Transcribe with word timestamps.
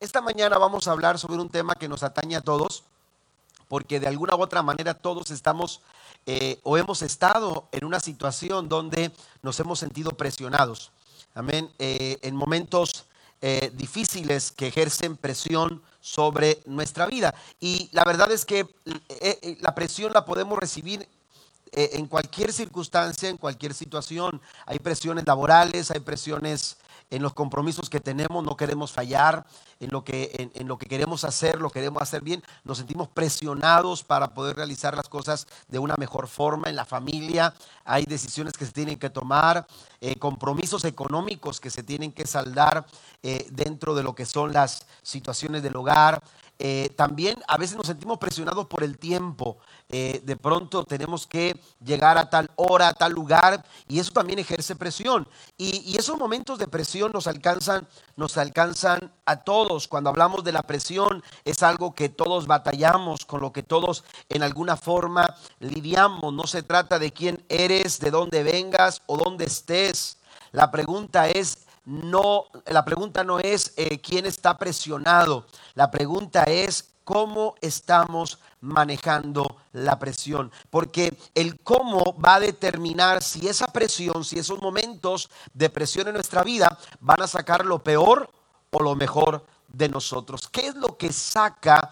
Esta 0.00 0.22
mañana 0.22 0.56
vamos 0.56 0.88
a 0.88 0.92
hablar 0.92 1.18
sobre 1.18 1.42
un 1.42 1.50
tema 1.50 1.74
que 1.74 1.86
nos 1.86 2.02
atañe 2.02 2.34
a 2.34 2.40
todos, 2.40 2.84
porque 3.68 4.00
de 4.00 4.08
alguna 4.08 4.34
u 4.34 4.40
otra 4.40 4.62
manera 4.62 4.94
todos 4.94 5.30
estamos 5.30 5.82
eh, 6.24 6.58
o 6.62 6.78
hemos 6.78 7.02
estado 7.02 7.68
en 7.70 7.84
una 7.84 8.00
situación 8.00 8.70
donde 8.70 9.12
nos 9.42 9.60
hemos 9.60 9.78
sentido 9.78 10.12
presionados. 10.12 10.90
Amén. 11.34 11.70
Eh, 11.78 12.16
en 12.22 12.34
momentos 12.34 13.04
eh, 13.42 13.70
difíciles 13.74 14.52
que 14.52 14.68
ejercen 14.68 15.18
presión 15.18 15.82
sobre 16.00 16.62
nuestra 16.64 17.04
vida. 17.04 17.34
Y 17.60 17.90
la 17.92 18.04
verdad 18.04 18.32
es 18.32 18.46
que 18.46 18.66
la 19.60 19.74
presión 19.74 20.14
la 20.14 20.24
podemos 20.24 20.58
recibir 20.58 21.06
en 21.72 22.06
cualquier 22.06 22.54
circunstancia, 22.54 23.28
en 23.28 23.36
cualquier 23.36 23.74
situación. 23.74 24.40
Hay 24.64 24.78
presiones 24.78 25.26
laborales, 25.26 25.90
hay 25.90 26.00
presiones 26.00 26.78
en 27.10 27.22
los 27.22 27.34
compromisos 27.34 27.90
que 27.90 28.00
tenemos, 28.00 28.44
no 28.44 28.56
queremos 28.56 28.92
fallar, 28.92 29.44
en 29.80 29.90
lo, 29.90 30.04
que, 30.04 30.50
en, 30.54 30.68
lo 30.68 30.78
que 30.78 30.86
queremos 30.86 31.24
hacer, 31.24 31.60
lo 31.60 31.70
queremos 31.70 32.00
hacer 32.02 32.22
bien, 32.22 32.42
nos 32.64 32.78
sentimos 32.78 33.08
presionados 33.08 34.04
para 34.04 34.34
poder 34.34 34.56
realizar 34.56 34.96
las 34.96 35.08
cosas 35.08 35.46
de 35.68 35.78
una 35.78 35.96
mejor 35.96 36.28
forma. 36.28 36.68
En 36.68 36.76
la 36.76 36.84
familia 36.84 37.54
hay 37.84 38.04
decisiones 38.04 38.54
que 38.54 38.66
se 38.66 38.72
tienen 38.72 38.98
que 38.98 39.10
tomar, 39.10 39.66
eh, 40.00 40.16
compromisos 40.16 40.84
económicos 40.84 41.60
que 41.60 41.70
se 41.70 41.82
tienen 41.82 42.12
que 42.12 42.26
saldar 42.26 42.86
eh, 43.22 43.46
dentro 43.50 43.94
de 43.94 44.02
lo 44.02 44.14
que 44.14 44.26
son 44.26 44.52
las 44.52 44.86
situaciones 45.02 45.62
del 45.62 45.76
hogar. 45.76 46.22
Eh, 46.62 46.90
también 46.94 47.42
a 47.48 47.56
veces 47.56 47.74
nos 47.74 47.86
sentimos 47.86 48.18
presionados 48.18 48.66
por 48.66 48.84
el 48.84 48.98
tiempo. 48.98 49.56
Eh, 49.88 50.20
de 50.22 50.36
pronto 50.36 50.84
tenemos 50.84 51.26
que 51.26 51.58
llegar 51.82 52.18
a 52.18 52.28
tal 52.28 52.50
hora, 52.56 52.88
a 52.88 52.92
tal 52.92 53.12
lugar, 53.12 53.64
y 53.88 53.98
eso 53.98 54.12
también 54.12 54.38
ejerce 54.38 54.76
presión. 54.76 55.26
Y, 55.56 55.96
esos 55.96 56.18
momentos 56.18 56.58
de 56.58 56.68
presión 56.68 57.12
nos 57.12 57.26
alcanzan, 57.26 57.88
nos 58.14 58.36
alcanzan 58.36 59.10
a 59.24 59.36
todos. 59.36 59.88
Cuando 59.88 60.10
hablamos 60.10 60.44
de 60.44 60.52
la 60.52 60.62
presión, 60.62 61.24
es 61.46 61.62
algo 61.62 61.94
que 61.94 62.10
todos 62.10 62.46
batallamos, 62.46 63.24
con 63.24 63.40
lo 63.40 63.54
que 63.54 63.62
todos 63.62 64.04
en 64.28 64.42
alguna 64.42 64.76
forma 64.76 65.34
lidiamos. 65.60 66.30
No 66.34 66.46
se 66.46 66.62
trata 66.62 66.98
de 66.98 67.10
quién 67.10 67.42
eres, 67.48 68.00
de 68.00 68.10
dónde 68.10 68.42
vengas 68.42 69.00
o 69.06 69.16
dónde 69.16 69.46
estés. 69.46 70.18
La 70.52 70.70
pregunta 70.70 71.30
es, 71.30 71.66
no, 71.90 72.46
la 72.66 72.84
pregunta 72.84 73.24
no 73.24 73.40
es 73.40 73.72
eh, 73.76 74.00
quién 74.00 74.24
está 74.24 74.56
presionado, 74.56 75.46
la 75.74 75.90
pregunta 75.90 76.44
es 76.44 76.92
cómo 77.02 77.56
estamos 77.60 78.38
manejando 78.60 79.56
la 79.72 79.98
presión, 79.98 80.52
porque 80.70 81.18
el 81.34 81.58
cómo 81.58 82.16
va 82.24 82.36
a 82.36 82.40
determinar 82.40 83.24
si 83.24 83.48
esa 83.48 83.66
presión, 83.66 84.24
si 84.24 84.38
esos 84.38 84.62
momentos 84.62 85.30
de 85.52 85.68
presión 85.68 86.06
en 86.06 86.14
nuestra 86.14 86.44
vida 86.44 86.78
van 87.00 87.22
a 87.22 87.26
sacar 87.26 87.66
lo 87.66 87.82
peor 87.82 88.30
o 88.70 88.80
lo 88.80 88.94
mejor 88.94 89.44
de 89.66 89.88
nosotros. 89.88 90.48
¿Qué 90.48 90.68
es 90.68 90.76
lo 90.76 90.96
que 90.96 91.12
saca 91.12 91.90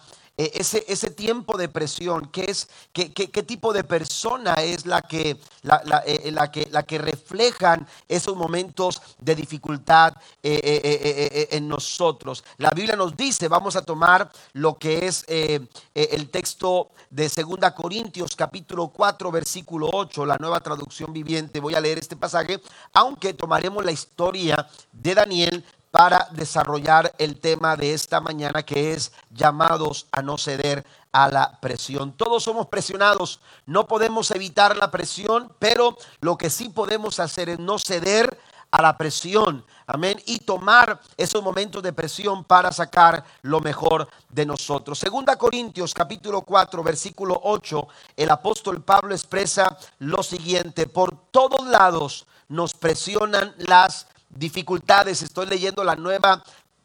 ese, 0.53 0.85
ese 0.87 1.09
tiempo 1.09 1.57
de 1.57 1.69
presión, 1.69 2.29
¿qué, 2.31 2.45
es, 2.45 2.69
qué, 2.93 3.11
qué, 3.11 3.43
tipo 3.43 3.73
de 3.73 3.83
persona 3.83 4.53
es 4.55 4.85
la 4.85 5.01
que, 5.01 5.37
la, 5.63 5.81
la, 5.85 6.03
eh, 6.05 6.31
la, 6.31 6.51
que, 6.51 6.67
la 6.71 6.83
que 6.83 6.97
reflejan 6.97 7.87
esos 8.07 8.35
momentos 8.35 9.01
de 9.19 9.35
dificultad 9.35 10.13
eh, 10.43 11.47
en 11.51 11.67
nosotros? 11.67 12.43
La 12.57 12.71
Biblia 12.71 12.95
nos 12.95 13.17
dice, 13.17 13.47
vamos 13.47 13.75
a 13.75 13.81
tomar 13.81 14.31
lo 14.53 14.77
que 14.77 15.07
es 15.07 15.25
el 15.27 16.29
texto 16.29 16.91
de 17.09 17.27
2 17.27 17.71
Corintios 17.75 18.35
capítulo 18.35 18.89
4 18.89 19.31
versículo 19.31 19.89
8, 19.91 20.25
la 20.25 20.37
nueva 20.37 20.59
traducción 20.59 21.11
viviente. 21.11 21.59
Voy 21.59 21.75
a 21.75 21.81
leer 21.81 21.97
este 21.97 22.15
pasaje, 22.15 22.61
aunque 22.93 23.33
tomaremos 23.33 23.83
la 23.83 23.91
historia 23.91 24.67
de 24.91 25.15
Daniel 25.15 25.63
para 25.91 26.27
desarrollar 26.31 27.13
el 27.17 27.39
tema 27.39 27.75
de 27.75 27.93
esta 27.93 28.19
mañana 28.19 28.63
que 28.63 28.93
es 28.93 29.11
llamados 29.31 30.07
a 30.11 30.21
no 30.21 30.37
ceder 30.37 30.85
a 31.11 31.29
la 31.29 31.59
presión. 31.59 32.13
Todos 32.13 32.43
somos 32.43 32.67
presionados, 32.67 33.39
no 33.65 33.87
podemos 33.87 34.29
evitar 34.31 34.77
la 34.77 34.91
presión, 34.91 35.51
pero 35.59 35.97
lo 36.21 36.37
que 36.37 36.49
sí 36.49 36.69
podemos 36.69 37.19
hacer 37.19 37.49
es 37.49 37.59
no 37.59 37.79
ceder 37.79 38.37
a 38.71 38.83
la 38.83 38.97
presión, 38.97 39.65
amén, 39.87 40.21
y 40.27 40.39
tomar 40.39 40.99
esos 41.17 41.41
momentos 41.41 41.81
de 41.81 41.91
presión 41.91 42.43
para 42.43 42.71
sacar 42.71 43.23
lo 43.41 43.59
mejor 43.61 44.07
de 44.29 44.45
nosotros. 44.45 44.99
Segunda 44.99 45.37
Corintios 45.37 45.93
capítulo 45.93 46.43
4 46.43 46.83
versículo 46.83 47.39
8, 47.43 47.87
el 48.15 48.29
apóstol 48.29 48.83
Pablo 48.83 49.15
expresa 49.15 49.75
lo 49.97 50.21
siguiente, 50.21 50.85
por 50.85 51.17
todos 51.31 51.65
lados 51.65 52.27
nos 52.47 52.73
presionan 52.73 53.55
las 53.57 54.05
dificultades. 54.39 55.21
Estoy 55.21 55.45
leyendo 55.45 55.83
la 55.83 55.95
nueva, 55.95 56.43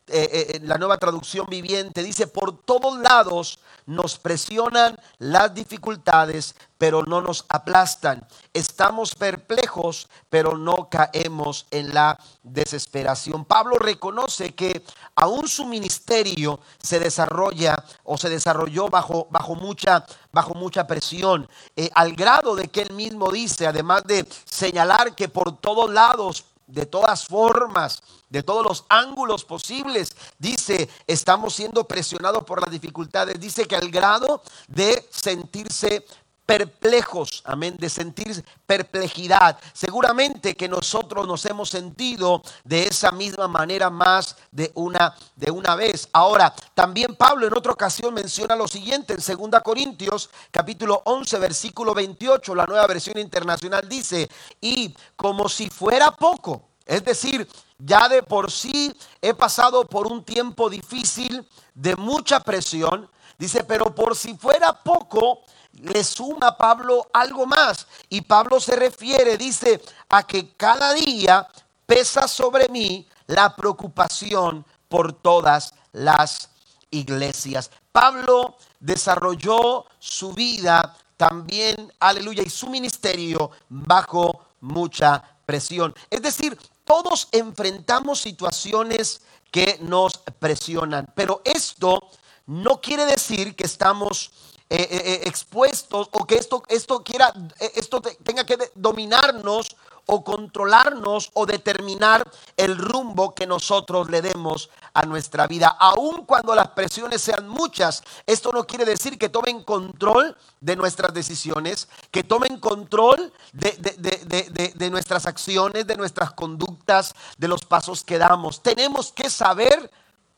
eh, 0.09 0.51
eh, 0.55 0.61
la 0.65 0.77
nueva 0.77 0.99
traducción 0.99 1.47
viviente. 1.49 2.03
Dice, 2.03 2.27
por 2.27 2.59
todos 2.59 2.99
lados 2.99 3.61
nos 3.87 4.19
presionan 4.19 4.99
las 5.19 5.55
dificultades, 5.55 6.57
pero 6.79 7.03
no 7.05 7.21
nos 7.21 7.45
aplastan. 7.49 8.27
Estamos 8.53 9.15
perplejos, 9.15 10.09
pero 10.29 10.59
no 10.59 10.89
caemos 10.91 11.67
en 11.71 11.95
la 11.95 12.19
desesperación. 12.43 13.45
Pablo 13.45 13.77
reconoce 13.77 14.55
que 14.55 14.83
aún 15.15 15.47
su 15.49 15.67
ministerio 15.67 16.61
se 16.83 16.99
desarrolla 16.99 17.85
o 18.03 18.19
se 18.19 18.31
desarrolló 18.31 18.89
bajo, 18.89 19.29
bajo, 19.31 19.55
mucha, 19.55 20.05
bajo 20.33 20.55
mucha 20.55 20.87
presión, 20.87 21.49
eh, 21.77 21.91
al 21.95 22.15
grado 22.15 22.57
de 22.57 22.69
que 22.69 22.83
él 22.83 22.93
mismo 22.95 23.31
dice, 23.31 23.67
además 23.67 24.03
de 24.05 24.27
señalar 24.45 25.15
que 25.15 25.29
por 25.29 25.57
todos 25.59 25.91
lados 25.93 26.47
de 26.67 26.87
todas 26.87 27.27
formas, 27.27 28.03
de 28.29 28.43
todos 28.43 28.65
los 28.65 28.85
ángulos 28.89 29.45
posibles. 29.45 30.17
Dice, 30.39 30.89
estamos 31.07 31.55
siendo 31.55 31.85
presionados 31.85 32.45
por 32.45 32.61
las 32.61 32.71
dificultades. 32.71 33.39
Dice 33.39 33.67
que 33.67 33.77
al 33.77 33.91
grado 33.91 34.43
de 34.69 35.07
sentirse 35.11 36.05
perplejos, 36.47 37.43
amén, 37.47 37.77
de 37.79 37.89
sentir 37.89 38.45
perplejidad. 38.67 39.59
Seguramente 39.73 40.55
que 40.55 40.69
nosotros 40.69 41.27
nos 41.27 41.45
hemos 41.47 41.71
sentido 41.71 42.43
de 42.65 42.85
esa 42.85 43.11
misma 43.13 43.49
manera 43.49 43.91
más 43.91 44.37
de 44.51 44.71
una 44.75 45.15
de 45.37 45.51
una 45.51 45.75
vez. 45.75 46.09
Ahora, 46.13 46.55
también 46.75 47.17
Pablo 47.17 47.47
en 47.47 47.57
otra 47.57 47.73
ocasión 47.73 48.15
menciona 48.15 48.57
lo 48.57 48.69
siguiente 48.69 49.15
en 49.15 49.21
2 49.21 49.63
Corintios 49.63 50.31
capítulo 50.51 51.03
11 51.05 51.39
versículo 51.39 51.95
28, 51.95 52.55
la 52.55 52.67
nueva 52.67 52.87
versión 52.87 53.19
internacional 53.19 53.89
dice, 53.89 54.29
"Y 54.61 54.95
como 55.17 55.49
si 55.49 55.71
fuera 55.71 56.11
poco, 56.11 56.69
es 56.85 57.05
decir, 57.05 57.49
ya 57.79 58.09
de 58.09 58.23
por 58.23 58.51
sí 58.51 58.95
he 59.21 59.35
pasado 59.35 59.85
por 59.87 60.07
un 60.07 60.25
tiempo 60.25 60.69
difícil 60.69 61.47
de 61.75 61.97
mucha 61.97 62.41
presión, 62.41 63.11
dice, 63.39 63.65
pero 63.65 63.95
por 63.95 64.15
si 64.17 64.35
fuera 64.35 64.73
poco, 64.73 65.43
le 65.83 66.03
suma 66.05 66.57
Pablo 66.57 67.09
algo 67.13 67.47
más. 67.47 67.87
Y 68.09 68.21
Pablo 68.23 68.61
se 68.61 68.77
refiere, 68.77 69.37
dice, 69.37 69.81
a 70.09 70.27
que 70.27 70.55
cada 70.55 70.93
día 70.95 71.49
pesa 71.87 72.29
sobre 72.29 72.69
mí 72.69 73.07
la 73.27 73.55
preocupación 73.55 74.65
por 74.89 75.13
todas 75.13 75.75
las 75.93 76.51
iglesias. 76.91 77.71
Pablo 77.93 78.57
desarrolló 78.81 79.87
su 79.99 80.33
vida 80.33 80.97
también, 81.17 81.93
aleluya, 82.01 82.43
y 82.43 82.51
su 82.51 82.69
ministerio 82.69 83.51
bajo 83.69 84.47
mucha 84.61 85.23
presión. 85.47 85.95
Es 86.11 86.23
decir, 86.23 86.59
todos 86.85 87.29
enfrentamos 87.33 88.21
situaciones 88.21 89.23
que 89.51 89.79
nos 89.81 90.19
presionan, 90.39 91.11
pero 91.15 91.41
esto 91.45 92.11
no 92.47 92.81
quiere 92.81 93.07
decir 93.07 93.55
que 93.55 93.65
estamos 93.65 94.33
eh, 94.71 94.77
eh, 94.91 95.03
eh, 95.05 95.21
expuestos 95.27 96.09
o 96.11 96.27
que 96.27 96.37
esto, 96.37 96.63
esto 96.69 97.05
quiera, 97.05 97.33
esto 97.75 98.01
tenga 98.01 98.45
que 98.45 98.57
dominarnos 98.75 99.77
o 100.07 100.25
controlarnos 100.25 101.31
o 101.35 101.47
determinar 101.47 102.25
el 102.57 102.79
rumbo 102.79 103.35
que 103.35 103.47
nosotros 103.47 104.11
le 104.11 104.23
demos 104.23 104.71
a 104.93 105.03
nuestra 105.03 105.47
vida. 105.47 105.69
Aun 105.69 106.25
cuando 106.25 106.55
las 106.55 106.69
presiones 106.69 107.21
sean 107.21 107.49
muchas, 107.49 108.03
esto 108.27 108.53
no 108.53 108.67
quiere 108.67 108.85
decir 108.85 109.19
que 109.19 109.29
tomen 109.29 109.63
control 109.65 110.37
de 110.61 110.77
nuestras 110.77 111.13
decisiones, 111.13 111.89
que 112.11 112.25
tomen 112.25 112.59
control 112.59 113.33
de, 113.53 113.73
de, 113.73 114.73
de, 114.75 114.91
nuestras 114.91 115.27
acciones, 115.27 115.87
de 115.87 115.97
nuestras 115.97 116.33
conductas, 116.33 117.15
de 117.37 117.49
los 117.49 117.65
pasos 117.65 118.03
que 118.03 118.19
damos. 118.19 118.63
Tenemos 118.63 119.13
que 119.13 119.29
saber 119.29 119.91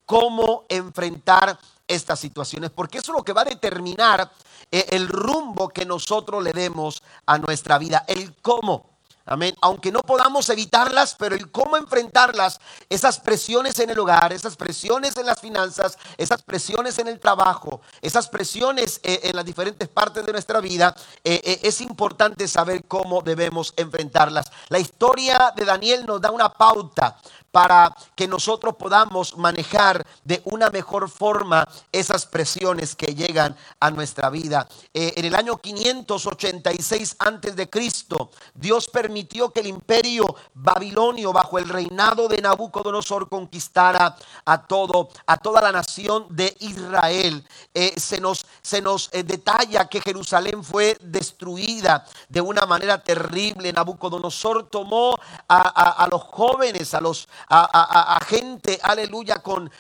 cómo 0.05 0.64
enfrentar 0.69 1.58
estas 1.86 2.18
situaciones, 2.20 2.70
porque 2.70 2.98
eso 2.98 3.12
es 3.12 3.18
lo 3.18 3.24
que 3.24 3.32
va 3.32 3.42
a 3.42 3.46
determinar 3.46 4.30
eh, 4.70 4.86
el 4.90 5.08
rumbo 5.08 5.68
que 5.68 5.84
nosotros 5.84 6.42
le 6.42 6.52
demos 6.52 7.02
a 7.26 7.38
nuestra 7.38 7.78
vida, 7.78 8.04
el 8.08 8.34
cómo. 8.42 8.95
Amén. 9.28 9.56
Aunque 9.61 9.90
no 9.90 10.02
podamos 10.02 10.49
evitarlas, 10.50 11.17
pero 11.19 11.34
el 11.34 11.50
cómo 11.50 11.76
enfrentarlas, 11.76 12.61
esas 12.88 13.19
presiones 13.19 13.76
en 13.81 13.90
el 13.90 13.99
hogar, 13.99 14.32
esas 14.32 14.56
presiones 14.56 15.17
en 15.17 15.26
las 15.26 15.40
finanzas, 15.40 15.99
esas 16.17 16.43
presiones 16.43 16.96
en 17.00 17.08
el 17.08 17.19
trabajo, 17.19 17.81
esas 18.00 18.28
presiones 18.28 19.00
eh, 19.02 19.19
en 19.25 19.34
las 19.34 19.44
diferentes 19.44 19.88
partes 19.88 20.25
de 20.25 20.31
nuestra 20.31 20.61
vida, 20.61 20.94
eh, 21.25 21.40
eh, 21.43 21.61
es 21.64 21.81
importante 21.81 22.46
saber 22.46 22.84
cómo 22.84 23.20
debemos 23.20 23.75
enfrentarlas. 23.76 24.46
La 24.69 24.78
historia 24.78 25.52
de 25.56 25.64
Daniel 25.64 26.06
nos 26.06 26.20
da 26.20 26.31
una 26.31 26.52
pauta 26.52 27.19
para 27.50 27.96
que 28.14 28.29
nosotros 28.29 28.76
podamos 28.76 29.37
manejar 29.38 30.06
de 30.25 30.43
una 30.44 30.69
mejor 30.69 31.08
forma 31.08 31.67
esas 31.90 32.26
presiones 32.26 32.94
que 32.94 33.14
llegan 33.14 33.56
a 33.81 33.90
nuestra 33.90 34.29
vida. 34.29 34.69
En 34.93 35.25
el 35.25 35.34
año 35.34 35.56
586 35.56 37.17
antes 37.19 37.56
de 37.56 37.70
Cristo, 37.70 38.31
Dios 38.55 38.88
permitió 38.88 39.15
que 39.24 39.60
el 39.60 39.66
imperio 39.66 40.36
babilonio 40.52 41.32
bajo 41.32 41.58
el 41.58 41.68
reinado 41.68 42.28
de 42.28 42.42
Nabucodonosor 42.42 43.28
conquistara 43.28 44.16
a 44.44 44.66
todo 44.66 45.08
a 45.26 45.38
toda 45.38 45.62
la 45.62 45.72
nación 45.72 46.26
de 46.30 46.54
Israel. 46.60 47.42
Eh, 47.72 47.98
se 47.98 48.20
nos 48.20 48.44
se 48.60 48.82
nos 48.82 49.08
eh, 49.12 49.22
detalla 49.22 49.88
que 49.88 50.00
Jerusalén 50.00 50.62
fue 50.62 50.98
destruida 51.00 52.04
de 52.28 52.40
una 52.40 52.66
manera 52.66 53.02
terrible. 53.02 53.72
Nabucodonosor 53.72 54.68
tomó 54.68 55.14
a 55.48 56.08
los 56.10 56.22
jóvenes, 56.22 56.92
a 56.94 57.00
los 57.00 57.28
a, 57.48 58.19
gente, 58.26 58.78
aleluya, 58.82 59.36
con, 59.36 59.70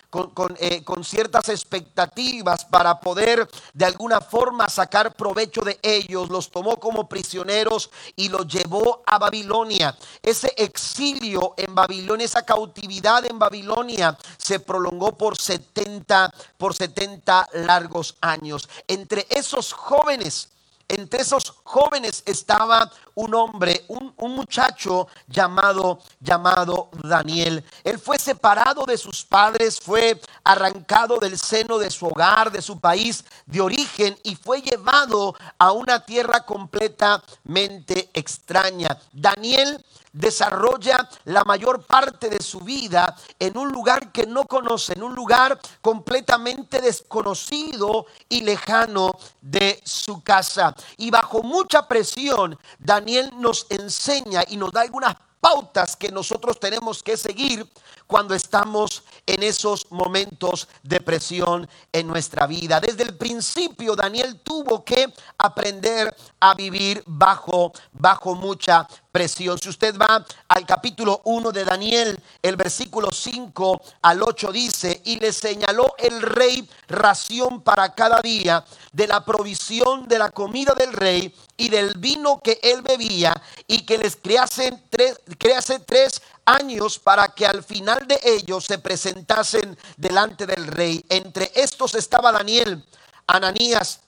eh, 0.58 0.84
con, 0.84 1.04
ciertas 1.04 1.48
expectativas 1.48 2.64
para 2.64 3.00
poder 3.00 3.48
de 3.74 3.84
alguna 3.84 4.20
forma 4.20 4.68
sacar 4.68 5.14
provecho 5.14 5.62
de 5.62 5.78
ellos. 5.82 6.28
Los 6.28 6.50
tomó 6.50 6.78
como 6.78 7.08
prisioneros 7.08 7.90
y 8.14 8.28
los 8.28 8.46
llevó 8.46 9.02
a 9.06 9.18
Babilonia. 9.26 9.96
Ese 10.22 10.54
exilio 10.56 11.54
en 11.56 11.74
Babilonia, 11.74 12.26
esa 12.26 12.44
cautividad 12.44 13.24
en 13.26 13.40
Babilonia 13.40 14.16
se 14.38 14.60
prolongó 14.60 15.18
por 15.18 15.36
70, 15.36 16.32
por 16.56 16.74
70 16.74 17.48
largos 17.54 18.16
años. 18.20 18.68
Entre 18.86 19.26
esos 19.28 19.72
jóvenes, 19.72 20.50
entre 20.88 21.22
esos 21.22 21.54
jóvenes 21.64 22.22
estaba 22.26 22.90
un 23.14 23.34
hombre, 23.34 23.84
un, 23.88 24.14
muchacho 24.18 25.08
llamado, 25.26 26.00
llamado 26.20 26.90
Daniel. 27.02 27.64
Él 27.82 27.98
fue 27.98 28.18
separado 28.18 28.84
de 28.84 28.98
sus 28.98 29.24
padres, 29.24 29.80
fue 29.80 30.20
arrancado 30.44 31.18
del 31.18 31.38
seno 31.38 31.78
de 31.78 31.90
su 31.90 32.06
hogar, 32.06 32.52
de 32.52 32.62
su 32.62 32.78
país 32.78 33.24
de 33.46 33.60
origen 33.60 34.18
y 34.22 34.36
fue 34.36 34.60
llevado 34.60 35.34
a 35.58 35.72
una 35.72 36.04
tierra 36.04 36.44
completamente 36.44 38.10
extraña. 38.12 38.98
Daniel 39.12 39.84
desarrolla 40.16 41.08
la 41.24 41.44
mayor 41.44 41.84
parte 41.84 42.28
de 42.28 42.42
su 42.42 42.60
vida 42.60 43.14
en 43.38 43.56
un 43.56 43.70
lugar 43.70 44.10
que 44.12 44.26
no 44.26 44.44
conoce, 44.44 44.94
en 44.94 45.02
un 45.02 45.14
lugar 45.14 45.60
completamente 45.82 46.80
desconocido 46.80 48.06
y 48.28 48.40
lejano 48.40 49.12
de 49.40 49.80
su 49.84 50.22
casa. 50.22 50.74
Y 50.96 51.10
bajo 51.10 51.42
mucha 51.42 51.86
presión, 51.86 52.58
Daniel 52.78 53.30
nos 53.36 53.66
enseña 53.68 54.42
y 54.48 54.56
nos 54.56 54.72
da 54.72 54.80
algunas 54.80 55.16
pautas 55.40 55.96
que 55.96 56.10
nosotros 56.10 56.58
tenemos 56.58 57.02
que 57.02 57.16
seguir 57.16 57.70
cuando 58.06 58.34
estamos 58.34 59.02
en 59.26 59.42
esos 59.42 59.90
momentos 59.90 60.68
de 60.82 61.00
presión 61.00 61.68
en 61.92 62.06
nuestra 62.06 62.46
vida. 62.46 62.80
Desde 62.80 63.02
el 63.02 63.16
principio 63.16 63.96
Daniel 63.96 64.40
tuvo 64.40 64.84
que 64.84 65.12
aprender 65.38 66.14
a 66.40 66.54
vivir 66.54 67.02
bajo 67.06 67.72
bajo 67.92 68.34
mucha 68.34 68.86
presión. 69.10 69.58
Si 69.58 69.68
usted 69.68 69.96
va 69.96 70.24
al 70.48 70.66
capítulo 70.66 71.22
1 71.24 71.50
de 71.50 71.64
Daniel, 71.64 72.22
el 72.42 72.56
versículo 72.56 73.10
5 73.10 73.80
al 74.02 74.22
8 74.22 74.52
dice, 74.52 75.00
y 75.04 75.18
le 75.18 75.32
señaló 75.32 75.94
el 75.98 76.20
rey 76.20 76.68
ración 76.88 77.62
para 77.62 77.94
cada 77.94 78.20
día 78.20 78.64
de 78.92 79.06
la 79.06 79.24
provisión 79.24 80.06
de 80.06 80.18
la 80.18 80.30
comida 80.30 80.74
del 80.74 80.92
rey 80.92 81.34
y 81.56 81.68
del 81.70 81.94
vino 81.98 82.40
que 82.42 82.60
él 82.62 82.82
bebía 82.82 83.34
y 83.66 83.86
que 83.86 83.98
les 83.98 84.16
creasen 84.16 84.82
tres, 84.90 85.18
crease 85.38 85.78
tres 85.78 86.20
años 86.46 86.98
para 86.98 87.28
que 87.28 87.46
al 87.46 87.62
final 87.62 88.06
de 88.06 88.18
ellos 88.22 88.64
se 88.64 88.78
presentasen 88.78 89.76
delante 89.96 90.46
del 90.46 90.66
rey. 90.66 91.04
Entre 91.08 91.52
estos 91.54 91.94
estaba 91.94 92.32
Daniel, 92.32 92.82
Ananías, 93.26 94.00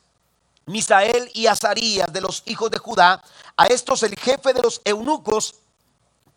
Misael 0.67 1.31
y 1.35 1.46
Azarías 1.46 2.12
de 2.12 2.20
los 2.20 2.43
hijos 2.46 2.70
de 2.70 2.79
Judá. 2.79 3.23
A 3.56 3.67
estos 3.67 4.02
el 4.05 4.17
jefe 4.17 4.52
de 4.52 4.62
los 4.62 4.81
eunucos 4.85 5.56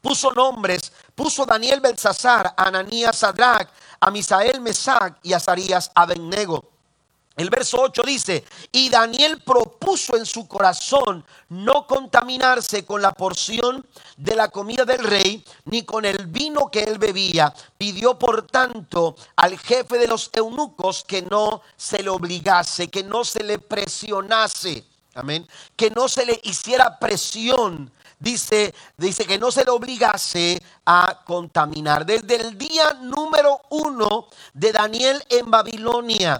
puso 0.02 0.32
nombres, 0.34 0.92
puso 1.14 1.46
Daniel 1.46 1.80
Belsasar, 1.80 2.54
Ananías 2.58 3.18
Sadrach, 3.18 3.70
a 4.00 4.10
Misael 4.10 4.60
Mesac 4.60 5.20
y 5.22 5.34
Azarías 5.34 5.92
Abednego. 5.94 6.71
El 7.42 7.50
verso 7.50 7.82
8 7.82 8.04
dice, 8.06 8.44
y 8.72 8.90
Daniel 8.90 9.42
propuso 9.42 10.16
en 10.16 10.28
su 10.28 10.48
corazón 10.48 11.26
no 11.50 11.88
contaminarse 11.88 12.86
con 12.86 13.02
la 13.02 13.14
porción 13.14 13.84
de 14.16 14.36
la 14.36 14.50
comida 14.50 14.86
del 14.86 15.00
rey, 15.00 15.44
ni 15.66 15.82
con 15.82 16.06
el 16.06 16.28
vino 16.28 16.70
que 16.70 16.84
él 16.84 17.00
bebía. 17.00 17.52
Pidió 17.80 18.20
por 18.20 18.46
tanto 18.46 19.16
al 19.36 19.58
jefe 19.58 19.98
de 19.98 20.08
los 20.08 20.30
eunucos 20.34 21.04
que 21.04 21.24
no 21.24 21.64
se 21.76 22.04
le 22.04 22.10
obligase, 22.10 22.90
que 22.90 23.04
no 23.04 23.24
se 23.24 23.44
le 23.44 23.58
presionase. 23.58 24.86
Amén. 25.16 25.48
Que 25.76 25.90
no 25.90 26.08
se 26.08 26.28
le 26.28 26.40
hiciera 26.44 27.00
presión. 27.00 27.92
Dice, 28.20 28.76
dice 28.98 29.26
que 29.26 29.40
no 29.40 29.50
se 29.50 29.66
le 29.66 29.72
obligase 29.72 30.62
a 30.86 31.24
contaminar. 31.26 32.06
Desde 32.06 32.36
el 32.36 32.56
día 32.56 32.94
número 33.02 33.62
uno 33.72 34.28
de 34.54 34.72
Daniel 34.72 35.24
en 35.28 35.50
Babilonia, 35.50 36.40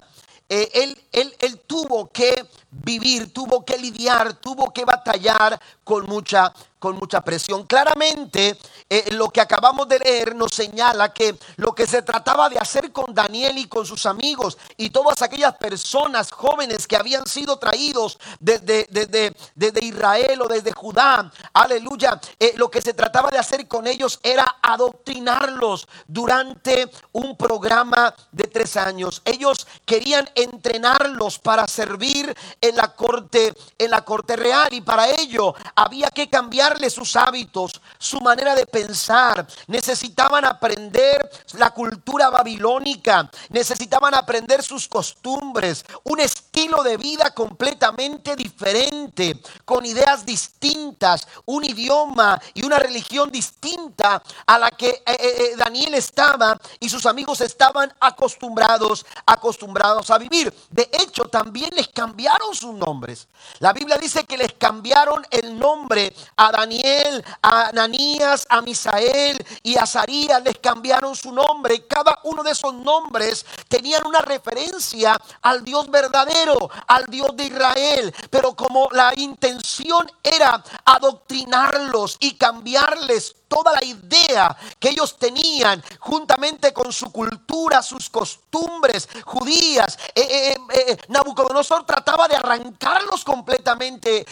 eh, 0.54 0.70
él, 0.74 0.98
él, 1.12 1.34
él 1.38 1.58
tuvo 1.60 2.10
que 2.12 2.46
vivir, 2.70 3.32
tuvo 3.32 3.64
que 3.64 3.78
lidiar, 3.78 4.34
tuvo 4.34 4.70
que 4.70 4.84
batallar 4.84 5.58
con 5.82 6.04
mucha 6.04 6.52
con 6.82 6.96
mucha 6.96 7.20
presión. 7.20 7.64
Claramente, 7.64 8.58
eh, 8.90 9.12
lo 9.12 9.30
que 9.30 9.40
acabamos 9.40 9.86
de 9.86 10.00
leer 10.00 10.34
nos 10.34 10.50
señala 10.52 11.12
que 11.12 11.38
lo 11.54 11.76
que 11.76 11.86
se 11.86 12.02
trataba 12.02 12.48
de 12.48 12.58
hacer 12.58 12.90
con 12.90 13.14
Daniel 13.14 13.56
y 13.56 13.68
con 13.68 13.86
sus 13.86 14.04
amigos 14.04 14.58
y 14.76 14.90
todas 14.90 15.22
aquellas 15.22 15.54
personas 15.58 16.32
jóvenes 16.32 16.88
que 16.88 16.96
habían 16.96 17.24
sido 17.28 17.56
traídos 17.60 18.18
desde, 18.40 18.88
desde, 18.90 19.32
desde 19.54 19.84
Israel 19.84 20.42
o 20.42 20.48
desde 20.48 20.72
Judá, 20.72 21.30
aleluya, 21.52 22.20
eh, 22.40 22.54
lo 22.56 22.68
que 22.68 22.82
se 22.82 22.94
trataba 22.94 23.30
de 23.30 23.38
hacer 23.38 23.68
con 23.68 23.86
ellos 23.86 24.18
era 24.24 24.56
adoctrinarlos 24.60 25.86
durante 26.08 26.90
un 27.12 27.36
programa 27.36 28.12
de 28.32 28.48
tres 28.48 28.76
años. 28.76 29.22
Ellos 29.24 29.68
querían 29.86 30.28
entrenarlos 30.34 31.38
para 31.38 31.68
servir 31.68 32.36
en 32.60 32.74
la 32.74 32.88
corte, 32.96 33.54
en 33.78 33.90
la 33.92 34.04
corte 34.04 34.34
real 34.34 34.72
y 34.72 34.80
para 34.80 35.08
ello 35.08 35.54
había 35.76 36.08
que 36.08 36.28
cambiar 36.28 36.71
sus 36.90 37.16
hábitos, 37.16 37.80
su 37.98 38.20
manera 38.20 38.54
de 38.54 38.66
pensar. 38.66 39.46
Necesitaban 39.66 40.44
aprender 40.44 41.30
la 41.54 41.70
cultura 41.70 42.30
babilónica, 42.30 43.30
necesitaban 43.50 44.14
aprender 44.14 44.62
sus 44.62 44.88
costumbres, 44.88 45.84
un 46.04 46.20
estilo 46.20 46.82
de 46.82 46.96
vida 46.96 47.30
completamente 47.30 48.34
diferente, 48.36 49.40
con 49.64 49.84
ideas 49.86 50.24
distintas, 50.24 51.26
un 51.46 51.64
idioma 51.64 52.40
y 52.54 52.64
una 52.64 52.78
religión 52.78 53.30
distinta 53.30 54.22
a 54.46 54.58
la 54.58 54.70
que 54.70 54.88
eh, 54.88 55.02
eh, 55.06 55.16
eh, 55.16 55.56
Daniel 55.56 55.94
estaba 55.94 56.58
y 56.80 56.88
sus 56.88 57.06
amigos 57.06 57.40
estaban 57.40 57.92
acostumbrados, 58.00 59.04
acostumbrados 59.26 60.10
a 60.10 60.18
vivir. 60.18 60.52
De 60.70 60.88
hecho, 60.92 61.24
también 61.24 61.70
les 61.74 61.88
cambiaron 61.88 62.54
sus 62.54 62.74
nombres. 62.74 63.28
La 63.58 63.72
Biblia 63.72 63.96
dice 63.96 64.24
que 64.24 64.36
les 64.36 64.52
cambiaron 64.54 65.24
el 65.30 65.58
nombre 65.58 66.14
a 66.36 66.50
Daniel 66.50 66.61
Daniel, 66.62 67.24
a 67.42 67.68
Ananías, 67.68 68.46
a 68.48 68.60
Misael 68.60 69.44
y 69.64 69.76
a 69.76 69.84
Zarías 69.84 70.42
les 70.44 70.58
cambiaron 70.58 71.16
su 71.16 71.32
nombre. 71.32 71.86
Cada 71.88 72.20
uno 72.22 72.44
de 72.44 72.52
esos 72.52 72.72
nombres 72.72 73.44
tenían 73.66 74.06
una 74.06 74.20
referencia 74.20 75.18
al 75.42 75.64
Dios 75.64 75.90
verdadero, 75.90 76.70
al 76.86 77.06
Dios 77.06 77.36
de 77.36 77.44
Israel. 77.46 78.14
Pero 78.30 78.54
como 78.54 78.88
la 78.92 79.12
intención 79.16 80.08
era 80.22 80.62
adoctrinarlos 80.84 82.16
y 82.20 82.34
cambiarles 82.34 83.34
toda 83.52 83.72
la 83.72 83.84
idea 83.84 84.56
que 84.78 84.88
ellos 84.88 85.18
tenían 85.18 85.84
juntamente 85.98 86.72
con 86.72 86.90
su 86.90 87.12
cultura, 87.12 87.82
sus 87.82 88.08
costumbres 88.08 89.06
judías. 89.26 89.98
Eh, 90.14 90.22
eh, 90.22 90.56
eh, 90.74 90.96
Nabucodonosor 91.08 91.84
trataba 91.84 92.28
de 92.28 92.36
arrancarlos 92.36 93.22
completamente 93.22 94.24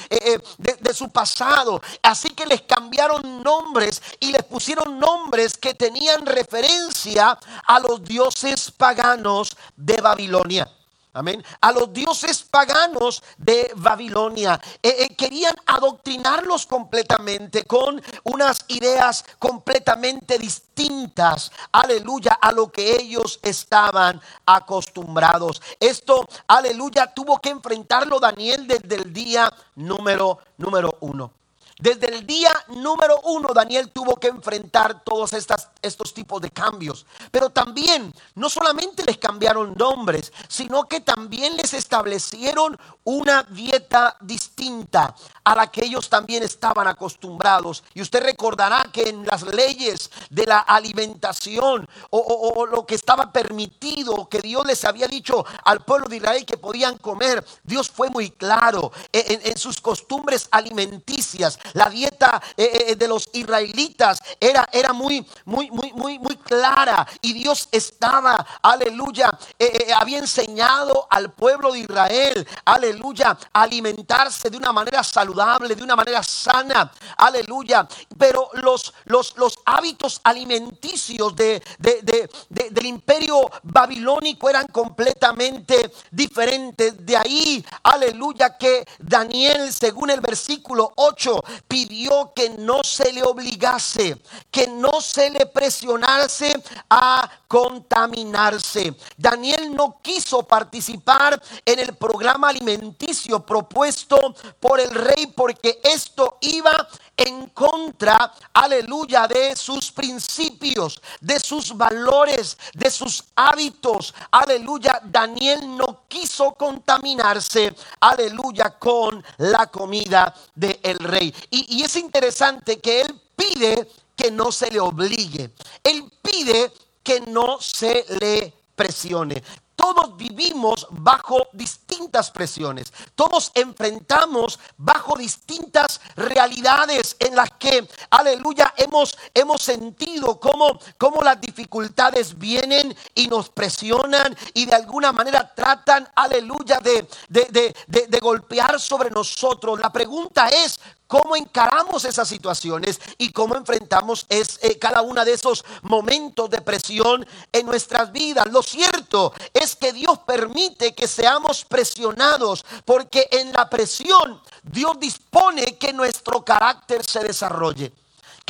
de 0.59 0.95
su 0.95 1.11
pasado. 1.11 1.83
Así 2.03 2.31
que 2.31 2.47
les 2.47 2.63
cambiaron 2.63 3.43
nombres 3.43 4.03
y 4.21 4.33
les 4.33 4.45
pusieron 4.45 4.99
nombres 4.99 5.59
que 5.59 5.75
tenían 5.75 6.25
referencia 6.25 7.39
a 7.67 7.79
los 7.79 8.03
dioses 8.03 8.71
paganos 8.71 9.55
de 9.77 10.01
Babilonia. 10.01 10.80
Amén. 11.13 11.45
A 11.61 11.73
los 11.73 11.93
dioses 11.93 12.43
paganos 12.43 13.23
de 13.37 13.73
Babilonia. 13.75 14.61
Eh, 14.81 14.95
eh, 15.01 15.17
querían 15.17 15.57
adoctrinarlos 15.67 16.67
completamente 16.67 17.65
con 17.65 18.01
unas 18.25 18.65
ideas 18.69 19.25
completamente 19.39 20.39
distintas. 20.39 21.51
Aleluya. 21.73 22.39
A 22.41 22.53
lo 22.53 22.71
que 22.71 22.95
ellos 22.95 23.41
estaban 23.43 24.21
acostumbrados. 24.47 25.61
Esto, 25.81 26.29
aleluya, 26.47 27.09
tuvo 27.13 27.41
que 27.41 27.51
enfrentarlo 27.51 28.21
Daniel 28.21 28.69
desde 28.69 28.95
el 28.95 29.13
día 29.13 29.53
número, 29.75 30.39
número 30.59 30.97
uno. 31.01 31.40
Desde 31.81 32.15
el 32.15 32.27
día 32.27 32.53
número 32.69 33.21
uno, 33.25 33.55
Daniel 33.55 33.91
tuvo 33.91 34.17
que 34.17 34.29
enfrentar 34.29 35.03
todos 35.03 35.33
estos 35.33 36.13
tipos 36.13 36.43
de 36.43 36.51
cambios. 36.51 37.07
Pero 37.31 37.49
también, 37.49 38.13
no 38.35 38.51
solamente 38.51 39.03
les 39.03 39.17
cambiaron 39.17 39.75
nombres, 39.75 40.31
sino 40.47 40.87
que 40.87 41.01
también 41.01 41.57
les 41.57 41.73
establecieron 41.73 42.79
una 43.05 43.45
dieta 43.45 44.15
distinta 44.21 45.15
a 45.43 45.55
la 45.55 45.69
que 45.69 45.87
ellos 45.87 46.11
también 46.11 46.43
estaban 46.43 46.87
acostumbrados. 46.87 47.83
Y 47.95 48.03
usted 48.03 48.23
recordará 48.23 48.85
que 48.93 49.09
en 49.09 49.25
las 49.25 49.43
leyes 49.43 50.11
de 50.29 50.45
la 50.45 50.59
alimentación 50.59 51.89
o, 52.11 52.67
lo 52.67 52.85
que 52.85 52.95
estaba 52.95 53.33
permitido, 53.33 54.29
que 54.29 54.41
Dios 54.41 54.67
les 54.67 54.85
había 54.85 55.07
dicho 55.07 55.47
al 55.65 55.83
pueblo 55.83 56.09
de 56.09 56.17
Israel 56.17 56.45
que 56.45 56.59
podían 56.59 56.99
comer, 56.99 57.43
Dios 57.65 57.91
fue 57.91 58.11
muy 58.11 58.31
claro 58.31 58.93
en 59.13 59.57
sus 59.57 59.81
costumbres 59.81 60.47
alimenticias 60.51 61.59
la 61.75 61.89
dieta 61.89 62.41
eh, 62.57 62.87
eh, 62.89 62.97
de 62.97 63.09
los 63.09 63.29
israelitas 63.33 64.21
era, 64.39 64.69
era 64.73 64.93
muy, 64.93 65.27
muy, 65.45 65.71
muy, 65.71 65.93
muy, 65.93 66.19
muy 66.19 66.37
clara. 66.37 67.07
Y 67.21 67.33
Dios 67.33 67.69
estaba, 67.71 68.47
aleluya, 68.63 69.31
eh, 69.59 69.93
había 69.95 70.19
enseñado 70.19 71.07
al 71.11 71.33
pueblo 71.33 71.73
de 71.73 71.81
Israel, 71.81 72.47
aleluya, 72.65 73.37
a 73.53 73.63
alimentarse 73.63 74.51
de 74.51 74.57
una 74.57 74.73
manera 74.73 75.03
saludable, 75.03 75.75
de 75.75 75.83
una 75.83 75.97
manera 75.97 76.23
sana, 76.23 76.91
aleluya. 77.17 77.87
Pero 78.19 78.51
los, 78.55 78.93
los, 79.05 79.37
los 79.37 79.59
hábitos 79.65 80.21
alimenticios 80.25 81.35
de, 81.37 81.63
del 81.79 82.87
imperio 82.87 83.51
babilónico 83.63 84.49
eran 84.49 84.67
completamente 84.69 85.93
diferentes. 86.11 87.05
De 87.05 87.17
ahí, 87.17 87.65
aleluya, 87.83 88.57
que 88.57 88.87
Daniel, 88.99 89.73
según 89.73 90.11
el 90.11 90.21
versículo 90.21 90.93
8, 90.97 91.43
pidió 91.69 92.33
que 92.35 92.51
no 92.51 92.83
se 92.83 93.13
le 93.13 93.23
obligase, 93.23 94.21
que 94.51 94.67
no 94.67 95.01
se 95.01 95.31
le 95.31 95.47
presionase 95.47 96.53
a 96.89 97.31
contaminarse. 97.49 98.95
Daniel 99.17 99.75
no 99.75 100.01
quiso 100.03 100.43
participar 100.43 101.41
en 101.65 101.79
el 101.79 101.95
programa 101.97 102.49
alimenticio 102.49 103.45
propuesto 103.45 104.35
por 104.59 104.81
el 104.81 104.91
rey 104.91 105.27
porque 105.35 105.81
esto 105.83 106.39
iba 106.41 106.73
en 107.17 107.47
contra, 107.49 108.33
aleluya, 108.53 109.27
de 109.27 109.55
sus 109.57 109.93
principios, 109.93 111.01
de 111.21 111.39
sus 111.39 111.77
valores, 111.77 112.57
de 112.75 112.91
sus 112.91 113.25
hábitos. 113.35 114.15
Aleluya, 114.31 115.01
Daniel 115.05 115.77
no 115.77 116.05
quiso 116.09 116.53
contaminarse, 116.53 117.75
aleluya, 118.01 118.79
con 118.79 119.23
la 119.39 119.67
comida 119.67 120.35
del 120.55 120.99
rey. 120.99 121.35
Y, 121.51 121.79
y 121.79 121.83
es 121.83 121.97
interesante 121.97 122.79
que 122.81 123.03
él 123.03 123.21
pide 123.37 123.89
que 124.17 124.31
no 124.31 124.53
se 124.53 124.71
le 124.71 124.81
obligue. 124.81 125.51
Él 125.83 126.05
pide 126.23 126.73
que 127.03 127.21
no 127.21 127.61
se 127.61 128.05
le 128.21 128.53
presione. 128.75 129.43
Todos 129.81 130.15
vivimos 130.15 130.87
bajo 130.91 131.49
distintas 131.55 132.31
presiones. 132.31 132.93
Todos 133.15 133.51
enfrentamos 133.55 134.59
bajo 134.77 135.17
distintas 135.17 136.03
realidades 136.17 137.17
en 137.19 137.35
las 137.35 137.49
que, 137.59 137.89
aleluya, 138.11 138.75
hemos, 138.77 139.17
hemos 139.33 139.63
sentido 139.63 140.39
cómo, 140.39 140.79
cómo 140.99 141.23
las 141.23 141.41
dificultades 141.41 142.39
vienen 142.39 142.95
y 143.15 143.27
nos 143.29 143.49
presionan 143.49 144.37
y 144.53 144.67
de 144.67 144.75
alguna 144.75 145.13
manera 145.13 145.51
tratan, 145.55 146.07
aleluya, 146.15 146.79
de, 146.81 147.09
de, 147.31 147.75
de 148.07 148.21
golpear 148.21 148.79
sobre 148.79 149.09
nosotros. 149.11 149.81
La 149.81 149.91
pregunta 149.91 150.49
es, 150.49 150.79
cómo 151.11 151.35
encaramos 151.35 152.05
esas 152.05 152.29
situaciones 152.29 153.01
y 153.19 153.33
cómo 153.33 153.57
enfrentamos 153.57 154.27
es, 154.29 154.61
eh, 154.63 154.79
cada 154.79 155.03
uno 155.03 155.25
de 155.25 155.33
esos 155.33 155.65
momentos 155.83 156.49
de 156.49 156.61
presión 156.61 157.27
en 157.51 157.67
nuestras 157.67 158.13
vidas. 158.13 158.47
Lo 158.53 158.63
cierto 158.63 159.35
es 159.53 159.75
que 159.75 159.93
Dios 159.93 160.21
permite 160.21 160.95
que 160.95 161.09
seamos 161.09 161.65
presionados 161.65 162.65
porque 162.85 163.27
en 163.33 163.53
la 163.53 163.69
presión 163.69 164.41
Dios 164.63 165.01
dispone 165.01 165.77
que 165.79 165.93
nuestro 165.93 166.45
carácter 166.45 167.05
se 167.05 167.25
desarrolle 167.25 167.93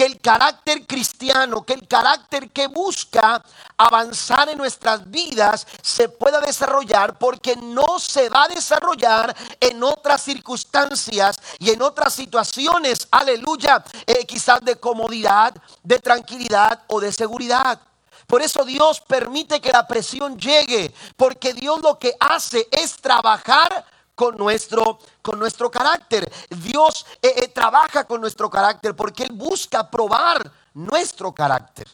que 0.00 0.06
el 0.06 0.18
carácter 0.18 0.86
cristiano, 0.86 1.60
que 1.60 1.74
el 1.74 1.86
carácter 1.86 2.48
que 2.48 2.68
busca 2.68 3.44
avanzar 3.76 4.48
en 4.48 4.56
nuestras 4.56 5.10
vidas 5.10 5.66
se 5.82 6.08
pueda 6.08 6.40
desarrollar 6.40 7.18
porque 7.18 7.54
no 7.56 7.98
se 7.98 8.30
va 8.30 8.44
a 8.44 8.48
desarrollar 8.48 9.36
en 9.60 9.82
otras 9.82 10.22
circunstancias 10.22 11.38
y 11.58 11.68
en 11.68 11.82
otras 11.82 12.14
situaciones, 12.14 13.08
aleluya, 13.10 13.84
eh, 14.06 14.24
quizás 14.24 14.62
de 14.62 14.76
comodidad, 14.76 15.54
de 15.82 15.98
tranquilidad 15.98 16.82
o 16.86 16.98
de 16.98 17.12
seguridad. 17.12 17.78
Por 18.26 18.40
eso 18.40 18.64
Dios 18.64 19.02
permite 19.02 19.60
que 19.60 19.70
la 19.70 19.86
presión 19.86 20.38
llegue, 20.38 20.94
porque 21.18 21.52
Dios 21.52 21.78
lo 21.82 21.98
que 21.98 22.14
hace 22.18 22.66
es 22.70 22.96
trabajar 22.96 23.84
con 24.20 24.36
nuestro, 24.36 24.98
con 25.22 25.38
nuestro 25.38 25.70
carácter. 25.70 26.30
Dios 26.50 27.06
eh, 27.22 27.32
eh, 27.36 27.48
trabaja 27.48 28.04
con 28.04 28.20
nuestro 28.20 28.50
carácter 28.50 28.94
porque 28.94 29.22
Él 29.22 29.32
busca 29.32 29.90
probar 29.90 30.52
nuestro 30.74 31.32
carácter. 31.32 31.88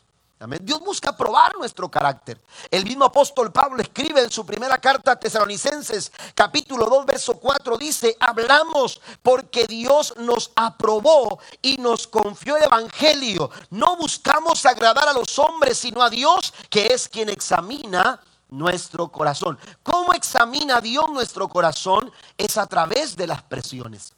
Dios 0.60 0.80
busca 0.80 1.16
probar 1.16 1.56
nuestro 1.56 1.88
carácter. 1.88 2.40
El 2.68 2.84
mismo 2.84 3.04
apóstol 3.04 3.52
Pablo 3.52 3.80
escribe 3.80 4.22
en 4.22 4.30
su 4.30 4.44
primera 4.44 4.76
carta 4.78 5.12
a 5.12 5.20
Tesalonicenses, 5.20 6.10
capítulo 6.34 6.86
2, 6.86 7.06
verso 7.06 7.38
4, 7.38 7.78
dice, 7.78 8.16
hablamos 8.18 9.00
porque 9.22 9.66
Dios 9.66 10.12
nos 10.16 10.50
aprobó 10.56 11.38
y 11.62 11.76
nos 11.76 12.08
confió 12.08 12.56
el 12.56 12.64
Evangelio. 12.64 13.50
No 13.70 13.96
buscamos 13.96 14.66
agradar 14.66 15.08
a 15.08 15.12
los 15.12 15.38
hombres, 15.38 15.78
sino 15.78 16.02
a 16.02 16.10
Dios, 16.10 16.52
que 16.70 16.88
es 16.88 17.08
quien 17.08 17.28
examina 17.28 18.20
nuestro 18.48 19.08
corazón. 19.08 19.58
¿Cómo 19.82 20.12
examina 20.12 20.80
Dios 20.80 21.08
nuestro 21.10 21.48
corazón? 21.48 22.10
Es 22.36 22.56
a 22.58 22.66
través 22.66 23.16
de 23.16 23.26
las 23.26 23.42
presiones. 23.42 24.12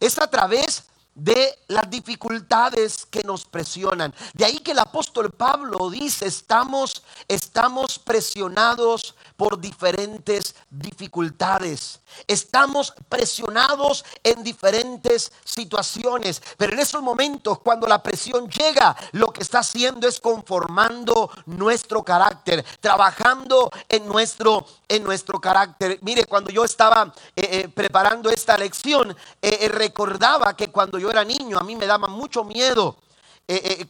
Es 0.00 0.18
a 0.18 0.28
través 0.28 0.84
de 1.14 1.58
las 1.68 1.88
dificultades 1.90 3.04
que 3.06 3.22
nos 3.22 3.44
presionan. 3.44 4.14
De 4.32 4.44
ahí 4.44 4.58
que 4.58 4.72
el 4.72 4.78
apóstol 4.78 5.30
Pablo 5.30 5.90
dice, 5.90 6.26
estamos, 6.26 7.02
estamos 7.28 7.98
presionados 7.98 9.14
por 9.42 9.58
diferentes 9.58 10.54
dificultades. 10.70 11.98
Estamos 12.28 12.94
presionados 13.08 14.04
en 14.22 14.44
diferentes 14.44 15.32
situaciones, 15.42 16.40
pero 16.56 16.74
en 16.74 16.78
esos 16.78 17.02
momentos 17.02 17.58
cuando 17.58 17.88
la 17.88 18.00
presión 18.00 18.48
llega, 18.48 18.96
lo 19.10 19.32
que 19.32 19.42
está 19.42 19.58
haciendo 19.58 20.06
es 20.06 20.20
conformando 20.20 21.28
nuestro 21.46 22.04
carácter, 22.04 22.64
trabajando 22.78 23.68
en 23.88 24.06
nuestro, 24.06 24.64
en 24.86 25.02
nuestro 25.02 25.40
carácter. 25.40 25.98
Mire, 26.02 26.24
cuando 26.26 26.52
yo 26.52 26.64
estaba 26.64 27.12
eh, 27.34 27.48
eh, 27.50 27.68
preparando 27.68 28.30
esta 28.30 28.56
lección, 28.56 29.16
eh, 29.40 29.68
recordaba 29.70 30.54
que 30.54 30.70
cuando 30.70 31.00
yo 31.00 31.10
era 31.10 31.24
niño 31.24 31.58
a 31.58 31.64
mí 31.64 31.74
me 31.74 31.88
daba 31.88 32.06
mucho 32.06 32.44
miedo. 32.44 32.96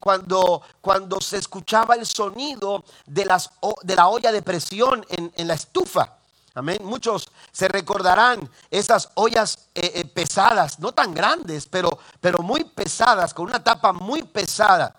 Cuando, 0.01 0.63
cuando 0.81 1.21
se 1.21 1.39
escuchaba 1.39 1.95
el 1.95 2.07
sonido 2.07 2.85
de, 3.07 3.25
las, 3.25 3.51
de 3.83 3.95
la 3.97 4.09
olla 4.09 4.33
de 4.33 4.43
presión 4.43 5.05
en, 5.09 5.33
en 5.37 5.49
la 5.49 5.55
estufa. 5.55 6.17
Amén. 6.55 6.79
Muchos 6.83 7.29
se 7.51 7.67
recordarán 7.69 8.49
esas 8.71 9.09
ollas 9.15 9.59
eh, 9.75 9.93
eh, 9.95 10.05
pesadas, 10.05 10.79
no 10.81 10.93
tan 10.93 11.15
grandes, 11.15 11.67
pero, 11.67 11.99
pero 12.21 12.43
muy 12.43 12.65
pesadas, 12.65 13.33
con 13.33 13.47
una 13.47 13.63
tapa 13.63 13.93
muy 13.93 14.23
pesada. 14.23 14.95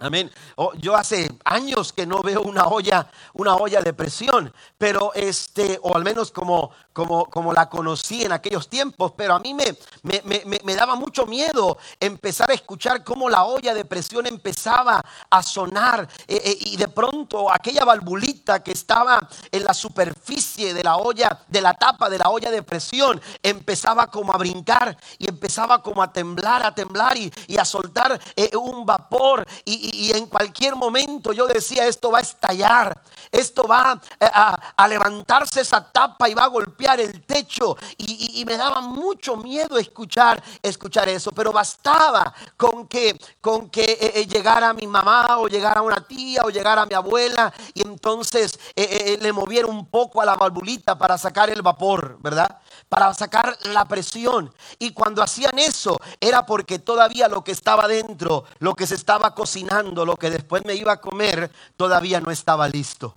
Amén. 0.00 0.30
Oh, 0.54 0.72
yo 0.74 0.94
hace 0.94 1.28
años 1.44 1.92
que 1.92 2.06
no 2.06 2.22
veo 2.22 2.42
una 2.42 2.68
olla, 2.68 3.10
una 3.32 3.56
olla 3.56 3.80
de 3.80 3.92
presión, 3.92 4.54
pero 4.76 5.12
este, 5.12 5.80
o 5.82 5.96
al 5.96 6.04
menos 6.04 6.30
como, 6.30 6.70
como, 6.92 7.24
como 7.24 7.52
la 7.52 7.68
conocí 7.68 8.22
en 8.22 8.30
aquellos 8.30 8.68
tiempos, 8.68 9.14
pero 9.16 9.34
a 9.34 9.40
mí 9.40 9.54
me, 9.54 9.76
me, 10.04 10.74
daba 10.76 10.94
mucho 10.94 11.26
miedo 11.26 11.78
empezar 11.98 12.52
a 12.52 12.54
escuchar 12.54 13.02
cómo 13.02 13.28
la 13.28 13.42
olla 13.42 13.74
de 13.74 13.84
presión 13.84 14.26
empezaba 14.26 15.04
a 15.30 15.42
sonar 15.42 16.08
eh, 16.28 16.42
eh, 16.44 16.56
y 16.60 16.76
de 16.76 16.86
pronto 16.86 17.50
aquella 17.52 17.84
valvulita 17.84 18.62
que 18.62 18.70
estaba 18.70 19.28
en 19.50 19.64
la 19.64 19.74
superficie 19.74 20.74
de 20.74 20.84
la 20.84 20.96
olla, 20.96 21.40
de 21.48 21.60
la 21.60 21.74
tapa 21.74 22.08
de 22.08 22.18
la 22.18 22.30
olla 22.30 22.52
de 22.52 22.62
presión, 22.62 23.20
empezaba 23.42 24.06
como 24.12 24.32
a 24.32 24.38
brincar 24.38 24.96
y 25.18 25.28
empezaba 25.28 25.82
como 25.82 26.04
a 26.04 26.12
temblar, 26.12 26.64
a 26.64 26.72
temblar 26.72 27.16
y, 27.16 27.32
a 27.58 27.64
soltar 27.64 28.20
eh, 28.36 28.56
un 28.56 28.86
vapor 28.86 29.44
y 29.64 29.87
y, 29.92 30.10
en 30.16 30.26
cualquier 30.26 30.76
momento 30.76 31.32
yo 31.32 31.46
decía, 31.46 31.86
esto 31.86 32.10
va 32.10 32.18
a 32.18 32.22
estallar, 32.22 33.00
esto 33.30 33.64
va 33.66 34.00
eh, 34.20 34.26
a, 34.32 34.88
levantarse 34.88 35.60
esa 35.60 35.90
tapa 35.90 36.28
y 36.28 36.34
va 36.34 36.44
a 36.44 36.48
golpear 36.48 37.00
el 37.00 37.22
techo. 37.24 37.76
Y, 37.96 38.44
me 38.46 38.56
daba 38.56 38.80
mucho 38.80 39.36
miedo 39.36 39.76
escuchar, 39.78 40.42
escuchar 40.62 41.08
eso, 41.08 41.32
pero 41.32 41.52
bastaba 41.52 42.32
con 42.56 42.88
que, 42.88 43.18
con 43.40 43.68
que 43.68 43.82
eh, 43.82 44.12
eh, 44.14 44.26
llegara 44.26 44.72
mi 44.72 44.86
mamá 44.86 45.38
o 45.38 45.48
llegara 45.48 45.82
una 45.82 46.00
tía 46.00 46.42
o 46.44 46.50
llegara 46.50 46.86
mi 46.86 46.94
abuela 46.94 47.52
y 47.74 47.82
entonces 47.82 48.58
le 48.74 49.32
moviera 49.32 49.66
un 49.66 49.86
poco 49.86 50.22
a 50.22 50.24
la 50.24 50.34
valvulita 50.34 50.96
para 50.96 51.18
sacar 51.18 51.50
el 51.50 51.60
vapor, 51.62 52.16
¿verdad? 52.20 52.58
Para 52.88 53.12
sacar 53.14 53.56
la 53.72 53.86
presión. 53.86 54.52
Y 54.78 54.92
cuando 54.92 55.22
hacían 55.22 55.58
eso 55.58 55.98
era 56.20 56.46
porque 56.46 56.78
todavía 56.78 57.28
lo 57.28 57.44
que 57.44 57.52
estaba 57.52 57.86
dentro, 57.86 58.44
lo 58.58 58.74
que 58.74 58.86
se 58.86 58.94
estaba 58.94 59.34
cocinando, 59.34 60.04
lo 60.04 60.16
que 60.16 60.30
después 60.30 60.64
me 60.64 60.74
iba 60.74 60.92
a 60.92 61.00
comer, 61.00 61.50
todavía 61.76 62.20
no 62.20 62.30
estaba 62.30 62.68
listo. 62.68 63.14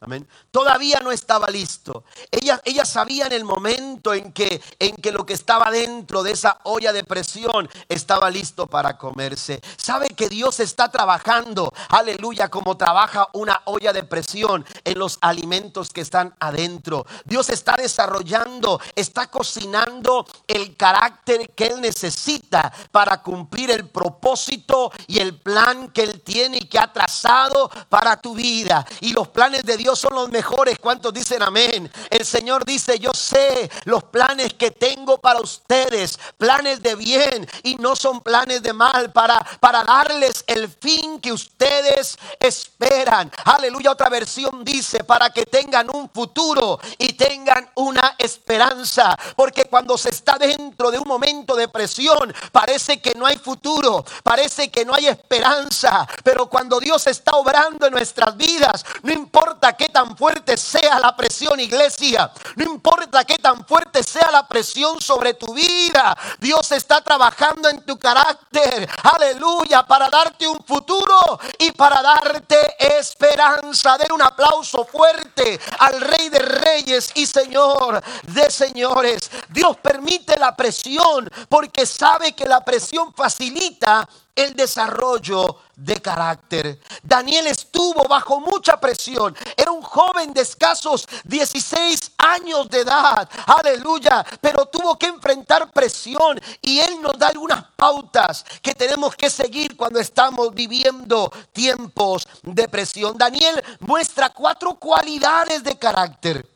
Amén. 0.00 0.28
Todavía 0.50 1.00
no 1.02 1.10
estaba 1.10 1.46
listo. 1.48 2.04
Ella, 2.30 2.60
ella 2.66 2.84
sabía 2.84 3.26
en 3.26 3.32
el 3.32 3.44
momento 3.44 4.12
en 4.12 4.30
que, 4.30 4.60
en 4.78 4.94
que 4.96 5.10
lo 5.10 5.24
que 5.24 5.32
estaba 5.32 5.70
dentro 5.70 6.22
de 6.22 6.32
esa 6.32 6.58
olla 6.64 6.92
de 6.92 7.02
presión 7.02 7.66
estaba 7.88 8.28
listo 8.28 8.66
para 8.66 8.98
comerse. 8.98 9.62
Sabe 9.78 10.08
que 10.08 10.28
Dios 10.28 10.60
está 10.60 10.90
trabajando, 10.90 11.72
aleluya, 11.88 12.50
como 12.50 12.76
trabaja 12.76 13.28
una 13.32 13.62
olla 13.64 13.94
de 13.94 14.02
presión 14.02 14.66
en 14.84 14.98
los 14.98 15.16
alimentos 15.22 15.90
que 15.90 16.02
están 16.02 16.34
adentro. 16.40 17.06
Dios 17.24 17.48
está 17.48 17.74
desarrollando, 17.78 18.78
está 18.94 19.30
cocinando 19.30 20.26
el 20.46 20.76
carácter 20.76 21.54
que 21.54 21.68
Él 21.68 21.80
necesita 21.80 22.70
para 22.90 23.22
cumplir 23.22 23.70
el 23.70 23.88
propósito 23.88 24.92
y 25.06 25.20
el 25.20 25.40
plan 25.40 25.88
que 25.88 26.02
Él 26.02 26.20
tiene 26.20 26.58
y 26.58 26.68
que 26.68 26.78
ha 26.78 26.92
trazado 26.92 27.70
para 27.88 28.20
tu 28.20 28.34
vida. 28.34 28.86
Y 29.00 29.14
los 29.14 29.28
planes 29.28 29.62
de 29.62 29.78
Dios 29.78 29.85
son 29.94 30.14
los 30.14 30.30
mejores. 30.30 30.78
¿Cuántos 30.78 31.12
dicen 31.12 31.42
amén? 31.42 31.90
El 32.10 32.24
Señor 32.24 32.64
dice, 32.64 32.98
yo 32.98 33.12
sé 33.12 33.70
los 33.84 34.04
planes 34.04 34.54
que 34.54 34.70
tengo 34.70 35.18
para 35.18 35.40
ustedes, 35.40 36.18
planes 36.38 36.82
de 36.82 36.94
bien 36.94 37.48
y 37.62 37.76
no 37.76 37.94
son 37.94 38.20
planes 38.20 38.62
de 38.62 38.72
mal 38.72 39.12
para, 39.12 39.38
para 39.60 39.84
darles 39.84 40.42
el 40.46 40.68
fin 40.68 41.20
que 41.20 41.32
ustedes 41.32 42.18
esperan. 42.40 43.30
Aleluya, 43.44 43.92
otra 43.92 44.08
versión 44.08 44.64
dice, 44.64 45.04
para 45.04 45.30
que 45.30 45.46
tengan 45.46 45.94
un 45.94 46.10
futuro 46.10 46.80
y 46.98 47.12
tengan 47.12 47.70
una 47.74 48.16
esperanza. 48.18 49.16
Porque 49.36 49.66
cuando 49.66 49.98
se 49.98 50.10
está 50.10 50.38
dentro 50.38 50.90
de 50.90 50.98
un 50.98 51.06
momento 51.06 51.54
de 51.54 51.68
presión, 51.68 52.34
parece 52.52 53.00
que 53.00 53.14
no 53.14 53.26
hay 53.26 53.38
futuro, 53.38 54.04
parece 54.22 54.70
que 54.70 54.84
no 54.84 54.94
hay 54.94 55.06
esperanza. 55.06 56.06
Pero 56.24 56.46
cuando 56.46 56.80
Dios 56.80 57.06
está 57.06 57.32
obrando 57.32 57.86
en 57.86 57.92
nuestras 57.92 58.36
vidas, 58.36 58.84
no 59.02 59.12
importa 59.12 59.75
qué 59.76 59.88
tan 59.88 60.16
fuerte 60.16 60.56
sea 60.56 60.98
la 60.98 61.14
presión, 61.14 61.58
iglesia. 61.60 62.30
No 62.56 62.64
importa 62.64 63.24
qué 63.24 63.36
tan 63.36 63.64
fuerte 63.66 64.02
sea 64.02 64.30
la 64.30 64.46
presión 64.46 65.00
sobre 65.00 65.34
tu 65.34 65.54
vida. 65.54 66.16
Dios 66.38 66.72
está 66.72 67.00
trabajando 67.00 67.68
en 67.68 67.84
tu 67.84 67.98
carácter. 67.98 68.88
Aleluya. 69.02 69.84
Para 69.84 70.08
darte 70.08 70.46
un 70.46 70.62
futuro 70.64 71.38
y 71.58 71.72
para 71.72 72.02
darte 72.02 72.58
esperanza. 72.98 73.98
Den 73.98 74.12
un 74.12 74.22
aplauso 74.22 74.84
fuerte 74.84 75.60
al 75.78 76.00
Rey 76.00 76.28
de 76.28 76.38
Reyes 76.38 77.10
y 77.14 77.26
Señor 77.26 78.02
de 78.22 78.50
Señores. 78.50 79.30
Dios 79.48 79.76
permite 79.78 80.38
la 80.38 80.54
presión 80.56 81.28
porque 81.48 81.86
sabe 81.86 82.32
que 82.32 82.46
la 82.46 82.64
presión 82.64 83.12
facilita 83.14 84.08
el 84.36 84.54
desarrollo 84.54 85.58
de 85.74 86.00
carácter. 86.00 86.78
Daniel 87.02 87.46
estuvo 87.46 88.06
bajo 88.06 88.38
mucha 88.40 88.78
presión. 88.78 89.34
Era 89.56 89.72
un 89.72 89.82
joven 89.82 90.32
de 90.32 90.42
escasos 90.42 91.08
16 91.24 92.12
años 92.18 92.68
de 92.68 92.80
edad. 92.80 93.28
Aleluya. 93.46 94.24
Pero 94.40 94.66
tuvo 94.66 94.98
que 94.98 95.06
enfrentar 95.06 95.72
presión. 95.72 96.40
Y 96.62 96.78
él 96.78 97.00
nos 97.00 97.18
da 97.18 97.28
algunas 97.28 97.64
pautas 97.76 98.44
que 98.62 98.74
tenemos 98.74 99.16
que 99.16 99.30
seguir 99.30 99.76
cuando 99.76 99.98
estamos 99.98 100.54
viviendo 100.54 101.32
tiempos 101.52 102.28
de 102.42 102.68
presión. 102.68 103.16
Daniel 103.16 103.62
muestra 103.80 104.30
cuatro 104.30 104.74
cualidades 104.74 105.64
de 105.64 105.78
carácter 105.78 106.55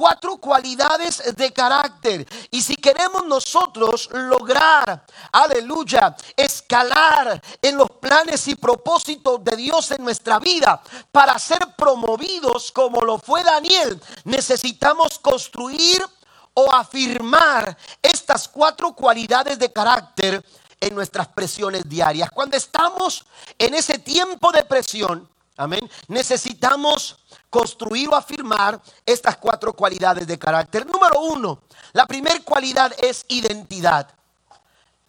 cuatro 0.00 0.38
cualidades 0.38 1.36
de 1.36 1.52
carácter. 1.52 2.26
Y 2.50 2.62
si 2.62 2.74
queremos 2.74 3.26
nosotros 3.26 4.08
lograr, 4.10 5.04
aleluya, 5.30 6.16
escalar 6.34 7.38
en 7.60 7.76
los 7.76 7.90
planes 8.00 8.48
y 8.48 8.54
propósitos 8.54 9.44
de 9.44 9.56
Dios 9.56 9.90
en 9.90 10.02
nuestra 10.02 10.38
vida 10.38 10.80
para 11.12 11.38
ser 11.38 11.74
promovidos 11.76 12.72
como 12.72 13.02
lo 13.02 13.18
fue 13.18 13.44
Daniel, 13.44 14.00
necesitamos 14.24 15.18
construir 15.18 16.02
o 16.54 16.72
afirmar 16.72 17.76
estas 18.00 18.48
cuatro 18.48 18.94
cualidades 18.94 19.58
de 19.58 19.70
carácter 19.70 20.42
en 20.80 20.94
nuestras 20.94 21.28
presiones 21.28 21.86
diarias. 21.86 22.30
Cuando 22.30 22.56
estamos 22.56 23.26
en 23.58 23.74
ese 23.74 23.98
tiempo 23.98 24.50
de 24.50 24.64
presión, 24.64 25.28
amén, 25.58 25.90
necesitamos 26.08 27.18
construir 27.50 28.08
o 28.08 28.16
afirmar 28.16 28.80
estas 29.04 29.36
cuatro 29.36 29.72
cualidades 29.74 30.26
de 30.26 30.38
carácter. 30.38 30.86
Número 30.86 31.20
uno, 31.20 31.62
la 31.92 32.06
primera 32.06 32.40
cualidad 32.40 32.94
es 33.02 33.24
identidad. 33.28 34.08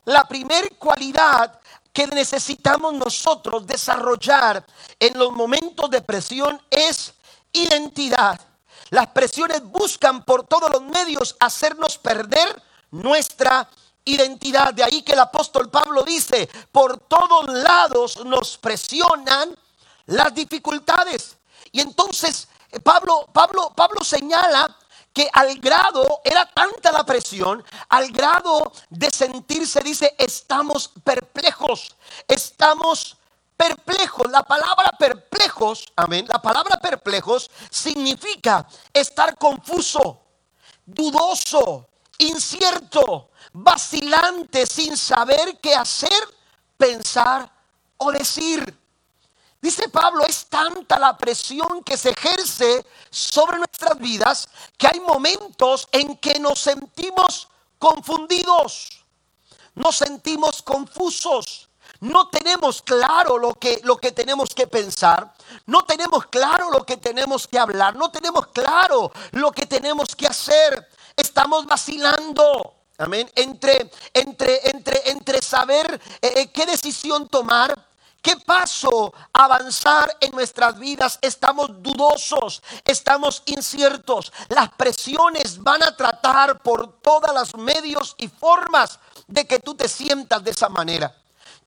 La 0.06 0.28
primera 0.28 0.68
cualidad 0.80 1.60
que 1.94 2.08
necesitamos 2.08 2.94
nosotros 2.94 3.68
desarrollar 3.68 4.66
en 5.00 5.18
los 5.18 5.32
momentos 5.32 5.90
de 5.90 6.02
presión 6.02 6.60
es 6.70 7.14
identidad. 7.54 8.40
Las 8.90 9.08
presiones 9.08 9.64
buscan 9.64 10.24
por 10.24 10.46
todos 10.46 10.72
los 10.72 10.82
medios 10.82 11.36
hacernos 11.40 11.98
perder 11.98 12.62
nuestra 12.90 13.70
identidad. 14.04 14.74
De 14.74 14.84
ahí 14.84 15.02
que 15.04 15.14
el 15.14 15.20
apóstol 15.20 15.70
Pablo 15.70 16.04
dice, 16.04 16.50
por 16.72 16.98
todos 17.00 17.48
lados 17.48 18.26
nos 18.26 18.58
presionan 18.58 19.56
las 20.08 20.34
dificultades. 20.34 21.38
Y 21.72 21.82
entonces 21.82 22.48
eh, 22.72 22.80
Pablo, 22.80 23.30
Pablo, 23.34 23.72
Pablo 23.76 24.04
señala 24.04 24.78
que 25.14 25.30
al 25.34 25.60
grado, 25.60 26.22
era 26.24 26.46
tanta 26.46 26.92
la 26.92 27.06
presión, 27.06 27.64
al 27.90 28.12
grado 28.12 28.72
de 28.90 29.10
sentirse, 29.12 29.82
dice, 29.82 30.16
estamos 30.18 30.90
perplejos, 31.04 31.96
estamos 32.28 33.18
perplejos. 33.58 34.32
La 34.32 34.44
palabra 34.44 34.92
perplejos, 34.98 35.86
amén, 35.98 36.26
la 36.30 36.42
palabra 36.42 36.80
perplejos 36.80 37.52
significa 37.70 38.66
estar 38.94 39.38
confuso, 39.38 40.22
dudoso, 40.86 41.90
incierto, 42.18 43.32
vacilante, 43.52 44.66
sin 44.66 44.96
saber 44.96 45.60
qué 45.60 45.76
hacer, 45.76 46.10
pensar 46.78 47.52
o 47.98 48.12
decir. 48.12 48.81
Dice 49.62 49.90
Pablo, 49.90 50.26
es 50.26 50.48
tanta 50.48 50.98
la 50.98 51.16
presión 51.16 51.84
que 51.84 51.96
se 51.96 52.10
ejerce 52.10 52.84
sobre 53.12 53.60
nuestras 53.60 53.98
vidas 54.00 54.50
que 54.76 54.88
hay 54.88 55.00
momentos 55.00 55.88
en 55.92 56.18
que 56.18 56.40
nos 56.40 56.60
sentimos 56.60 57.48
confundidos, 57.78 59.06
nos 59.76 59.98
sentimos 59.98 60.64
confusos, 60.64 61.70
no 62.00 62.30
tenemos 62.30 62.82
claro 62.82 63.38
lo 63.38 63.54
que, 63.54 63.80
lo 63.84 63.98
que 63.98 64.12
tenemos 64.12 64.50
que 64.56 64.66
pensar, 64.66 65.32
no 65.68 65.84
tenemos 65.84 66.26
claro 66.26 66.72
lo 66.72 66.84
que 66.84 66.98
tenemos 66.98 67.48
que 67.48 67.60
hablar, 67.60 67.96
no 67.96 68.10
tenemos 68.10 68.48
claro 68.48 69.12
lo 69.34 69.52
que 69.52 69.68
tenemos 69.68 70.16
que 70.16 70.26
hacer, 70.26 70.90
estamos 71.16 71.68
vacilando. 71.68 72.74
Amén. 72.98 73.30
Entre, 73.36 73.92
entre, 74.14 74.70
entre, 74.70 75.10
entre 75.10 75.42
saber 75.42 76.02
eh, 76.22 76.34
eh, 76.36 76.52
qué 76.52 76.66
decisión 76.66 77.28
tomar 77.28 77.91
¿Qué 78.22 78.36
paso 78.38 79.14
avanzar 79.34 80.16
en 80.20 80.32
nuestras 80.32 80.78
vidas? 80.78 81.18
Estamos 81.22 81.82
dudosos, 81.82 82.62
estamos 82.86 83.42
inciertos. 83.48 84.32
Las 84.50 84.70
presiones 84.74 85.62
van 85.62 85.82
a 85.82 85.96
tratar 85.96 86.62
por 86.62 87.00
todos 87.02 87.34
los 87.34 87.56
medios 87.56 88.14
y 88.20 88.28
formas 88.28 89.00
de 89.28 89.48
que 89.48 89.60
tú 89.60 89.74
te 89.74 89.88
sientas 89.88 90.44
de 90.44 90.52
esa 90.52 90.70
manera 90.70 91.16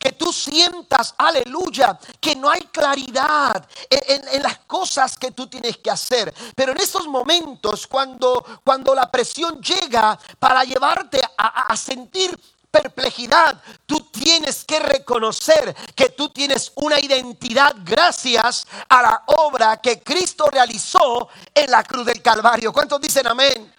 que 0.04 0.12
tú 0.12 0.32
sientas, 0.34 1.14
aleluya, 1.16 1.98
que 2.20 2.36
no 2.36 2.50
hay 2.50 2.60
claridad 2.62 3.66
en, 3.88 4.42
las 4.42 4.58
cosas 4.66 5.16
que 5.16 5.30
tú 5.30 5.46
tienes 5.46 5.78
que 5.78 5.90
hacer. 5.90 6.34
Pero 6.54 6.72
en 6.72 6.80
esos 6.80 7.06
momentos, 7.06 7.86
cuando, 7.86 8.44
cuando 8.62 8.94
la 8.94 9.10
presión 9.10 9.62
llega 9.62 10.18
para 10.38 10.62
llevarte 10.64 11.22
a, 11.38 11.68
a 11.72 11.76
sentir 11.76 12.38
perplejidad, 12.74 13.62
tú 13.86 14.00
tienes 14.10 14.64
que 14.64 14.80
reconocer 14.80 15.74
que 15.94 16.08
tú 16.08 16.30
tienes 16.30 16.72
una 16.74 16.98
identidad 16.98 17.72
gracias 17.84 18.66
a 18.88 19.00
la 19.00 19.22
obra 19.26 19.76
que 19.76 20.02
Cristo 20.02 20.46
realizó 20.50 21.28
en 21.54 21.70
la 21.70 21.84
cruz 21.84 22.06
del 22.06 22.20
Calvario. 22.20 22.72
¿Cuántos 22.72 23.00
dicen 23.00 23.28
amén? 23.28 23.72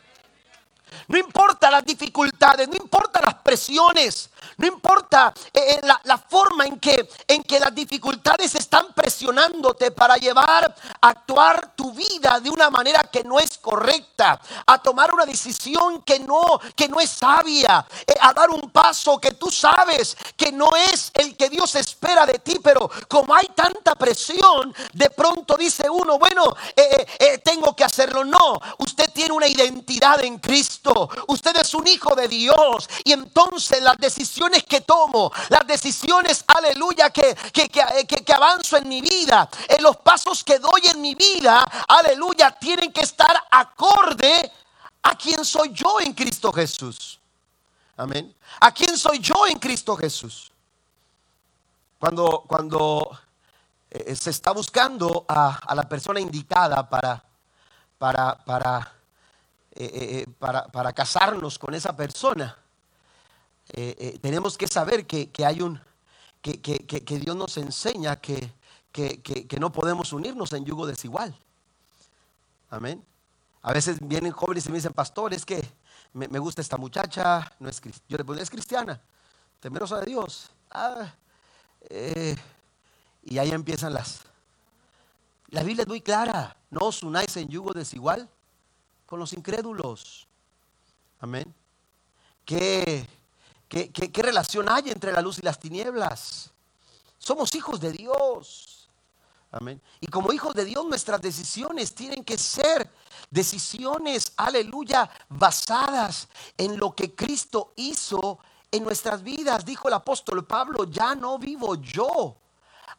No 1.10 1.18
importa 1.18 1.70
las 1.70 1.84
dificultades, 1.84 2.70
no 2.70 2.76
importa 2.78 3.22
las 3.22 3.36
presiones, 3.36 4.30
No 4.58 4.68
importa 4.68 5.34
eh, 5.54 5.80
eh, 5.82 5.82
la, 6.04 6.18
forma 6.18 6.66
en 6.66 6.80
que, 6.80 7.10
en 7.28 7.44
que 7.44 7.60
las 7.60 7.74
dificultades 7.74 8.56
están 8.56 8.94
presionándote 8.94 9.92
para 9.92 10.16
llevar 10.16 10.76
a 11.02 11.08
actuar 11.08 11.76
tu 11.76 11.92
vida 11.92 12.40
de 12.40 12.50
una 12.50 12.70
manera 12.70 13.04
que 13.04 13.24
no 13.24 13.40
es 13.40 13.58
correcta, 13.58 14.40
a 14.66 14.82
tomar 14.82 15.14
una 15.14 15.26
decisión 15.26 16.02
que 16.04 16.20
no, 16.20 16.60
que 16.76 16.88
no 16.88 17.00
es 17.00 17.10
sabia, 17.10 17.86
eh, 18.06 18.14
a 18.20 18.34
dar 18.34 18.50
un 18.50 18.70
paso 18.72 19.20
que 19.20 19.32
tú 19.32 19.50
sabes 19.52 20.16
que 20.36 20.52
no 20.52 20.70
es 20.92 21.12
el 21.16 21.36
que 21.36 21.50
Dios 21.50 21.76
espera 21.76 22.26
de 22.26 22.40
ti, 22.40 22.60
pero 22.64 22.90
como 23.08 23.34
hay 23.36 23.48
tanta 23.56 23.96
presión, 23.96 24.74
de 24.94 25.10
pronto 25.10 25.56
dice 25.58 25.90
uno, 25.90 26.18
bueno, 26.18 26.44
tengo 27.44 27.76
que 27.76 27.84
hacerlo. 27.84 28.24
No, 28.24 28.60
usted 28.80 29.10
tiene 29.14 29.34
una 29.34 29.48
identidad 29.48 30.24
en 30.24 30.40
Cristo, 30.40 31.10
usted 31.28 31.56
es 31.58 31.74
un 31.74 31.88
hijo 31.88 32.16
de 32.16 32.28
Dios 32.28 32.90
y 33.04 33.12
entonces 33.12 33.82
las 33.82 33.98
decisiones 33.98 34.35
que 34.68 34.82
tomo, 34.82 35.32
las 35.50 35.66
decisiones, 35.66 36.44
aleluya, 36.48 37.10
que, 37.10 37.36
que, 37.54 37.70
que, 37.70 38.34
avanzo 38.34 38.78
en 38.78 38.88
mi 38.88 39.02
vida, 39.02 39.50
en 39.68 39.82
los 39.82 39.98
pasos 39.98 40.44
que 40.44 40.60
doy 40.60 40.82
en 40.92 41.02
mi 41.02 41.16
vida, 41.16 41.64
aleluya, 41.88 42.52
tienen 42.52 42.92
que 42.92 43.02
estar 43.02 43.44
acorde 43.50 44.52
a 45.04 45.16
quien 45.16 45.44
soy 45.46 45.72
yo 45.74 46.00
en 46.02 46.14
Cristo 46.14 46.52
Jesús. 46.52 47.20
Amén. 47.98 48.36
¿A 48.60 48.72
quién 48.72 48.98
soy 48.98 49.20
yo 49.20 49.48
en 49.48 49.58
Cristo 49.58 49.96
Jesús? 49.96 50.52
Cuando, 51.98 52.44
cuando 52.46 53.18
eh, 53.90 54.16
se 54.16 54.32
está 54.32 54.52
buscando 54.52 55.26
a, 55.28 55.74
la 55.74 55.84
persona 55.84 56.20
indicada 56.20 56.88
para, 56.90 57.24
para, 57.98 58.94
eh, 59.72 59.90
eh, 59.94 60.28
para, 60.38 60.68
para 60.68 60.92
casarnos 60.92 61.58
con 61.58 61.74
esa 61.74 61.96
persona, 61.96 62.58
eh, 63.70 63.96
eh, 63.98 64.20
tenemos 64.22 64.58
que 64.58 64.68
saber 64.68 65.08
que, 65.08 65.32
hay 65.46 65.62
un, 65.62 65.80
que, 66.42 66.62
que, 66.62 67.20
Dios 67.20 67.36
nos 67.36 67.58
enseña 67.58 68.18
que, 68.18 68.52
que, 68.92 69.58
no 69.60 69.72
podemos 69.72 70.14
unirnos 70.14 70.54
en 70.54 70.66
yugo 70.66 70.86
desigual. 70.86 71.36
Amén. 72.70 73.04
A 73.62 73.74
veces 73.74 73.98
vienen 74.02 74.32
jóvenes 74.32 74.66
y 74.68 74.70
me 74.70 74.76
dicen, 74.76 74.94
pastor, 74.94 75.34
es 75.34 75.46
que 75.46 75.68
me, 76.14 76.40
gusta 76.40 76.62
esta 76.62 76.78
muchacha, 76.78 77.52
no 77.60 77.68
es, 77.68 77.82
yo 78.08 78.18
le 78.18 78.24
pongo, 78.24 78.40
es 78.40 78.50
cristiana, 78.50 79.02
temerosa 79.60 80.00
de 80.00 80.06
Dios. 80.06 80.52
Ah, 80.70 81.14
eh, 81.90 82.36
y 83.24 83.38
ahí 83.38 83.52
empiezan 83.52 83.94
las... 83.94 84.22
La 85.50 85.64
Biblia 85.64 85.84
es 85.84 85.88
muy 85.88 86.02
clara, 86.02 86.58
no 86.70 86.88
os 86.88 87.02
unáis 87.04 87.36
en 87.38 87.48
yugo 87.48 87.74
desigual 87.74 88.30
con 89.06 89.20
los 89.20 89.34
incrédulos. 89.34 90.28
Amén. 91.20 91.54
Que 92.44 93.08
¿Qué, 93.76 94.24
relación 94.24 94.70
hay 94.70 94.90
entre 94.90 95.12
la 95.12 95.22
luz 95.22 95.40
y 95.40 95.42
las 95.42 95.60
tinieblas? 95.60 96.50
Somos 97.20 97.54
hijos 97.56 97.78
de 97.82 97.92
Dios. 97.92 98.88
Amén. 99.52 99.82
Y 100.00 100.08
como 100.08 100.32
hijos 100.32 100.56
de 100.56 100.64
Dios, 100.64 100.86
nuestras 100.86 101.20
decisiones 101.20 101.94
tienen 101.94 102.24
que 102.24 102.38
ser 102.38 102.90
decisiones, 103.30 104.32
aleluya, 104.38 105.10
basadas 105.28 106.30
en 106.58 106.78
lo 106.78 106.96
que 106.96 107.16
Cristo 107.16 107.74
hizo 107.76 108.40
en 108.72 108.86
nuestras 108.86 109.22
vidas. 109.22 109.66
Dijo 109.66 109.90
el 109.90 109.96
apóstol 109.96 110.46
Pablo, 110.46 110.86
ya 110.86 111.14
no 111.14 111.38
vivo 111.38 111.76
yo. 111.76 112.38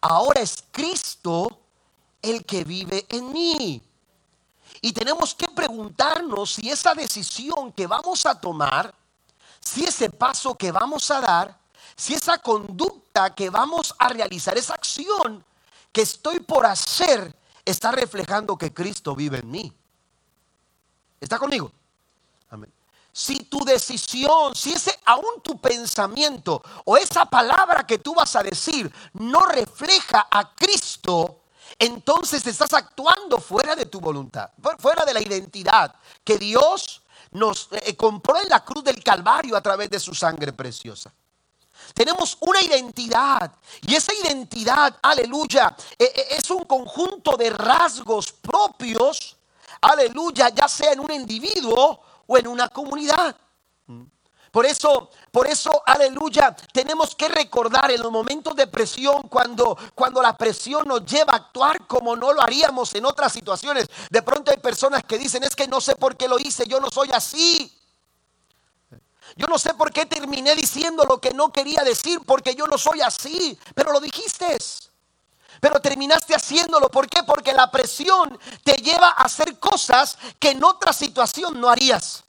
Ahora 0.02 0.42
es 0.42 0.62
Cristo 0.70 1.58
el 2.20 2.44
que 2.44 2.64
vive 2.64 3.06
en 3.08 3.32
mí. 3.32 3.82
Y 4.82 4.92
tenemos 4.92 5.34
que 5.34 5.48
preguntarnos 5.48 6.52
si 6.52 6.68
esa 6.68 6.92
decisión 6.92 7.72
que 7.72 7.86
vamos 7.86 8.26
a 8.26 8.38
tomar 8.38 8.94
si 9.66 9.82
ese 9.82 10.10
paso 10.10 10.54
que 10.54 10.70
vamos 10.70 11.10
a 11.10 11.20
dar, 11.20 11.58
si 11.96 12.14
esa 12.14 12.38
conducta 12.38 13.34
que 13.34 13.50
vamos 13.50 13.92
a 13.98 14.08
realizar, 14.08 14.56
esa 14.56 14.74
acción 14.74 15.44
que 15.90 16.02
estoy 16.02 16.38
por 16.38 16.64
hacer, 16.64 17.34
está 17.64 17.90
reflejando 17.90 18.56
que 18.56 18.72
Cristo 18.72 19.16
vive 19.16 19.40
en 19.40 19.50
mí. 19.50 19.72
¿Está 21.20 21.36
conmigo? 21.36 21.72
Amén. 22.48 22.72
Si 23.12 23.40
tu 23.44 23.64
decisión, 23.64 24.54
si 24.54 24.72
ese 24.72 25.00
aún 25.04 25.40
tu 25.42 25.60
pensamiento 25.60 26.62
o 26.84 26.96
esa 26.96 27.24
palabra 27.24 27.84
que 27.84 27.98
tú 27.98 28.14
vas 28.14 28.36
a 28.36 28.44
decir 28.44 28.92
no 29.14 29.40
refleja 29.46 30.28
a 30.30 30.54
Cristo, 30.54 31.40
entonces 31.76 32.46
estás 32.46 32.72
actuando 32.72 33.40
fuera 33.40 33.74
de 33.74 33.86
tu 33.86 33.98
voluntad, 34.00 34.48
fuera 34.78 35.04
de 35.04 35.14
la 35.14 35.20
identidad 35.20 35.92
que 36.22 36.38
Dios 36.38 37.02
nos 37.36 37.68
eh, 37.72 37.82
eh, 37.86 37.96
compró 37.96 38.40
en 38.40 38.48
la 38.48 38.64
cruz 38.64 38.82
del 38.82 39.02
Calvario 39.02 39.56
a 39.56 39.60
través 39.60 39.90
de 39.90 40.00
su 40.00 40.14
sangre 40.14 40.52
preciosa. 40.52 41.12
Tenemos 41.94 42.36
una 42.40 42.60
identidad 42.62 43.52
y 43.82 43.94
esa 43.94 44.12
identidad, 44.14 44.98
aleluya, 45.02 45.76
eh, 45.98 46.28
es 46.30 46.50
un 46.50 46.64
conjunto 46.64 47.36
de 47.36 47.50
rasgos 47.50 48.32
propios, 48.32 49.36
aleluya, 49.82 50.48
ya 50.48 50.66
sea 50.68 50.92
en 50.92 51.00
un 51.00 51.12
individuo 51.12 52.00
o 52.26 52.38
en 52.38 52.46
una 52.46 52.68
comunidad. 52.68 53.36
Por 54.56 54.64
eso, 54.64 55.10
por 55.30 55.46
eso, 55.46 55.82
aleluya, 55.84 56.56
tenemos 56.72 57.14
que 57.14 57.28
recordar 57.28 57.90
en 57.90 58.00
los 58.00 58.10
momentos 58.10 58.56
de 58.56 58.66
presión, 58.66 59.28
cuando, 59.28 59.76
cuando 59.94 60.22
la 60.22 60.34
presión 60.34 60.88
nos 60.88 61.04
lleva 61.04 61.34
a 61.34 61.36
actuar 61.36 61.86
como 61.86 62.16
no 62.16 62.32
lo 62.32 62.40
haríamos 62.40 62.94
en 62.94 63.04
otras 63.04 63.34
situaciones. 63.34 63.86
De 64.08 64.22
pronto 64.22 64.50
hay 64.50 64.56
personas 64.56 65.04
que 65.04 65.18
dicen, 65.18 65.44
es 65.44 65.54
que 65.54 65.68
no 65.68 65.78
sé 65.78 65.94
por 65.94 66.16
qué 66.16 66.26
lo 66.26 66.38
hice, 66.38 66.64
yo 66.66 66.80
no 66.80 66.88
soy 66.90 67.10
así. 67.12 67.70
Yo 69.36 69.46
no 69.46 69.58
sé 69.58 69.74
por 69.74 69.92
qué 69.92 70.06
terminé 70.06 70.56
diciendo 70.56 71.04
lo 71.06 71.20
que 71.20 71.34
no 71.34 71.52
quería 71.52 71.82
decir, 71.84 72.20
porque 72.24 72.54
yo 72.54 72.66
no 72.66 72.78
soy 72.78 73.02
así, 73.02 73.58
pero 73.74 73.92
lo 73.92 74.00
dijiste. 74.00 74.56
Pero 75.60 75.80
terminaste 75.80 76.34
haciéndolo. 76.34 76.90
¿Por 76.90 77.10
qué? 77.10 77.22
Porque 77.24 77.52
la 77.52 77.70
presión 77.70 78.38
te 78.64 78.72
lleva 78.76 79.08
a 79.08 79.24
hacer 79.24 79.58
cosas 79.58 80.16
que 80.38 80.52
en 80.52 80.64
otra 80.64 80.94
situación 80.94 81.60
no 81.60 81.68
harías 81.68 82.25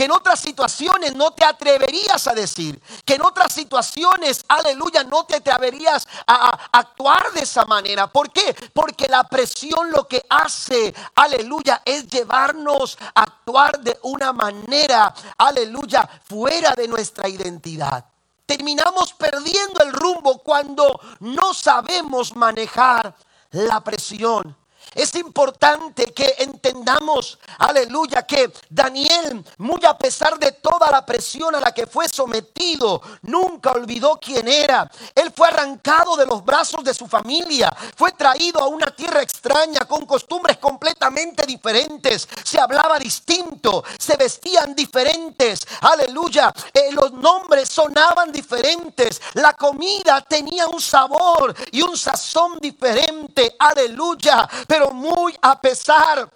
que 0.00 0.06
en 0.06 0.12
otras 0.12 0.40
situaciones 0.40 1.14
no 1.14 1.32
te 1.32 1.44
atreverías 1.44 2.26
a 2.26 2.32
decir, 2.32 2.80
que 3.04 3.16
en 3.16 3.22
otras 3.22 3.52
situaciones, 3.52 4.42
aleluya, 4.48 5.04
no 5.04 5.24
te 5.24 5.36
atreverías 5.36 6.08
a, 6.26 6.70
actuar 6.72 7.30
de 7.34 7.40
esa 7.40 7.66
manera. 7.66 8.06
¿Por 8.06 8.32
qué? 8.32 8.56
Porque 8.72 9.08
la 9.08 9.24
presión 9.24 9.90
lo 9.90 10.08
que 10.08 10.24
hace, 10.30 10.94
aleluya, 11.16 11.82
es 11.84 12.08
llevarnos 12.08 12.96
a 13.14 13.24
actuar 13.24 13.78
de 13.80 13.98
una 14.04 14.32
manera, 14.32 15.14
aleluya, 15.36 16.08
fuera 16.24 16.72
de 16.74 16.88
nuestra 16.88 17.28
identidad. 17.28 18.02
Terminamos 18.46 19.12
perdiendo 19.12 19.84
el 19.84 19.92
rumbo 19.92 20.38
cuando 20.38 20.98
no 21.18 21.52
sabemos 21.52 22.34
manejar 22.34 23.14
la 23.50 23.84
presión. 23.84 24.56
Es 24.94 25.14
importante 25.14 26.06
que 26.06 26.34
entendamos, 26.38 27.38
aleluya, 27.58 28.22
que 28.22 28.52
Daniel, 28.68 29.44
muy 29.58 29.80
a 29.84 29.96
pesar 29.96 30.36
de 30.36 30.50
toda 30.52 30.90
la 30.90 31.06
presión 31.06 31.54
a 31.54 31.60
la 31.60 31.72
que 31.72 31.86
fue 31.86 32.08
sometido, 32.08 33.00
nunca 33.22 33.70
olvidó 33.70 34.18
quién 34.20 34.48
era. 34.48 34.90
Él 35.14 35.32
fue 35.34 35.46
arrancado 35.48 36.16
de 36.16 36.26
los 36.26 36.44
brazos 36.44 36.82
de 36.82 36.92
su 36.92 37.06
familia, 37.06 37.72
fue 37.96 38.10
traído 38.12 38.60
a 38.60 38.66
una 38.66 38.90
tierra 38.90 39.22
extraña 39.22 39.80
con 39.86 40.06
costumbres 40.06 40.58
completamente 40.58 41.46
diferentes. 41.46 42.28
Se 42.42 42.58
hablaba 42.58 42.98
distinto, 42.98 43.84
se 43.96 44.16
vestían 44.16 44.74
diferentes, 44.74 45.60
aleluya. 45.82 46.52
Eh, 46.74 46.90
los 46.92 47.12
nombres 47.12 47.68
sonaban 47.68 48.32
diferentes, 48.32 49.22
la 49.34 49.52
comida 49.52 50.20
tenía 50.22 50.66
un 50.66 50.80
sabor 50.80 51.54
y 51.70 51.82
un 51.82 51.96
sazón 51.96 52.58
diferente, 52.60 53.54
aleluya. 53.56 54.48
Pero 54.80 54.94
muy 54.94 55.36
a 55.42 55.60
pesar 55.60 56.32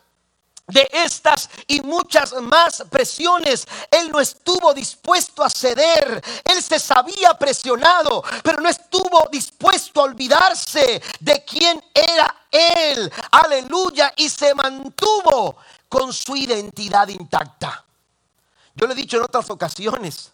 de 0.66 0.86
estas 0.92 1.48
y 1.66 1.80
muchas 1.80 2.34
más 2.34 2.84
presiones, 2.90 3.66
él 3.90 4.10
no 4.10 4.20
estuvo 4.20 4.74
dispuesto 4.74 5.42
a 5.42 5.48
ceder. 5.48 6.22
Él 6.44 6.62
se 6.62 6.78
sabía 6.78 7.32
presionado, 7.38 8.22
pero 8.42 8.60
no 8.60 8.68
estuvo 8.68 9.28
dispuesto 9.32 10.00
a 10.00 10.04
olvidarse 10.04 11.02
de 11.20 11.44
quién 11.44 11.82
era 11.94 12.36
él. 12.50 13.10
Aleluya. 13.30 14.12
Y 14.14 14.28
se 14.28 14.54
mantuvo 14.54 15.56
con 15.88 16.12
su 16.12 16.36
identidad 16.36 17.08
intacta. 17.08 17.82
Yo 18.74 18.86
le 18.86 18.92
he 18.92 18.96
dicho 18.96 19.16
en 19.16 19.22
otras 19.22 19.48
ocasiones, 19.48 20.32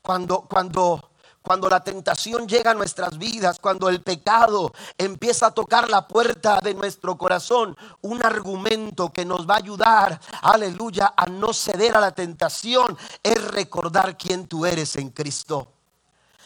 cuando, 0.00 0.40
cuando 0.40 1.11
cuando 1.52 1.68
la 1.68 1.84
tentación 1.84 2.48
llega 2.48 2.70
a 2.70 2.74
nuestras 2.74 3.18
vidas, 3.18 3.58
cuando 3.60 3.90
el 3.90 4.00
pecado 4.00 4.72
empieza 4.96 5.48
a 5.48 5.50
tocar 5.50 5.90
la 5.90 6.08
puerta 6.08 6.60
de 6.62 6.72
nuestro 6.72 7.18
corazón, 7.18 7.76
un 8.00 8.24
argumento 8.24 9.12
que 9.12 9.26
nos 9.26 9.46
va 9.46 9.56
a 9.56 9.58
ayudar, 9.58 10.18
aleluya, 10.40 11.12
a 11.14 11.26
no 11.26 11.52
ceder 11.52 11.94
a 11.94 12.00
la 12.00 12.12
tentación 12.12 12.96
es 13.22 13.44
recordar 13.48 14.16
quién 14.16 14.46
tú 14.46 14.64
eres 14.64 14.96
en 14.96 15.10
Cristo. 15.10 15.81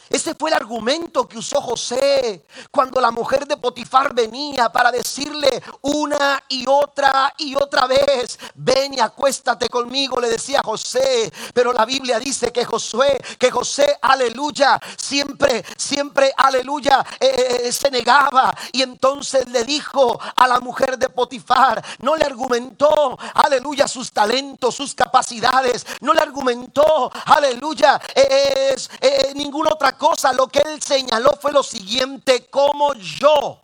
Ese 0.09 0.35
fue 0.35 0.51
el 0.51 0.57
argumento 0.57 1.27
que 1.27 1.39
usó 1.39 1.61
José 1.61 2.45
cuando 2.71 3.01
la 3.01 3.11
mujer 3.11 3.47
de 3.47 3.57
Potifar 3.57 4.15
venía 4.15 4.71
para 4.71 4.93
decirle 4.93 5.63
una 5.83 6.43
y 6.49 6.65
otra 6.69 7.35
y 7.39 7.55
otra 7.55 7.87
vez, 7.87 8.39
ven 8.55 8.95
y 8.95 9.01
acuéstate 9.01 9.69
conmigo, 9.69 10.21
le 10.21 10.29
decía 10.29 10.61
José. 10.65 11.33
Pero 11.53 11.73
la 11.73 11.85
Biblia 11.85 12.19
dice 12.19 12.53
que 12.53 12.65
Josué, 12.65 13.19
que 13.39 13.51
José, 13.51 13.99
aleluya, 14.01 14.81
siempre, 14.97 15.65
siempre, 15.77 16.33
aleluya, 16.37 17.05
eh, 17.21 17.35
eh, 17.37 17.61
eh, 17.65 17.73
se 17.73 17.91
negaba. 17.91 18.55
Y 18.73 18.83
entonces 18.83 19.49
le 19.49 19.65
dijo 19.65 20.21
a 20.37 20.47
la 20.47 20.61
mujer 20.61 20.99
de 20.99 21.09
Potifar, 21.09 21.83
no 22.01 22.17
le 22.17 22.25
argumentó, 22.25 23.19
aleluya, 23.35 23.89
sus 23.89 24.13
talentos, 24.13 24.75
sus 24.75 24.95
capacidades, 24.95 25.87
no 26.01 26.13
le 26.13 26.21
argumentó, 26.21 27.11
aleluya, 27.25 28.01
es 28.15 28.89
ninguna 29.35 29.71
otra 29.71 29.96
cosa, 29.97 30.33
lo 30.33 30.49
que 30.49 30.61
él 30.61 30.83
señaló 30.83 31.31
fue 31.41 31.53
lo 31.53 31.63
siguiente, 31.63 32.47
como 32.47 32.95
yo. 32.95 33.61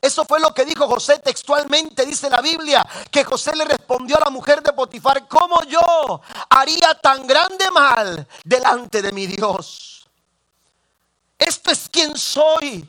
Eso 0.00 0.24
fue 0.24 0.40
lo 0.40 0.52
que 0.52 0.64
dijo 0.64 0.88
José 0.88 1.20
textualmente, 1.20 2.04
dice 2.04 2.28
la 2.28 2.40
Biblia, 2.40 2.84
que 3.10 3.22
José 3.22 3.54
le 3.54 3.64
respondió 3.64 4.16
a 4.16 4.24
la 4.24 4.30
mujer 4.30 4.60
de 4.60 4.72
Potifar, 4.72 5.28
como 5.28 5.62
yo 5.62 6.20
haría 6.50 6.94
tan 6.94 7.24
grande 7.24 7.70
mal 7.70 8.26
delante 8.42 9.00
de 9.00 9.12
mi 9.12 9.28
Dios. 9.28 10.08
Esto 11.38 11.70
es 11.70 11.88
quien 11.88 12.16
soy. 12.16 12.88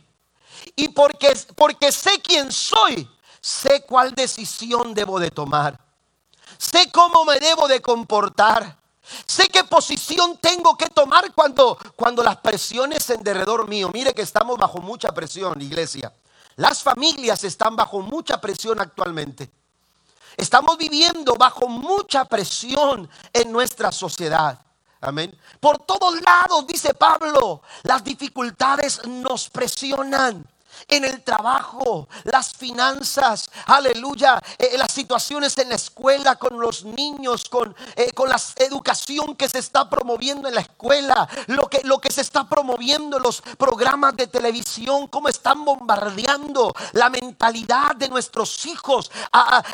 Y 0.75 0.89
porque, 0.89 1.37
porque 1.55 1.91
sé 1.91 2.19
quién 2.21 2.51
soy, 2.51 3.07
sé 3.39 3.83
cuál 3.83 4.13
decisión 4.15 4.93
debo 4.93 5.19
de 5.19 5.29
tomar. 5.29 5.79
Sé 6.57 6.91
cómo 6.91 7.25
me 7.25 7.39
debo 7.39 7.67
de 7.67 7.81
comportar. 7.81 8.77
Sé 9.25 9.47
qué 9.49 9.63
posición 9.63 10.37
tengo 10.37 10.77
que 10.77 10.87
tomar 10.87 11.33
cuando, 11.33 11.77
cuando 11.95 12.23
las 12.23 12.37
presiones 12.37 13.09
en 13.09 13.23
derredor 13.23 13.67
mío. 13.67 13.89
Mire 13.93 14.13
que 14.13 14.21
estamos 14.21 14.57
bajo 14.57 14.79
mucha 14.79 15.11
presión, 15.11 15.61
iglesia. 15.61 16.13
Las 16.55 16.83
familias 16.83 17.43
están 17.43 17.75
bajo 17.75 18.01
mucha 18.01 18.39
presión 18.39 18.79
actualmente. 18.79 19.51
Estamos 20.37 20.77
viviendo 20.77 21.35
bajo 21.35 21.67
mucha 21.67 22.25
presión 22.25 23.09
en 23.31 23.51
nuestra 23.51 23.91
sociedad. 23.91 24.59
Amén. 25.01 25.37
Por 25.59 25.79
todos 25.79 26.21
lados, 26.21 26.65
dice 26.65 26.93
Pablo, 26.93 27.61
las 27.83 28.03
dificultades 28.03 29.05
nos 29.05 29.49
presionan 29.49 30.47
en 30.87 31.05
el 31.05 31.23
trabajo, 31.23 32.07
las 32.23 32.53
finanzas, 32.53 33.49
aleluya, 33.65 34.41
eh, 34.57 34.77
las 34.77 34.91
situaciones 34.91 35.57
en 35.57 35.69
la 35.69 35.75
escuela 35.75 36.35
con 36.35 36.59
los 36.59 36.83
niños, 36.83 37.45
con, 37.49 37.75
eh, 37.95 38.11
con 38.13 38.29
la 38.29 38.39
educación 38.57 39.35
que 39.35 39.49
se 39.49 39.59
está 39.59 39.89
promoviendo 39.89 40.47
en 40.47 40.55
la 40.55 40.61
escuela, 40.61 41.27
lo 41.47 41.69
que, 41.69 41.81
lo 41.83 41.99
que 41.99 42.11
se 42.11 42.21
está 42.21 42.47
promoviendo 42.47 43.17
en 43.17 43.23
los 43.23 43.41
programas 43.57 44.15
de 44.15 44.27
televisión, 44.27 45.07
cómo 45.07 45.29
están 45.29 45.63
bombardeando 45.65 46.73
la 46.93 47.09
mentalidad 47.09 47.95
de 47.95 48.09
nuestros 48.09 48.65
hijos, 48.65 49.11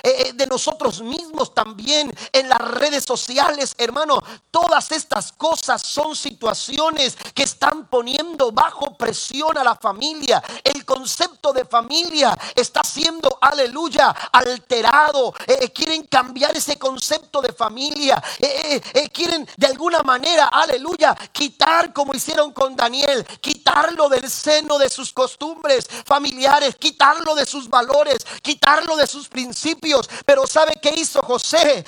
eh, 0.03 0.33
de 0.33 0.47
nosotros 0.47 1.01
mismos 1.01 1.53
también 1.53 2.13
en 2.31 2.49
las 2.49 2.61
redes 2.61 3.03
sociales, 3.03 3.75
hermano. 3.77 4.21
Todas 4.51 4.91
estas 4.91 5.31
cosas 5.31 5.81
son 5.81 6.15
situaciones 6.15 7.17
que 7.33 7.43
están 7.43 7.87
poniendo 7.87 8.51
bajo 8.51 8.95
presión 8.97 9.57
a 9.57 9.63
la 9.63 9.75
familia. 9.75 10.41
El 10.63 10.85
concepto 10.89 11.53
de 11.53 11.65
familia 11.65 12.35
está 12.55 12.83
siendo, 12.83 13.37
aleluya, 13.39 14.09
alterado. 14.31 15.35
Eh, 15.45 15.59
eh, 15.61 15.69
quieren 15.71 16.03
cambiar 16.07 16.57
ese 16.57 16.79
concepto 16.79 17.41
de 17.41 17.53
familia. 17.53 18.21
Eh, 18.39 19.09
quieren 19.13 19.47
de 19.55 19.67
alguna 19.67 20.01
manera, 20.01 20.45
aleluya, 20.45 21.15
quitar 21.31 21.93
como 21.93 22.15
hicieron 22.15 22.51
con 22.53 22.75
Daniel, 22.75 23.23
quitarlo 23.39 24.09
del 24.09 24.27
seno 24.31 24.79
de 24.79 24.89
sus 24.89 25.13
costumbres 25.13 25.87
familiares, 26.05 26.75
quitarlo 26.75 27.35
de 27.35 27.45
sus 27.45 27.69
valores, 27.69 28.25
quitarlo 28.41 28.95
de 28.95 29.05
sus 29.05 29.29
principios. 29.29 30.09
Pero 30.25 30.47
¿sabe 30.47 30.79
qué 30.81 30.91
hizo 30.97 31.21
José? 31.21 31.85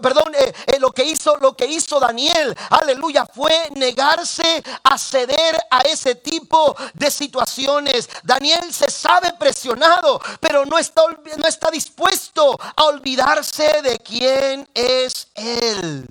perdón, 0.00 0.32
lo 0.78 0.92
que 0.92 1.04
hizo, 1.04 1.36
lo 1.38 1.56
que 1.56 1.66
hizo 1.66 1.98
Daniel, 1.98 2.56
aleluya, 2.70 3.26
fue 3.26 3.70
negarse 3.74 4.62
a 4.84 4.96
ceder 4.96 5.58
a 5.70 5.80
ese 5.80 6.14
tipo 6.14 6.76
de 6.94 7.10
situaciones. 7.10 8.08
Daniel 8.22 8.72
se 8.72 8.90
sabe 8.90 9.32
presionado, 9.38 10.20
pero 10.40 10.64
no 10.64 10.78
está, 10.78 11.02
no 11.36 11.46
está 11.46 11.70
dispuesto 11.70 12.58
a 12.76 12.84
olvidarse 12.84 13.82
de 13.82 13.98
quién 13.98 14.68
es 14.74 15.28
Él. 15.34 16.06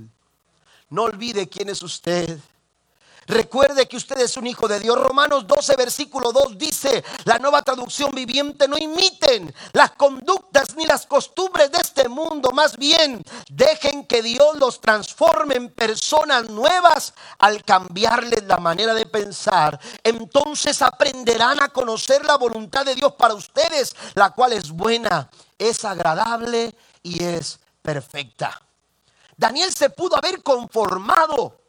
No 0.89 1.03
olvide 1.03 1.47
quién 1.47 1.69
es 1.69 1.83
usted. 1.83 2.39
Recuerde 3.29 3.87
que 3.87 3.95
usted 3.95 4.17
es 4.21 4.37
un 4.37 4.47
hijo 4.47 4.67
de 4.67 4.79
Dios. 4.79 4.97
Romanos 4.97 5.45
12, 5.45 5.75
versículo 5.75 6.31
2 6.31 6.57
dice, 6.57 7.03
la 7.25 7.37
nueva 7.37 7.61
traducción 7.61 8.09
viviente, 8.09 8.67
no 8.67 8.75
imiten 8.75 9.53
las 9.73 9.91
conductas 9.91 10.75
ni 10.75 10.87
las 10.87 11.05
costumbres 11.05 11.71
de 11.71 11.77
este 11.77 12.09
mundo. 12.09 12.49
Más 12.51 12.75
bien, 12.75 13.21
dejen 13.51 14.07
que 14.07 14.23
Dios 14.23 14.57
los 14.57 14.81
transforme 14.81 15.57
en 15.57 15.69
personas 15.69 16.49
nuevas 16.49 17.13
al 17.37 17.63
cambiarles 17.63 18.45
la 18.45 18.57
manera 18.57 18.95
de 18.95 19.05
pensar. 19.05 19.79
Entonces 20.03 20.81
aprenderán 20.81 21.61
a 21.61 21.69
conocer 21.69 22.25
la 22.25 22.35
voluntad 22.35 22.83
de 22.83 22.95
Dios 22.95 23.13
para 23.13 23.35
ustedes, 23.35 23.95
la 24.15 24.31
cual 24.31 24.53
es 24.53 24.71
buena, 24.71 25.29
es 25.59 25.85
agradable 25.85 26.73
y 27.03 27.23
es 27.23 27.59
perfecta. 27.83 28.59
Daniel 29.37 29.71
se 29.71 29.91
pudo 29.91 30.17
haber 30.17 30.41
conformado 30.41 31.59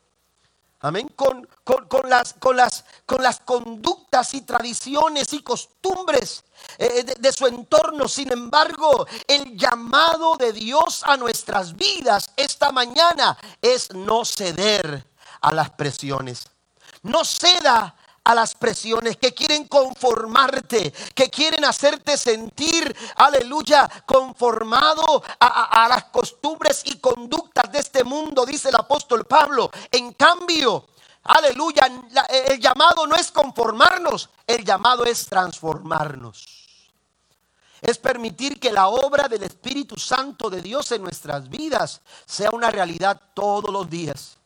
Amén. 0.82 1.08
Con, 1.14 1.46
con, 1.64 2.08
las, 2.08 2.34
con, 2.34 2.56
las, 2.56 2.84
con 3.04 3.22
las 3.22 3.40
conductas 3.40 4.32
y 4.32 4.40
tradiciones 4.40 5.32
y 5.34 5.42
costumbres 5.42 6.42
eh, 6.78 7.04
de, 7.04 7.14
de 7.18 7.32
su 7.32 7.46
entorno. 7.46 8.08
Sin 8.08 8.32
embargo, 8.32 9.06
el 9.26 9.58
llamado 9.58 10.36
de 10.36 10.54
Dios 10.54 11.02
a 11.04 11.18
nuestras 11.18 11.76
vidas 11.76 12.30
esta 12.34 12.72
mañana 12.72 13.36
es 13.60 13.92
no 13.92 14.24
ceder 14.24 15.06
a 15.42 15.52
las 15.52 15.70
presiones. 15.70 16.48
No 17.02 17.24
ceda 17.24 17.94
a 18.30 18.34
las 18.34 18.54
presiones, 18.54 19.16
que 19.16 19.34
quieren 19.34 19.66
conformarte, 19.66 20.92
que 21.14 21.28
quieren 21.28 21.64
hacerte 21.64 22.16
sentir, 22.16 22.96
aleluya, 23.16 23.88
conformado 24.06 25.22
a, 25.40 25.88
las 25.88 26.04
costumbres 26.04 26.82
y 26.84 26.98
conductas 26.98 27.72
de 27.72 27.80
este 27.80 28.04
mundo, 28.04 28.46
dice 28.46 28.68
el 28.68 28.76
apóstol 28.76 29.24
Pablo. 29.24 29.70
En 29.90 30.12
cambio, 30.12 30.86
aleluya, 31.24 31.90
el 32.48 32.60
llamado 32.60 33.06
no 33.06 33.16
es 33.16 33.32
conformarnos, 33.32 34.30
el 34.46 34.64
llamado 34.64 35.04
es 35.04 35.26
transformarnos. 35.26 36.46
Es 37.80 37.98
permitir 37.98 38.60
que 38.60 38.70
la 38.70 38.88
obra 38.88 39.26
del 39.26 39.42
Espíritu 39.42 39.96
Santo 39.96 40.50
de 40.50 40.62
Dios 40.62 40.92
en 40.92 41.02
nuestras 41.02 41.48
vidas 41.48 42.02
sea 42.26 42.50
una 42.52 42.70
realidad 42.70 43.20
todos 43.34 43.70
los 43.70 43.88
días 43.90 44.36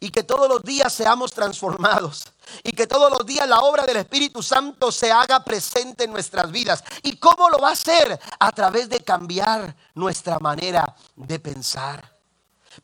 y 0.00 0.10
que 0.10 0.22
todos 0.22 0.48
los 0.48 0.62
días 0.62 0.92
seamos 0.92 1.32
transformados 1.32 2.24
y 2.62 2.72
que 2.72 2.86
todos 2.86 3.10
los 3.10 3.26
días 3.26 3.48
la 3.48 3.60
obra 3.60 3.84
del 3.84 3.96
Espíritu 3.96 4.42
Santo 4.42 4.92
se 4.92 5.10
haga 5.10 5.44
presente 5.44 6.04
en 6.04 6.12
nuestras 6.12 6.50
vidas. 6.50 6.82
¿Y 7.02 7.16
cómo 7.16 7.48
lo 7.50 7.58
va 7.58 7.70
a 7.70 7.72
hacer? 7.72 8.18
A 8.38 8.52
través 8.52 8.88
de 8.88 9.00
cambiar 9.00 9.74
nuestra 9.94 10.38
manera 10.38 10.96
de 11.16 11.38
pensar. 11.38 12.18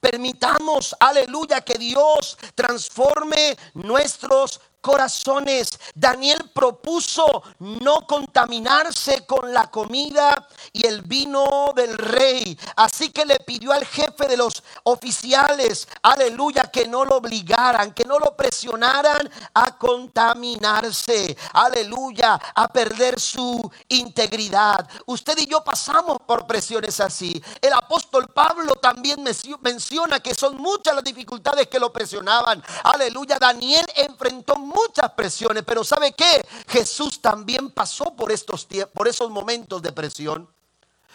Permitamos, 0.00 0.94
aleluya, 0.98 1.61
que 1.61 1.74
Dios 1.74 2.37
transforme 2.55 3.57
nuestros 3.74 4.61
corazones. 4.85 5.79
Daniel 5.94 6.51
propuso 6.53 7.42
no 7.61 8.07
contaminarse 8.07 9.25
con 9.25 9.51
la 9.55 9.70
comida 9.70 10.47
y 10.75 10.87
el 10.87 11.01
vino 11.01 11.73
del 11.75 11.97
rey. 11.97 12.59
Así 12.77 13.09
que 13.09 13.25
le 13.25 13.40
pidió 13.40 13.73
al 13.73 13.87
jefe 13.87 14.29
de 14.29 14.37
los 14.37 14.62
oficiales, 14.83 15.88
aleluya, 16.03 16.64
que 16.64 16.87
no 16.87 17.07
lo 17.07 17.16
obligaran, 17.16 17.94
que 17.94 18.05
no 18.05 18.18
lo 18.18 18.37
presionaran 18.37 19.31
a 19.55 19.79
contaminarse, 19.79 21.35
aleluya, 21.55 22.38
a 22.55 22.68
perder 22.68 23.18
su 23.18 23.70
integridad. 23.88 24.87
Usted 25.07 25.38
y 25.38 25.47
yo 25.47 25.64
pasamos 25.64 26.18
por 26.27 26.47
presiones 26.47 27.01
así. 27.01 27.42
El 27.62 27.73
apóstol 27.73 28.29
Pablo 28.29 28.75
también 28.75 29.25
menciona 29.62 30.20
que 30.20 30.35
son 30.35 30.59
muchas 30.59 30.94
las 30.94 31.05
dificultades 31.05 31.68
que 31.68 31.79
lo 31.79 31.90
presionaban. 31.90 32.62
Aleluya, 32.83 33.38
Daniel 33.38 33.87
enfrentó 33.97 34.57
muchas 34.74 35.10
presiones, 35.12 35.62
pero 35.66 35.84
¿sabe 35.84 36.12
qué? 36.12 36.46
Jesús 36.68 37.20
también 37.20 37.70
pasó 37.70 38.14
por 38.16 38.32
estos 38.32 38.66
por 38.92 39.08
esos 39.08 39.30
momentos 39.30 39.80
de 39.82 39.92
presión. 39.92 40.48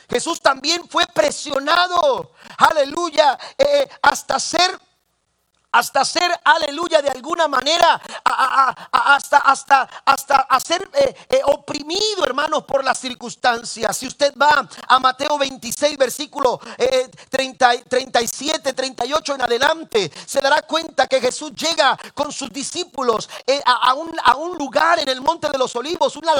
Jesús 0.09 0.41
también 0.41 0.87
fue 0.89 1.05
presionado, 1.13 2.31
aleluya, 2.57 3.37
eh, 3.57 3.87
hasta 4.01 4.39
ser 4.39 4.79
hasta 5.71 6.03
ser, 6.03 6.32
aleluya, 6.43 7.01
de 7.01 7.10
alguna 7.10 7.47
manera, 7.47 8.01
hasta, 8.23 9.38
hasta, 9.38 9.89
hasta 10.05 10.60
ser 10.65 10.89
eh, 10.93 11.15
eh, 11.29 11.41
oprimido, 11.45 12.25
hermanos, 12.25 12.63
por 12.63 12.84
las 12.84 12.99
circunstancias. 12.99 13.95
Si 13.97 14.08
usted 14.08 14.34
va 14.39 14.67
a 14.88 14.99
Mateo 14.99 15.38
26, 15.38 15.97
versículo 15.97 16.60
30, 17.29 17.84
37, 17.88 18.73
38 18.73 19.36
en 19.36 19.41
adelante, 19.41 20.12
se 20.25 20.41
dará 20.41 20.62
cuenta 20.63 21.08
que 21.08 21.21
Jesús 21.21 21.53
llega 21.53 21.97
con 22.13 22.32
sus 22.32 22.49
discípulos 22.51 23.29
eh, 23.45 23.62
a, 23.65 23.93
un, 23.93 24.12
a, 24.23 24.36
un, 24.36 24.58
lugar 24.58 24.99
en 24.99 25.10
el 25.10 25.21
Monte 25.21 25.49
de 25.49 25.58
los 25.58 25.75
Olivos, 25.75 26.15
una 26.15 26.34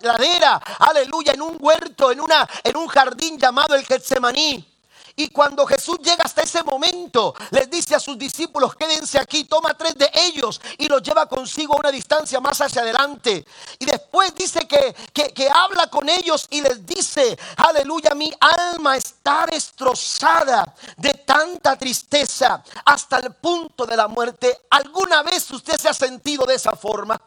ladera, 0.00 0.60
aleluya, 0.78 1.32
en 1.32 1.42
un 1.42 1.56
huerto, 1.60 2.10
en, 2.10 2.20
una, 2.20 2.48
en 2.64 2.76
un 2.76 2.88
jardín 2.88 3.38
llamado 3.38 3.74
el 3.74 3.84
Getsemaní. 3.84 4.71
Y 5.16 5.28
cuando 5.28 5.66
Jesús 5.66 5.98
llega 5.98 6.24
hasta 6.24 6.42
ese 6.42 6.62
momento, 6.62 7.34
les 7.50 7.68
dice 7.70 7.94
a 7.94 8.00
sus 8.00 8.18
discípulos, 8.18 8.74
quédense 8.74 9.18
aquí, 9.18 9.44
toma 9.44 9.74
tres 9.74 9.94
de 9.96 10.10
ellos 10.14 10.60
y 10.78 10.88
los 10.88 11.02
lleva 11.02 11.26
consigo 11.26 11.74
a 11.74 11.80
una 11.80 11.90
distancia 11.90 12.40
más 12.40 12.60
hacia 12.60 12.82
adelante. 12.82 13.44
Y 13.78 13.84
después 13.84 14.34
dice 14.34 14.66
que, 14.66 14.94
que, 15.12 15.48
habla 15.50 15.88
con 15.88 16.08
ellos 16.08 16.46
y 16.50 16.62
les 16.62 16.84
dice, 16.86 17.38
aleluya, 17.56 18.14
mi 18.14 18.32
alma 18.40 18.96
está 18.96 19.46
destrozada 19.50 20.74
de 20.96 21.12
tanta 21.14 21.76
tristeza 21.76 22.62
hasta 22.84 23.18
el 23.18 23.34
punto 23.34 23.84
de 23.84 23.96
la 23.96 24.08
muerte. 24.08 24.62
¿Alguna 24.70 25.22
vez 25.22 25.50
usted 25.50 25.78
se 25.78 25.88
ha 25.88 25.94
sentido 25.94 26.46
de 26.46 26.54
esa 26.54 26.74
forma? 26.74 27.20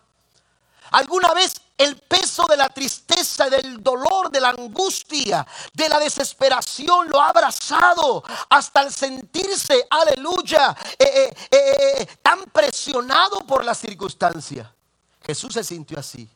¿Alguna 0.92 1.34
vez 1.34 1.54
el 1.78 1.98
peso 1.98 2.46
de 2.50 2.58
la 2.58 2.70
tristeza, 2.70 3.50
del 3.50 3.84
dolor, 3.84 4.32
de 4.32 4.40
la 4.40 4.50
angustia, 4.50 5.46
de 5.74 5.90
la 5.90 6.00
desesperación 6.00 7.10
lo 7.10 7.20
ha 7.20 7.30
abrazado 7.30 8.24
hasta 8.50 8.82
el 8.82 8.92
sentirse, 8.92 9.86
aleluya, 9.90 10.76
eh, 10.98 11.34
eh, 11.52 11.58
eh, 12.00 12.08
tan 12.22 12.44
presionado 12.46 13.40
por 13.46 13.64
la 13.64 13.76
circunstancia? 13.76 14.74
Jesús 15.22 15.54
se 15.54 15.64
sintió 15.64 16.00
así 16.00 16.30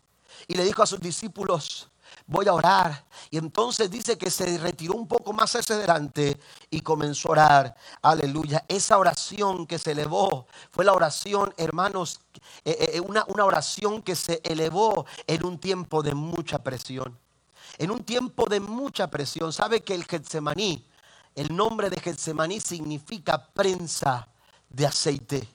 y 0.47 0.55
le 0.55 0.63
dijo 0.63 0.83
a 0.83 0.87
sus 0.87 0.99
discípulos, 0.99 1.87
voy 2.25 2.47
a 2.47 2.53
orar. 2.53 3.05
Y 3.29 3.37
entonces 3.37 3.89
dice 3.89 4.17
que 4.17 4.29
se 4.29 4.57
retiró 4.57 4.93
un 4.93 5.07
poco 5.07 5.33
más 5.33 5.55
hacia 5.55 5.75
adelante 5.75 6.39
y 6.69 6.81
comenzó 6.81 7.29
a 7.29 7.31
orar. 7.31 7.75
Aleluya. 8.01 8.63
Esa 8.67 8.97
oración 8.97 9.65
que 9.65 9.79
se 9.79 9.91
elevó 9.91 10.47
fue 10.71 10.85
la 10.85 10.93
oración, 10.93 11.53
hermanos, 11.57 12.21
eh, 12.63 12.77
eh, 12.79 12.91
eh, 12.95 12.99
una, 12.99 13.25
una 13.27 13.45
oración 13.45 14.01
que 14.01 14.15
se 14.15 14.41
elevó 14.43 15.05
en 15.27 15.45
un 15.45 15.59
tiempo 15.59 16.01
de 16.03 16.13
mucha 16.13 16.59
presión. 16.59 17.17
En 17.77 17.91
un 17.91 18.03
tiempo 18.03 18.45
de 18.45 18.59
mucha 18.59 19.09
presión. 19.09 19.53
¿Sabe 19.53 19.81
que 19.81 19.95
el 19.95 20.05
Getsemaní, 20.05 20.85
el 21.35 21.55
nombre 21.55 21.89
de 21.89 21.99
Getsemaní 21.99 22.59
significa 22.59 23.47
prensa 23.53 24.27
de 24.69 24.85
aceite? 24.85 25.47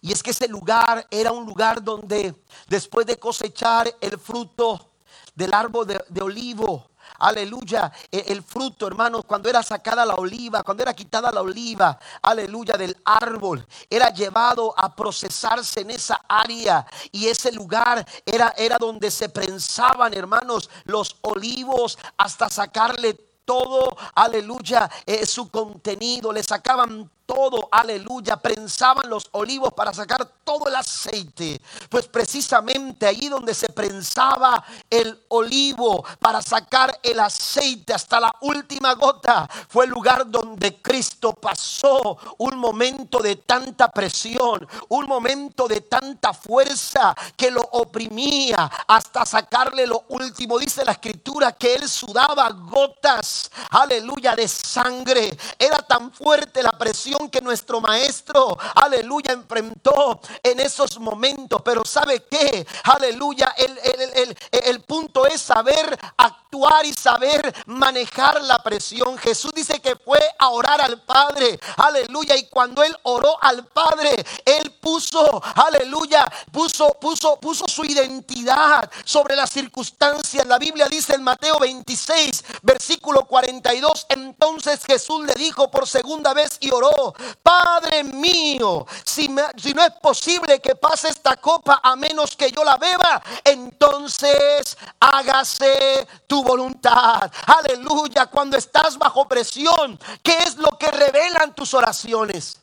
Y 0.00 0.12
es 0.12 0.22
que 0.22 0.30
ese 0.30 0.48
lugar 0.48 1.06
era 1.10 1.32
un 1.32 1.44
lugar 1.44 1.82
donde 1.82 2.34
después 2.68 3.06
de 3.06 3.18
cosechar 3.18 3.92
el 4.00 4.18
fruto 4.18 4.92
del 5.34 5.54
árbol 5.54 5.86
de, 5.86 6.20
olivo. 6.20 6.90
Aleluya. 7.18 7.92
E, 8.10 8.24
el, 8.28 8.42
fruto, 8.42 8.86
hermanos, 8.86 9.22
cuando 9.26 9.48
era 9.48 9.62
sacada 9.62 10.04
la 10.04 10.14
oliva, 10.14 10.62
cuando 10.62 10.82
era 10.82 10.94
quitada 10.94 11.30
la 11.32 11.42
oliva, 11.42 11.98
aleluya, 12.22 12.76
del 12.76 12.96
árbol, 13.04 13.66
era 13.90 14.10
llevado 14.10 14.74
a 14.76 14.94
procesarse 14.94 15.80
en 15.80 15.90
esa 15.90 16.22
área. 16.28 16.86
Y 17.12 17.26
ese 17.26 17.52
lugar 17.52 18.06
era, 18.24 18.54
era 18.56 18.78
donde 18.78 19.10
se 19.10 19.28
prensaban, 19.28 20.14
hermanos, 20.14 20.70
los 20.84 21.16
olivos 21.22 21.98
hasta 22.16 22.48
sacarle 22.48 23.14
todo, 23.44 23.96
aleluya, 24.14 24.90
eh, 25.06 25.26
su 25.26 25.50
contenido. 25.50 26.32
Le 26.32 26.42
sacaban 26.42 27.10
todo, 27.28 27.68
aleluya, 27.70 28.38
prensaban 28.38 29.10
los 29.10 29.28
olivos 29.32 29.74
para 29.74 29.92
sacar 29.92 30.26
todo 30.44 30.66
el 30.66 30.74
aceite. 30.74 31.60
Pues 31.90 32.08
precisamente 32.08 33.06
ahí 33.06 33.28
donde 33.28 33.52
se 33.52 33.68
prensaba 33.68 34.64
el 34.88 35.26
olivo 35.28 36.02
para 36.20 36.40
sacar 36.40 36.98
el 37.02 37.20
aceite 37.20 37.92
hasta 37.92 38.18
la 38.18 38.34
última 38.40 38.94
gota, 38.94 39.46
fue 39.68 39.84
el 39.84 39.90
lugar 39.90 40.30
donde 40.30 40.80
Cristo 40.80 41.34
pasó 41.34 42.16
un 42.38 42.56
momento 42.56 43.18
de 43.18 43.36
tanta 43.36 43.90
presión, 43.90 44.66
un 44.88 45.06
momento 45.06 45.68
de 45.68 45.82
tanta 45.82 46.32
fuerza 46.32 47.14
que 47.36 47.50
lo 47.50 47.60
oprimía 47.72 48.70
hasta 48.86 49.26
sacarle 49.26 49.86
lo 49.86 50.06
último. 50.08 50.58
Dice 50.58 50.82
la 50.82 50.92
escritura 50.92 51.52
que 51.52 51.74
él 51.74 51.86
sudaba 51.86 52.48
gotas, 52.52 53.50
aleluya, 53.68 54.34
de 54.34 54.48
sangre. 54.48 55.36
Era 55.58 55.76
tan 55.78 56.10
fuerte 56.10 56.62
la 56.62 56.72
presión 56.72 57.17
que 57.26 57.40
nuestro 57.40 57.80
maestro, 57.80 58.56
aleluya, 58.76 59.32
enfrentó 59.32 60.20
en 60.42 60.60
esos 60.60 60.98
momentos. 61.00 61.60
Pero 61.64 61.84
¿sabe 61.84 62.24
qué? 62.30 62.66
Aleluya, 62.84 63.54
el, 63.56 64.36
el 64.52 64.80
punto 64.82 65.26
es 65.26 65.40
saber 65.40 65.98
actuar 66.16 66.86
y 66.86 66.92
saber 66.92 67.54
manejar 67.66 68.42
la 68.42 68.62
presión. 68.62 69.18
Jesús 69.18 69.52
dice 69.54 69.80
que 69.80 69.96
fue 69.96 70.18
a 70.38 70.50
orar 70.50 70.80
al 70.80 71.02
Padre, 71.02 71.58
aleluya, 71.76 72.36
y 72.36 72.46
cuando 72.46 72.82
él 72.82 72.94
oró 73.02 73.36
al 73.42 73.66
Padre, 73.66 74.24
él 74.44 74.72
puso, 74.80 75.42
aleluya, 75.54 76.30
puso, 76.52 76.88
puso, 77.00 77.38
puso 77.40 77.66
su 77.66 77.84
identidad 77.84 78.90
sobre 79.04 79.36
las 79.36 79.50
circunstancias. 79.50 80.46
La 80.46 80.58
Biblia 80.58 80.86
dice 80.88 81.14
en 81.14 81.22
Mateo 81.22 81.58
26, 81.58 82.44
versículo 82.62 83.24
42, 83.24 84.06
entonces 84.08 84.84
Jesús 84.84 85.24
le 85.24 85.34
dijo 85.34 85.70
por 85.70 85.86
segunda 85.86 86.34
vez 86.34 86.58
y 86.60 86.70
oró, 86.70 87.07
Padre 87.42 88.04
mío, 88.04 88.86
si, 89.04 89.28
no 89.28 89.42
es 89.48 89.92
posible 90.00 90.60
que 90.60 90.74
pase 90.74 91.08
esta 91.08 91.36
copa 91.36 91.80
a 91.82 91.96
menos 91.96 92.36
que 92.36 92.50
yo 92.50 92.64
la 92.64 92.76
beba, 92.76 93.22
entonces 93.44 94.76
hágase 95.00 96.06
tu 96.26 96.42
voluntad. 96.42 97.30
Aleluya, 97.46 98.26
cuando 98.26 98.56
estás 98.56 98.96
bajo 98.98 99.26
presión, 99.26 99.98
¿qué 100.22 100.38
es 100.38 100.56
lo 100.56 100.78
que 100.78 100.90
revelan 100.90 101.54
tus 101.54 101.74
oraciones? 101.74 102.60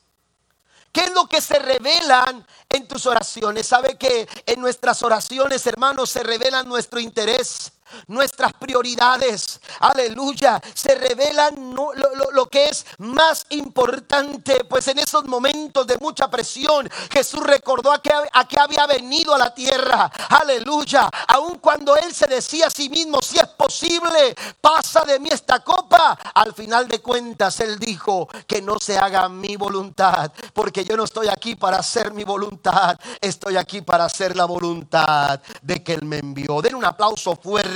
¿Qué 0.91 1.01
es 1.01 1.11
lo 1.11 1.27
que 1.27 1.41
se 1.41 1.59
revelan 1.59 2.47
en 2.69 2.87
tus 2.87 3.05
oraciones? 3.05 3.67
¿Sabe 3.67 3.97
que 3.97 4.29
en 4.45 4.61
nuestras 4.61 5.03
oraciones, 5.03 5.67
hermanos, 5.67 6.09
se 6.09 6.23
revelan 6.23 6.69
nuestro 6.69 7.01
interés? 7.01 7.73
Nuestras 8.07 8.53
prioridades, 8.53 9.59
aleluya, 9.79 10.61
se 10.73 10.95
revelan 10.95 11.75
lo, 11.75 12.45
que 12.49 12.65
es 12.65 12.85
más 12.99 13.45
importante, 13.49 14.63
pues 14.65 14.87
en 14.87 14.99
esos 14.99 15.25
momentos 15.25 15.85
de 15.87 15.97
mucha 15.97 16.29
presión, 16.29 16.89
Jesús 17.11 17.41
recordó 17.43 17.91
a 17.91 18.01
que, 18.01 18.11
a 18.31 18.47
que 18.47 18.59
había 18.59 18.85
venido 18.87 19.33
a 19.33 19.37
la 19.37 19.53
tierra, 19.53 20.11
aleluya, 20.29 21.09
aun 21.27 21.59
cuando 21.59 21.95
él 21.95 22.13
se 22.13 22.27
decía 22.27 22.67
a 22.67 22.69
sí 22.69 22.89
mismo, 22.89 23.21
si 23.21 23.37
es 23.37 23.47
posible, 23.47 24.35
pasa 24.61 25.01
de 25.01 25.19
mí 25.19 25.29
esta 25.31 25.59
copa, 25.61 26.17
al 26.33 26.53
final 26.53 26.87
de 26.87 27.01
cuentas 27.01 27.59
él 27.59 27.79
dijo 27.79 28.27
que 28.47 28.61
no 28.61 28.77
se 28.79 28.97
haga 28.97 29.29
mi 29.29 29.55
voluntad, 29.55 30.31
porque 30.53 30.83
yo 30.85 30.95
no 30.95 31.03
estoy 31.03 31.27
aquí 31.27 31.55
para 31.55 31.77
hacer 31.77 32.13
mi 32.13 32.23
voluntad, 32.23 32.99
estoy 33.21 33.57
aquí 33.57 33.81
para 33.81 34.05
hacer 34.05 34.35
la 34.35 34.45
voluntad 34.45 35.39
de 35.61 35.83
que 35.83 35.93
él 35.93 36.05
me 36.05 36.19
envió. 36.19 36.61
Den 36.61 36.75
un 36.75 36.85
aplauso 36.85 37.35
fuerte 37.35 37.74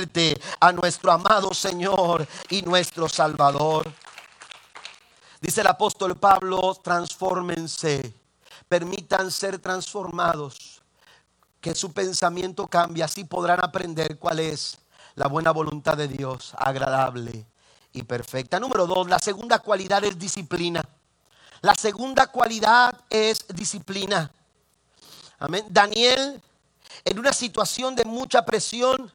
a 0.60 0.72
nuestro 0.72 1.12
amado 1.12 1.52
Señor 1.52 2.26
y 2.48 2.62
nuestro 2.62 3.08
Salvador. 3.08 3.92
Dice 5.40 5.62
el 5.62 5.66
apóstol 5.66 6.16
Pablo, 6.16 6.74
transfórmense, 6.82 8.14
permitan 8.68 9.30
ser 9.30 9.58
transformados, 9.58 10.82
que 11.60 11.74
su 11.74 11.92
pensamiento 11.92 12.66
cambie, 12.66 13.02
así 13.02 13.24
podrán 13.24 13.62
aprender 13.62 14.18
cuál 14.18 14.40
es 14.40 14.78
la 15.14 15.28
buena 15.28 15.50
voluntad 15.50 15.96
de 15.96 16.08
Dios, 16.08 16.52
agradable 16.56 17.46
y 17.92 18.02
perfecta. 18.02 18.60
Número 18.60 18.86
dos, 18.86 19.08
la 19.08 19.18
segunda 19.18 19.58
cualidad 19.58 20.04
es 20.04 20.18
disciplina. 20.18 20.82
La 21.62 21.74
segunda 21.74 22.26
cualidad 22.28 22.94
es 23.10 23.46
disciplina. 23.48 24.30
Amén. 25.38 25.64
Daniel, 25.68 26.40
en 27.04 27.18
una 27.18 27.32
situación 27.32 27.94
de 27.94 28.04
mucha 28.04 28.44
presión, 28.44 29.12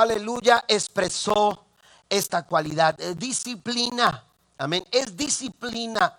aleluya, 0.00 0.64
expresó 0.68 1.66
esta 2.08 2.46
cualidad, 2.46 2.96
disciplina. 3.16 4.24
Amén, 4.56 4.84
es 4.90 5.16
disciplina. 5.16 6.18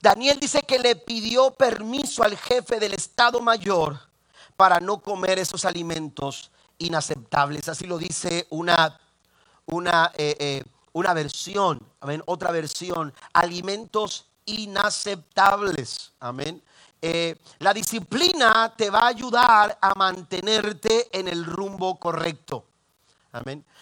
Daniel 0.00 0.38
dice 0.38 0.62
que 0.62 0.78
le 0.78 0.94
pidió 0.94 1.50
permiso 1.50 2.22
al 2.22 2.36
jefe 2.36 2.78
del 2.78 2.94
Estado 2.94 3.40
Mayor 3.40 3.98
para 4.56 4.78
no 4.78 5.00
comer 5.00 5.38
esos 5.38 5.64
alimentos 5.64 6.50
inaceptables. 6.78 7.68
Así 7.68 7.86
lo 7.86 7.98
dice 7.98 8.46
una, 8.50 8.98
una, 9.66 10.12
eh, 10.16 10.36
eh, 10.38 10.64
una 10.92 11.14
versión, 11.14 11.80
amén, 12.00 12.22
otra 12.26 12.52
versión, 12.52 13.12
alimentos 13.32 14.26
inaceptables. 14.44 16.12
Amén. 16.20 16.62
Eh, 17.00 17.36
la 17.58 17.74
disciplina 17.74 18.72
te 18.76 18.90
va 18.90 19.00
a 19.00 19.08
ayudar 19.08 19.78
a 19.80 19.94
mantenerte 19.94 21.08
en 21.16 21.28
el 21.28 21.44
rumbo 21.44 21.98
correcto. 21.98 22.67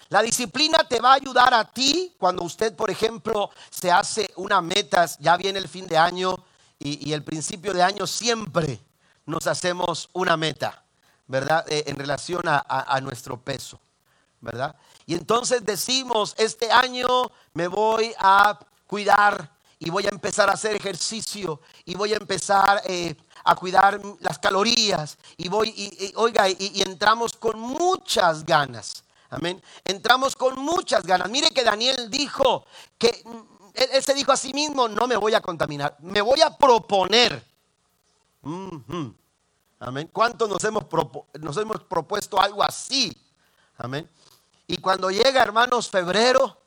La 0.08 0.22
disciplina 0.22 0.78
te 0.88 1.00
va 1.00 1.12
a 1.12 1.14
ayudar 1.14 1.52
a 1.54 1.64
ti 1.64 2.14
cuando 2.18 2.42
usted, 2.44 2.74
por 2.74 2.90
ejemplo, 2.90 3.50
se 3.70 3.90
hace 3.90 4.30
una 4.36 4.60
meta, 4.60 5.06
ya 5.18 5.36
viene 5.36 5.58
el 5.58 5.68
fin 5.68 5.86
de 5.86 5.98
año 5.98 6.36
y, 6.78 7.12
el 7.12 7.22
principio 7.22 7.72
de 7.72 7.82
año 7.82 8.06
siempre 8.06 8.80
nos 9.24 9.46
hacemos 9.46 10.08
una 10.12 10.36
meta, 10.36 10.84
¿verdad? 11.26 11.64
Eh, 11.68 11.84
en 11.86 11.96
relación 11.96 12.42
a, 12.46 13.00
nuestro 13.00 13.40
peso, 13.40 13.80
¿verdad? 14.40 14.76
Y 15.06 15.14
entonces 15.14 15.64
decimos, 15.64 16.34
este 16.38 16.70
año 16.70 17.06
me 17.54 17.68
voy 17.68 18.12
a 18.18 18.58
cuidar 18.86 19.50
y 19.78 19.90
voy 19.90 20.06
a 20.06 20.10
empezar 20.10 20.48
a 20.48 20.52
hacer 20.52 20.76
ejercicio 20.76 21.60
y 21.84 21.94
voy 21.94 22.12
a 22.12 22.16
empezar 22.16 22.82
eh, 22.84 23.14
a 23.44 23.54
cuidar 23.54 24.00
las 24.20 24.38
calorías 24.38 25.18
y 25.36 25.48
voy, 25.48 25.68
y, 25.70 26.12
oiga, 26.16 26.48
y, 26.48 26.82
entramos 26.82 27.32
con 27.34 27.58
muchas 27.58 28.44
ganas. 28.44 29.02
Amén. 29.36 29.62
Entramos 29.84 30.34
con 30.34 30.58
muchas 30.58 31.04
ganas. 31.04 31.28
Mire 31.28 31.50
que 31.50 31.62
Daniel 31.62 32.10
dijo 32.10 32.64
que 32.96 33.22
él, 33.74 34.02
se 34.02 34.14
dijo 34.14 34.32
a 34.32 34.36
sí 34.36 34.54
mismo, 34.54 34.88
no 34.88 35.06
me 35.06 35.14
voy 35.14 35.34
a 35.34 35.42
contaminar, 35.42 35.94
me 36.00 36.22
voy 36.22 36.40
a 36.40 36.56
proponer. 36.56 37.44
Amén. 39.78 40.08
¿Cuántos 40.10 40.48
nos 40.48 40.64
hemos, 40.64 40.86
nos 41.38 41.56
hemos 41.58 41.84
propuesto 41.84 42.40
algo 42.40 42.62
así? 42.62 43.14
Amén. 43.76 44.08
Y 44.66 44.78
cuando 44.78 45.10
llega, 45.10 45.42
hermanos, 45.42 45.90
febrero. 45.90 46.58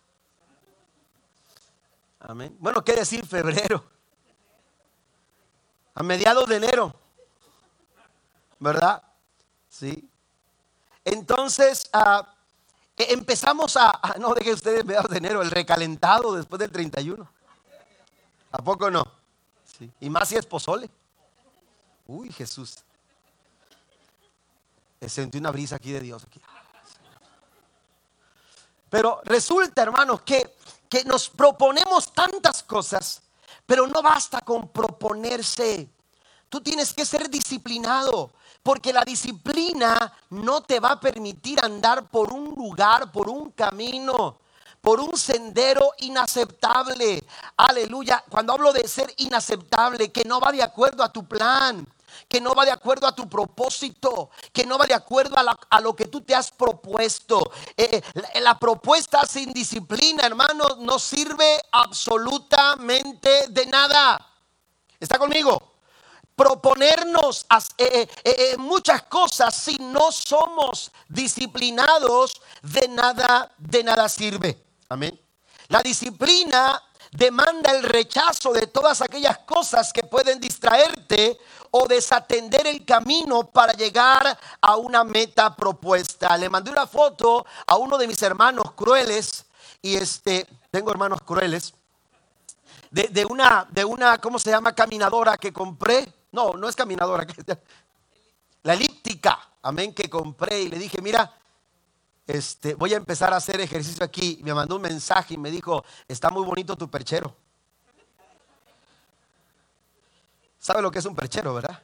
Amén. 2.20 2.56
Bueno, 2.60 2.84
¿qué 2.86 2.94
decir 2.94 3.26
febrero? 3.26 3.84
A 5.96 6.04
mediados 6.04 6.48
de 6.48 6.58
enero. 6.58 6.94
¿Verdad? 8.60 9.02
Sí. 9.70 10.08
Entonces, 11.04 11.90
e, 11.92 12.39
empezamos 13.00 13.78
a, 13.78 14.16
no 14.20 14.34
deje 14.34 14.54
ustedes 14.54 14.84
mediados 14.84 15.10
de 15.10 15.18
enero, 15.18 15.42
el 15.42 15.52
recalentado 15.52 16.36
después 16.36 16.60
del 16.60 16.72
31. 16.72 17.28
¿A 18.52 18.58
poco 18.58 18.92
no? 18.92 19.06
Sí. 19.78 19.90
Y 20.02 20.10
más 20.10 20.28
si 20.28 20.36
es 20.36 20.46
pozole. 20.46 20.90
Uy, 22.08 22.32
Jesús. 22.32 22.80
Sentí 25.08 25.38
una 25.38 25.52
brisa 25.52 25.78
aquí 25.78 25.92
de 25.92 26.02
Dios. 26.02 26.24
Aquí. 26.24 26.42
Pero 28.90 29.22
resulta, 29.24 29.84
hermanos, 29.84 30.22
que, 30.22 30.56
que 30.90 31.06
nos 31.06 31.30
proponemos 31.30 32.12
tantas 32.12 32.64
cosas, 32.64 33.22
pero 33.66 33.88
no 33.88 34.02
basta 34.02 34.42
con 34.42 34.68
proponerse. 34.70 35.88
Tú 36.50 36.60
tienes 36.60 36.94
que 36.94 37.06
ser 37.06 37.30
disciplinado, 37.30 38.32
porque 38.70 38.94
la 38.94 39.02
disciplina 39.02 40.14
no 40.30 40.62
te 40.62 40.80
va 40.80 40.90
a 40.90 41.00
permitir 41.00 41.60
andar 41.60 42.08
por 42.08 42.32
un 42.32 42.54
lugar, 42.54 43.12
por 43.12 43.28
un 43.28 43.50
camino, 43.50 44.38
por 44.80 45.00
un 45.00 45.18
sendero 45.18 45.94
inaceptable. 45.98 47.24
Aleluya. 47.58 48.24
Cuando 48.30 48.54
hablo 48.54 48.72
de 48.72 48.88
ser 48.88 49.12
inaceptable, 49.18 50.12
que 50.12 50.24
no 50.24 50.40
va 50.40 50.52
de 50.52 50.62
acuerdo 50.62 51.04
a 51.04 51.12
tu 51.12 51.28
plan 51.28 51.84
que 52.28 52.42
no 52.42 52.54
va 52.54 52.66
de 52.66 52.72
acuerdo 52.72 53.08
a 53.08 53.16
tu 53.16 53.28
propósito, 53.28 54.30
que 54.54 54.66
no 54.66 54.78
va 54.78 54.86
de 54.86 54.94
acuerdo 54.94 55.36
a, 55.38 55.82
lo 55.82 55.96
que 55.96 56.06
tú 56.06 56.22
te 56.22 56.36
has 56.36 56.52
propuesto. 56.52 57.52
Eh, 57.76 58.04
eh, 58.14 58.42
la, 58.42 58.60
propuesta 58.60 59.26
sin 59.26 59.52
disciplina, 59.52 60.26
hermano, 60.26 60.66
no 60.80 61.00
sirve 61.00 61.60
absolutamente 61.72 63.48
de 63.50 63.66
nada. 63.66 64.28
¿Está 65.00 65.18
conmigo? 65.18 65.69
Proponernos 66.40 67.46
eh, 67.78 68.08
muchas 68.58 69.04
cosas 69.04 69.54
si 69.54 69.76
no 69.76 70.10
somos 70.10 70.90
disciplinados 71.10 72.42
de 72.62 72.88
nada 72.88 73.52
de 73.58 73.84
nada 73.84 74.08
sirve 74.08 74.64
amén 74.88 75.20
la 75.68 75.82
disciplina 75.82 76.82
demanda 77.12 77.72
el 77.72 77.84
rechazo 77.84 78.54
de 78.54 78.68
todas 78.68 79.02
aquellas 79.02 79.40
cosas 79.40 79.92
que 79.92 80.04
pueden 80.04 80.40
distraerte 80.40 81.38
o 81.72 81.88
desatender 81.88 82.68
el 82.68 82.86
camino 82.86 83.44
para 83.52 83.74
llegar 83.74 84.38
a 84.62 84.76
una 84.78 85.04
meta 85.04 85.56
propuesta. 85.56 86.38
Le 86.38 86.50
mandé 86.50 86.72
una 86.72 86.88
foto 86.88 87.46
a 87.68 87.78
uno 87.78 87.98
de 87.98 88.08
mis 88.08 88.22
hermanos 88.22 88.72
crueles 88.74 89.46
y 89.82 89.96
este, 89.96 90.48
tengo 90.72 90.92
hermanos 90.92 91.20
crueles, 91.22 91.74
de, 92.92 93.26
una, 93.26 93.68
de 93.70 93.86
una, 93.86 94.18
¿cómo 94.18 94.40
se 94.40 94.50
llama? 94.50 94.74
Caminadora 94.74 95.38
que 95.38 95.54
compré. 95.54 96.12
No, 96.32 96.54
no 96.54 96.70
es 96.70 96.76
caminadora, 96.76 97.26
la 98.64 98.74
elíptica, 98.74 99.40
amén, 99.62 99.94
que 99.94 100.10
compré 100.10 100.62
y 100.62 100.70
le 100.70 100.78
dije, 100.78 101.02
mira, 101.02 101.34
este, 102.30 102.76
voy 102.76 102.94
a 102.94 102.98
empezar 102.98 103.34
a 103.34 103.38
hacer 103.38 103.60
ejercicio 103.60 104.06
aquí. 104.06 104.40
Me 104.44 104.54
mandó 104.54 104.76
un 104.76 104.84
mensaje 104.84 105.34
y 105.34 105.38
me 105.38 105.50
dijo, 105.50 105.84
está 106.08 106.30
muy 106.30 106.46
bonito 106.46 106.76
tu 106.76 106.88
perchero. 106.88 107.36
¿Sabe 110.60 110.84
lo 110.84 110.92
que 110.92 111.00
es 111.00 111.06
un 111.06 111.16
perchero, 111.16 111.56
verdad? 111.56 111.82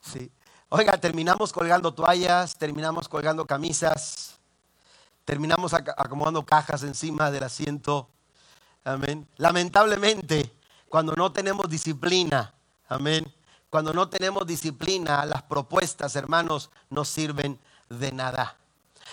Sí. 0.00 0.30
Oiga, 0.70 0.96
terminamos 0.96 1.52
colgando 1.52 1.92
toallas, 1.92 2.56
terminamos 2.56 3.06
colgando 3.06 3.44
camisas, 3.46 4.38
terminamos 5.26 5.74
acomodando 5.74 6.44
cajas 6.46 6.82
encima 6.82 7.30
del 7.30 7.42
asiento. 7.42 8.08
Amén. 8.82 9.28
Lamentablemente, 9.36 10.54
cuando 10.88 11.14
no 11.14 11.32
tenemos 11.32 11.68
disciplina, 11.68 12.54
amén. 12.94 13.32
Cuando 13.70 13.92
no 13.92 14.08
tenemos 14.08 14.46
disciplina, 14.46 15.24
las 15.26 15.42
propuestas, 15.42 16.14
hermanos, 16.16 16.70
no 16.90 17.04
sirven 17.04 17.58
de 17.88 18.12
nada. 18.12 18.56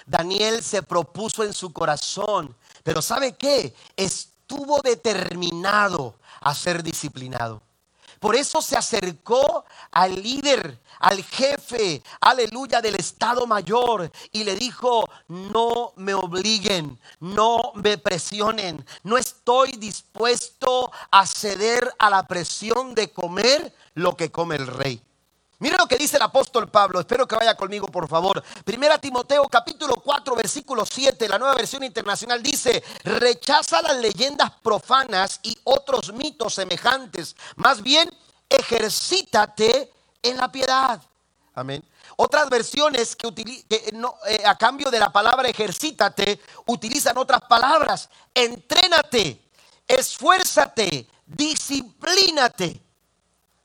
Daniel 0.05 0.63
se 0.63 0.83
propuso 0.83 1.43
en 1.43 1.53
su 1.53 1.73
corazón, 1.73 2.55
pero 2.83 3.01
¿sabe 3.01 3.35
qué? 3.35 3.75
Estuvo 3.95 4.79
determinado 4.81 6.15
a 6.39 6.53
ser 6.53 6.83
disciplinado. 6.83 7.61
Por 8.21 8.35
eso 8.35 8.61
se 8.61 8.77
acercó 8.77 9.65
al 9.89 10.21
líder, 10.21 10.79
al 10.99 11.23
jefe, 11.23 12.03
aleluya, 12.19 12.79
del 12.79 12.97
Estado 12.97 13.47
Mayor 13.47 14.11
y 14.31 14.43
le 14.43 14.55
dijo, 14.55 15.09
no 15.27 15.93
me 15.95 16.13
obliguen, 16.13 16.99
no 17.19 17.71
me 17.73 17.97
presionen, 17.97 18.85
no 19.01 19.17
estoy 19.17 19.71
dispuesto 19.71 20.91
a 21.09 21.25
ceder 21.25 21.91
a 21.97 22.11
la 22.11 22.27
presión 22.27 22.93
de 22.93 23.11
comer 23.11 23.73
lo 23.95 24.15
que 24.15 24.31
come 24.31 24.55
el 24.55 24.67
rey. 24.67 25.01
Mira 25.61 25.77
lo 25.77 25.87
que 25.87 25.95
dice 25.95 26.17
el 26.17 26.23
apóstol 26.23 26.69
Pablo. 26.69 26.99
Espero 26.99 27.27
que 27.27 27.35
vaya 27.35 27.53
conmigo, 27.53 27.85
por 27.85 28.07
favor. 28.07 28.43
Primera 28.65 28.97
Timoteo 28.97 29.47
capítulo 29.47 29.93
4, 30.03 30.35
versículo 30.35 30.83
7, 30.87 31.29
la 31.29 31.37
nueva 31.37 31.53
versión 31.53 31.83
internacional 31.83 32.41
dice, 32.41 32.83
rechaza 33.03 33.79
las 33.83 33.97
leyendas 33.97 34.49
profanas 34.63 35.39
y 35.43 35.55
otros 35.65 36.13
mitos 36.13 36.55
semejantes. 36.55 37.35
Más 37.57 37.83
bien, 37.83 38.09
ejercítate 38.49 39.93
en 40.23 40.37
la 40.37 40.51
piedad. 40.51 40.99
Amén. 41.53 41.83
Otras 42.15 42.49
versiones 42.49 43.15
que, 43.15 43.27
eh, 43.69 44.43
a 44.43 44.57
cambio 44.57 44.89
de 44.89 44.97
la 44.97 45.11
palabra 45.11 45.47
ejercítate 45.47 46.41
utilizan 46.65 47.19
otras 47.19 47.41
palabras. 47.41 48.09
Entrénate, 48.33 49.47
esfuérzate, 49.87 51.07
disciplínate. 51.23 52.81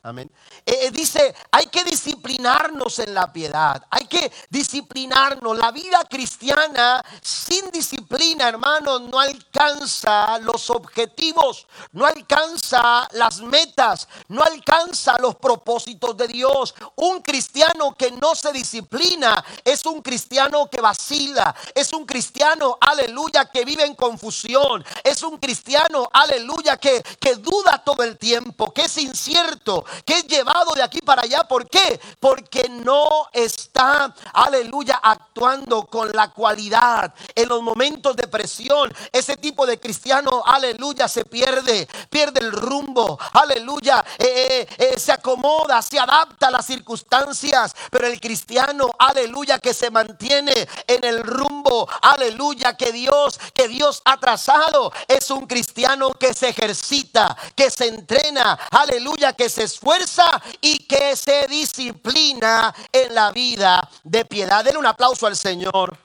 Eh, 0.08 0.28
eh, 0.66 0.90
dice, 0.92 1.34
hay 1.50 1.66
que 1.66 1.82
disciplinarnos 1.82 3.00
en 3.00 3.12
la 3.12 3.32
piedad, 3.32 3.82
hay 3.90 4.06
que 4.06 4.30
disciplinarnos. 4.50 5.58
La 5.58 5.72
vida 5.72 6.04
cristiana 6.08 7.04
sin 7.20 7.70
disciplina, 7.72 8.48
hermanos, 8.48 9.02
no 9.02 9.18
alcanza 9.18 10.38
los 10.38 10.70
objetivos, 10.70 11.66
no 11.92 12.06
alcanza 12.06 13.08
las 13.12 13.40
metas, 13.40 14.06
no 14.28 14.42
alcanza 14.42 15.18
los 15.18 15.34
propósitos 15.36 16.16
de 16.16 16.28
Dios. 16.28 16.74
Un 16.94 17.20
cristiano 17.22 17.96
que 17.96 18.12
no 18.12 18.34
se 18.36 18.52
disciplina 18.52 19.44
es 19.64 19.84
un 19.86 20.02
cristiano 20.02 20.68
que 20.70 20.80
vacila, 20.80 21.54
es 21.74 21.92
un 21.92 22.06
cristiano, 22.06 22.78
aleluya, 22.80 23.46
que 23.46 23.64
vive 23.64 23.84
en 23.84 23.96
confusión, 23.96 24.84
es 25.02 25.22
un 25.24 25.38
cristiano, 25.38 26.08
aleluya, 26.12 26.76
que, 26.76 27.02
que 27.18 27.34
duda 27.36 27.82
todo 27.84 28.04
el 28.04 28.16
tiempo, 28.18 28.72
que 28.72 28.82
es 28.82 28.96
incierto, 28.98 29.84
que 30.04 30.18
es 30.18 30.26
llevado 30.26 30.72
de 30.74 30.82
aquí 30.82 31.00
para 31.00 31.22
allá. 31.22 31.44
¿Por 31.44 31.68
qué? 31.68 32.00
Porque 32.20 32.68
no 32.68 33.28
está, 33.32 34.14
aleluya, 34.32 35.00
actuando 35.02 35.86
con 35.86 36.10
la 36.12 36.30
cualidad 36.32 37.12
en 37.34 37.48
los 37.48 37.62
momentos 37.62 38.16
de 38.16 38.26
presión. 38.28 38.92
Ese 39.12 39.36
tipo 39.36 39.66
de 39.66 39.78
cristiano, 39.78 40.42
aleluya, 40.44 41.08
se 41.08 41.24
pierde, 41.24 41.88
pierde 42.10 42.40
el 42.40 42.52
rumbo, 42.52 43.18
aleluya, 43.32 44.04
eh, 44.18 44.46
eh, 44.50 44.68
eh, 44.78 44.98
se 44.98 45.12
acomoda, 45.12 45.80
se 45.82 45.98
adapta 45.98 46.48
a 46.48 46.50
las 46.50 46.66
circunstancias. 46.66 47.74
Pero 47.90 48.06
el 48.06 48.20
cristiano, 48.20 48.90
aleluya, 48.98 49.58
que 49.58 49.74
se 49.74 49.90
mantiene 49.90 50.68
en 50.86 51.04
el 51.04 51.22
rumbo, 51.22 51.88
aleluya, 52.02 52.76
que 52.76 52.92
Dios, 52.92 53.38
que 53.54 53.68
Dios 53.68 54.02
ha 54.04 54.16
trazado, 54.18 54.92
es 55.08 55.30
un 55.30 55.46
cristiano 55.46 56.12
que 56.12 56.34
se 56.34 56.48
ejercita, 56.48 57.36
que 57.54 57.70
se 57.70 57.88
entrena, 57.88 58.58
aleluya, 58.70 59.32
que 59.32 59.48
se 59.48 59.64
esfuerza 59.76 60.42
y 60.60 60.78
que 60.86 61.14
se 61.16 61.46
disciplina 61.48 62.74
en 62.90 63.14
la 63.14 63.30
vida 63.30 63.88
de 64.02 64.24
piedad. 64.24 64.64
Denle 64.64 64.78
un 64.78 64.86
aplauso 64.86 65.26
al 65.26 65.36
Señor. 65.36 65.96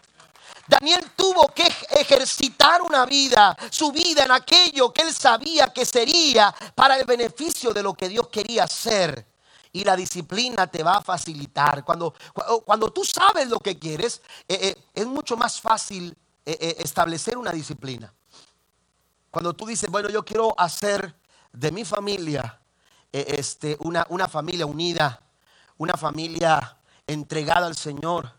Daniel 0.68 1.12
tuvo 1.16 1.48
que 1.54 1.68
ejercitar 1.90 2.82
una 2.82 3.06
vida, 3.06 3.58
su 3.70 3.92
vida 3.92 4.24
en 4.24 4.32
aquello 4.32 4.92
que 4.94 5.02
él 5.02 5.14
sabía 5.14 5.72
que 5.74 5.86
sería 5.86 6.54
para 6.76 6.98
el 6.98 7.06
beneficio 7.06 7.74
de 7.74 7.84
lo 7.84 7.94
que 7.94 8.10
Dios 8.10 8.28
quería 8.28 8.66
hacer. 8.66 9.26
Y 9.74 9.86
la 9.86 9.96
disciplina 9.96 10.68
te 10.68 10.84
va 10.84 10.98
a 10.98 11.02
facilitar. 11.02 11.84
Cuando, 11.86 12.14
cuando 12.66 12.92
tú 12.92 13.06
sabes 13.06 13.48
lo 13.48 13.60
que 13.60 13.80
quieres, 13.80 14.22
eh, 14.48 14.60
eh, 14.62 14.84
es 14.94 15.06
mucho 15.06 15.38
más 15.38 15.62
fácil 15.62 16.16
eh, 16.46 16.76
establecer 16.80 17.38
una 17.38 17.52
disciplina. 17.52 18.14
Cuando 19.30 19.54
tú 19.54 19.66
dices, 19.66 19.90
bueno, 19.90 20.10
yo 20.10 20.26
quiero 20.26 20.54
hacer 20.58 21.16
de 21.54 21.72
mi 21.72 21.86
familia 21.86 22.61
este, 23.12 23.78
una, 23.80 24.06
una 24.10 24.28
familia 24.28 24.66
unida, 24.66 25.22
una 25.78 25.94
familia 25.94 26.78
entregada 27.08 27.68
al 27.68 27.76
Señor, 27.76 28.32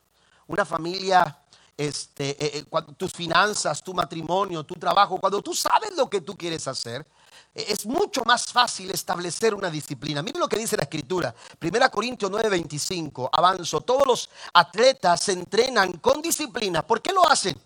una 0.46 0.64
familia 0.64 1.38
este, 1.76 2.30
eh, 2.30 2.58
eh, 2.70 2.82
tus 2.96 3.12
finanzas, 3.12 3.82
tu 3.82 3.94
matrimonio, 3.94 4.62
tu 4.64 4.74
trabajo, 4.74 5.18
cuando 5.18 5.42
tú 5.42 5.54
sabes 5.54 5.96
lo 5.96 6.08
que 6.08 6.20
tú 6.20 6.36
quieres 6.36 6.68
hacer, 6.68 7.06
eh, 7.54 7.64
es 7.68 7.86
mucho 7.86 8.22
más 8.24 8.52
fácil 8.52 8.90
establecer 8.90 9.54
una 9.54 9.70
disciplina. 9.70 10.22
Miren 10.22 10.40
lo 10.40 10.48
que 10.48 10.58
dice 10.58 10.76
la 10.76 10.84
escritura. 10.84 11.34
1 11.60 11.90
Corintios 11.90 12.30
9:25. 12.30 13.30
Avanzo. 13.32 13.80
Todos 13.80 14.06
los 14.06 14.30
atletas 14.52 15.22
se 15.22 15.32
entrenan 15.32 15.92
con 15.94 16.22
disciplina. 16.22 16.86
¿Por 16.86 17.00
qué 17.00 17.12
lo 17.12 17.28
hacen? 17.28 17.60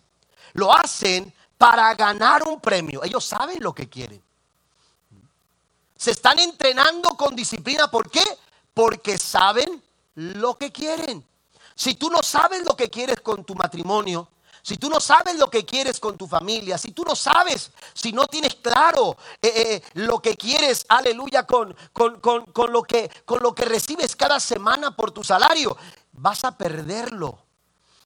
Lo 0.55 0.73
hacen 0.73 1.33
para 1.59 1.95
ganar 1.95 2.43
un 2.45 2.61
premio. 2.61 3.03
Ellos 3.05 3.25
saben 3.25 3.63
lo 3.63 3.75
que 3.75 3.89
quieren. 3.89 4.23
Se 5.97 6.11
están 6.11 6.39
entrenando 6.39 7.11
con 7.11 7.35
disciplina. 7.35 7.91
¿Por 7.91 8.11
qué? 8.11 8.25
Porque 8.75 9.19
saben 9.19 9.83
lo 10.15 10.57
que 10.57 10.71
quieren. 10.73 11.25
Si 11.75 11.95
tú 11.95 12.11
no 12.11 12.23
sabes 12.23 12.65
lo 12.65 12.77
que 12.77 12.89
quieres 12.89 13.21
con 13.21 13.45
tu 13.45 13.55
matrimonio, 13.55 14.29
si 14.63 14.79
tú 14.79 14.89
no 14.91 14.99
sabes 14.99 15.37
lo 15.37 15.49
que 15.49 15.65
quieres 15.65 16.01
con 16.01 16.17
tu 16.17 16.27
familia, 16.27 16.77
si 16.77 16.91
tú 16.91 17.05
no 17.05 17.15
sabes, 17.15 17.71
si 17.95 18.11
no 18.11 18.27
tienes 18.27 18.57
claro 18.57 19.17
eh, 19.41 19.53
eh, 19.55 19.83
lo 19.95 20.21
que 20.21 20.37
quieres, 20.37 20.85
aleluya, 20.89 21.47
con, 21.47 21.77
con, 21.93 22.73
lo 22.73 22.83
que, 22.83 23.09
con 23.25 23.43
lo 23.45 23.55
que 23.55 23.65
recibes 23.65 24.17
cada 24.17 24.41
semana 24.41 24.97
por 24.97 25.13
tu 25.13 25.23
salario, 25.23 25.77
vas 26.13 26.43
a 26.45 26.57
perderlo, 26.57 27.39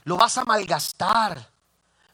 lo 0.05 0.19
vas 0.19 0.37
a 0.37 0.45
malgastar. 0.45 1.51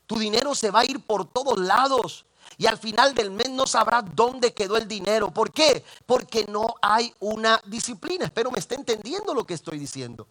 Tu 0.06 0.16
dinero 0.16 0.54
se 0.54 0.70
va 0.70 0.80
a 0.80 0.84
ir 0.84 1.04
por 1.04 1.24
todos 1.24 1.58
lados 1.58 2.25
y 2.58 2.66
al 2.66 2.78
final 2.78 3.14
del 3.14 3.30
mes 3.30 3.50
no 3.50 3.66
sabrás 3.66 4.04
dónde 4.14 4.54
quedó 4.54 4.76
el 4.76 4.88
dinero. 4.88 5.30
¿Por 5.30 5.52
qué? 5.52 5.84
Porque 6.06 6.46
no 6.48 6.74
hay 6.80 7.12
una 7.20 7.60
disciplina. 7.66 8.24
Espero 8.24 8.50
me 8.50 8.58
esté 8.58 8.74
entendiendo 8.74 9.34
lo 9.34 9.44
que 9.44 9.54
estoy 9.54 9.78
diciendo. 9.78 10.26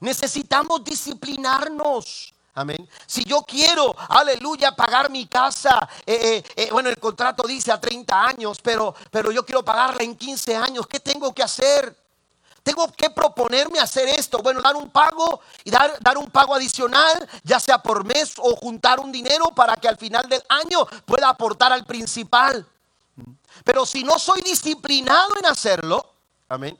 Necesitamos 0.00 0.84
disciplinarnos. 0.84 2.32
Amén. 2.54 2.88
Si 3.06 3.22
yo 3.24 3.42
quiero, 3.42 3.94
aleluya, 4.08 4.74
pagar 4.74 5.10
mi 5.10 5.26
casa, 5.26 5.86
eh, 6.06 6.18
eh, 6.22 6.44
eh, 6.56 6.68
bueno, 6.72 6.88
el 6.88 6.96
contrato 6.96 7.46
dice 7.46 7.70
a 7.70 7.78
30 7.78 8.26
años, 8.28 8.60
pero, 8.62 8.94
pero 9.10 9.30
yo 9.30 9.44
quiero 9.44 9.62
pagarla 9.62 10.02
en 10.02 10.16
15 10.16 10.56
años, 10.56 10.86
¿qué 10.86 10.98
tengo 10.98 11.34
que 11.34 11.42
hacer? 11.42 11.94
Tengo 12.66 12.90
que 12.90 13.10
proponerme 13.10 13.78
hacer 13.78 14.08
esto. 14.08 14.38
Bueno, 14.42 14.60
dar 14.60 14.74
un 14.74 14.90
pago 14.90 15.40
y 15.62 15.70
dar, 15.70 15.96
dar 16.00 16.18
un 16.18 16.28
pago 16.32 16.52
adicional, 16.52 17.28
ya 17.44 17.60
sea 17.60 17.80
por 17.80 18.04
mes 18.04 18.34
o 18.38 18.56
juntar 18.56 18.98
un 18.98 19.12
dinero 19.12 19.44
para 19.54 19.76
que 19.76 19.86
al 19.86 19.96
final 19.96 20.28
del 20.28 20.42
año 20.48 20.84
pueda 21.04 21.28
aportar 21.28 21.72
al 21.72 21.84
principal. 21.84 22.66
Pero 23.62 23.86
si 23.86 24.02
no 24.02 24.18
soy 24.18 24.40
disciplinado 24.40 25.34
en 25.38 25.46
hacerlo, 25.46 26.12
amén 26.48 26.76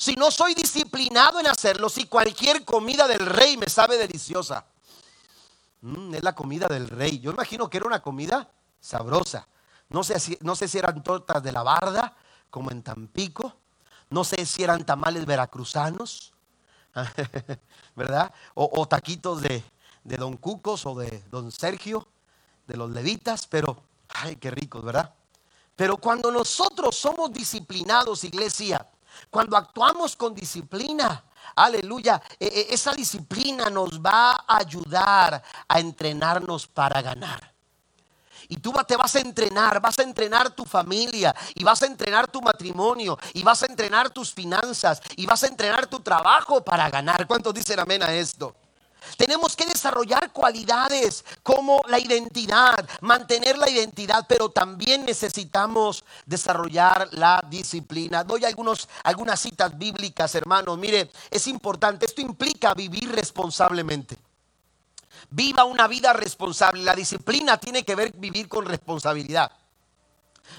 si 0.00 0.14
no 0.14 0.30
soy 0.30 0.54
disciplinado 0.54 1.40
en 1.40 1.48
hacerlo, 1.48 1.88
si 1.88 2.06
cualquier 2.06 2.64
comida 2.64 3.08
del 3.08 3.26
rey 3.26 3.56
me 3.56 3.68
sabe 3.68 3.98
deliciosa. 3.98 4.64
Mm, 5.80 6.14
es 6.14 6.22
la 6.22 6.36
comida 6.36 6.68
del 6.68 6.88
rey. 6.88 7.18
Yo 7.18 7.32
imagino 7.32 7.68
que 7.68 7.78
era 7.78 7.86
una 7.86 8.00
comida 8.00 8.48
sabrosa. 8.80 9.48
No 9.88 10.04
sé, 10.04 10.20
si, 10.20 10.38
no 10.40 10.54
sé 10.54 10.68
si 10.68 10.78
eran 10.78 11.02
tortas 11.02 11.42
de 11.42 11.50
la 11.50 11.64
barda, 11.64 12.14
como 12.48 12.70
en 12.70 12.84
Tampico. 12.84 13.56
No 14.10 14.24
sé 14.24 14.46
si 14.46 14.62
eran 14.62 14.84
tamales 14.84 15.26
veracruzanos, 15.26 16.32
¿verdad? 17.96 18.32
O, 18.54 18.86
taquitos 18.86 19.42
de, 19.42 19.62
de 20.04 20.16
Don 20.16 20.36
Cucos 20.36 20.86
o 20.86 20.94
de 20.94 21.22
Don 21.30 21.52
Sergio, 21.52 22.08
de 22.66 22.76
los 22.76 22.90
levitas, 22.90 23.46
pero, 23.46 23.82
ay, 24.08 24.36
qué 24.36 24.50
ricos, 24.50 24.84
¿verdad? 24.84 25.14
Pero 25.76 25.96
cuando 25.96 26.30
nosotros 26.30 26.96
somos 26.96 27.32
disciplinados, 27.32 28.24
iglesia, 28.24 28.86
cuando 29.30 29.56
actuamos 29.56 30.16
con 30.16 30.34
disciplina, 30.34 31.24
aleluya, 31.54 32.20
e, 32.38 32.46
e, 32.46 32.74
esa 32.74 32.92
disciplina 32.92 33.70
nos 33.70 34.00
va 34.00 34.32
a 34.32 34.58
ayudar 34.58 35.42
a 35.68 35.80
entrenarnos 35.80 36.66
para 36.66 37.02
ganar. 37.02 37.57
Y 38.48 38.56
tú 38.56 38.72
te 38.86 38.96
vas 38.96 39.14
a 39.14 39.20
entrenar, 39.20 39.80
vas 39.80 39.98
a 39.98 40.02
entrenar 40.02 40.50
tu 40.50 40.64
familia 40.64 41.34
y 41.54 41.64
vas 41.64 41.82
a 41.82 41.86
entrenar 41.86 42.30
tu 42.30 42.40
matrimonio 42.40 43.18
y 43.34 43.42
vas 43.42 43.62
a 43.62 43.66
entrenar 43.66 44.08
tus 44.10 44.32
finanzas 44.32 45.02
y 45.16 45.26
vas 45.26 45.42
a 45.42 45.48
entrenar 45.48 45.86
tu 45.86 46.00
trabajo 46.00 46.64
para 46.64 46.88
ganar. 46.88 47.26
¿Cuántos 47.26 47.52
dicen 47.52 47.78
amén 47.78 48.02
a 48.02 48.14
esto? 48.14 48.54
Tenemos 49.16 49.56
que 49.56 49.66
desarrollar 49.66 50.32
cualidades 50.32 51.24
como 51.42 51.82
la 51.88 51.98
identidad, 51.98 52.88
mantener 53.00 53.58
la 53.58 53.68
identidad, 53.68 54.26
pero 54.28 54.48
también 54.48 55.04
necesitamos 55.04 56.04
desarrollar 56.26 57.08
la 57.12 57.42
disciplina. 57.48 58.24
Doy 58.24 58.44
algunos, 58.44 58.88
algunas 59.04 59.40
citas 59.40 59.76
bíblicas, 59.76 60.34
hermanos. 60.34 60.78
Mire, 60.78 61.10
es 61.30 61.46
importante, 61.46 62.06
esto 62.06 62.20
implica 62.20 62.74
vivir 62.74 63.10
responsablemente. 63.12 64.18
Viva 65.30 65.64
una 65.64 65.86
vida 65.86 66.12
responsable. 66.12 66.82
La 66.82 66.94
disciplina 66.94 67.58
tiene 67.58 67.84
que 67.84 67.94
ver 67.94 68.12
vivir 68.16 68.48
con 68.48 68.64
responsabilidad. 68.64 69.50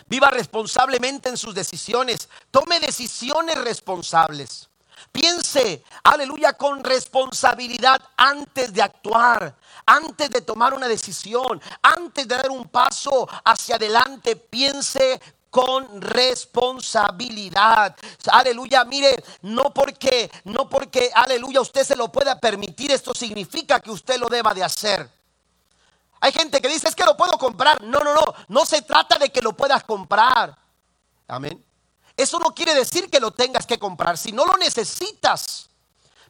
Viva 0.07 0.29
responsablemente 0.29 1.29
en 1.29 1.37
sus 1.37 1.55
decisiones. 1.55 2.29
Tome 2.51 2.79
decisiones 2.79 3.57
responsables. 3.57 4.69
Piense, 5.11 5.83
aleluya, 6.03 6.53
con 6.53 6.83
responsabilidad 6.83 8.01
antes 8.15 8.71
de 8.73 8.81
actuar, 8.81 9.55
antes 9.85 10.29
de 10.29 10.41
tomar 10.41 10.73
una 10.73 10.87
decisión, 10.87 11.59
antes 11.81 12.27
de 12.27 12.35
dar 12.35 12.51
un 12.51 12.67
paso 12.67 13.27
hacia 13.43 13.77
adelante. 13.77 14.35
Piense 14.35 15.19
con 15.49 16.01
responsabilidad. 16.01 17.95
Aleluya, 18.31 18.83
mire, 18.85 19.15
no 19.41 19.73
porque 19.73 20.29
no 20.45 20.69
porque 20.69 21.11
aleluya 21.13 21.61
usted 21.61 21.83
se 21.83 21.95
lo 21.95 22.11
pueda 22.11 22.39
permitir, 22.39 22.91
esto 22.91 23.13
significa 23.13 23.79
que 23.79 23.91
usted 23.91 24.19
lo 24.19 24.27
deba 24.27 24.53
de 24.53 24.63
hacer. 24.63 25.09
Hay 26.21 26.31
gente 26.31 26.61
que 26.61 26.67
dice, 26.67 26.87
"Es 26.89 26.95
que 26.95 27.05
lo 27.05 27.15
puedo 27.15 27.37
comprar." 27.37 27.81
No, 27.83 27.99
no, 27.99 28.13
no, 28.13 28.21
no 28.47 28.65
se 28.65 28.81
trata 28.81 29.17
de 29.17 29.29
que 29.29 29.41
lo 29.41 29.53
puedas 29.53 29.83
comprar. 29.83 30.57
Amén. 31.27 31.63
Eso 32.17 32.37
no 32.39 32.53
quiere 32.53 32.75
decir 32.75 33.09
que 33.09 33.19
lo 33.19 33.31
tengas 33.31 33.65
que 33.65 33.79
comprar, 33.79 34.17
si 34.17 34.33
no 34.33 34.45
lo 34.45 34.57
necesitas. 34.57 35.68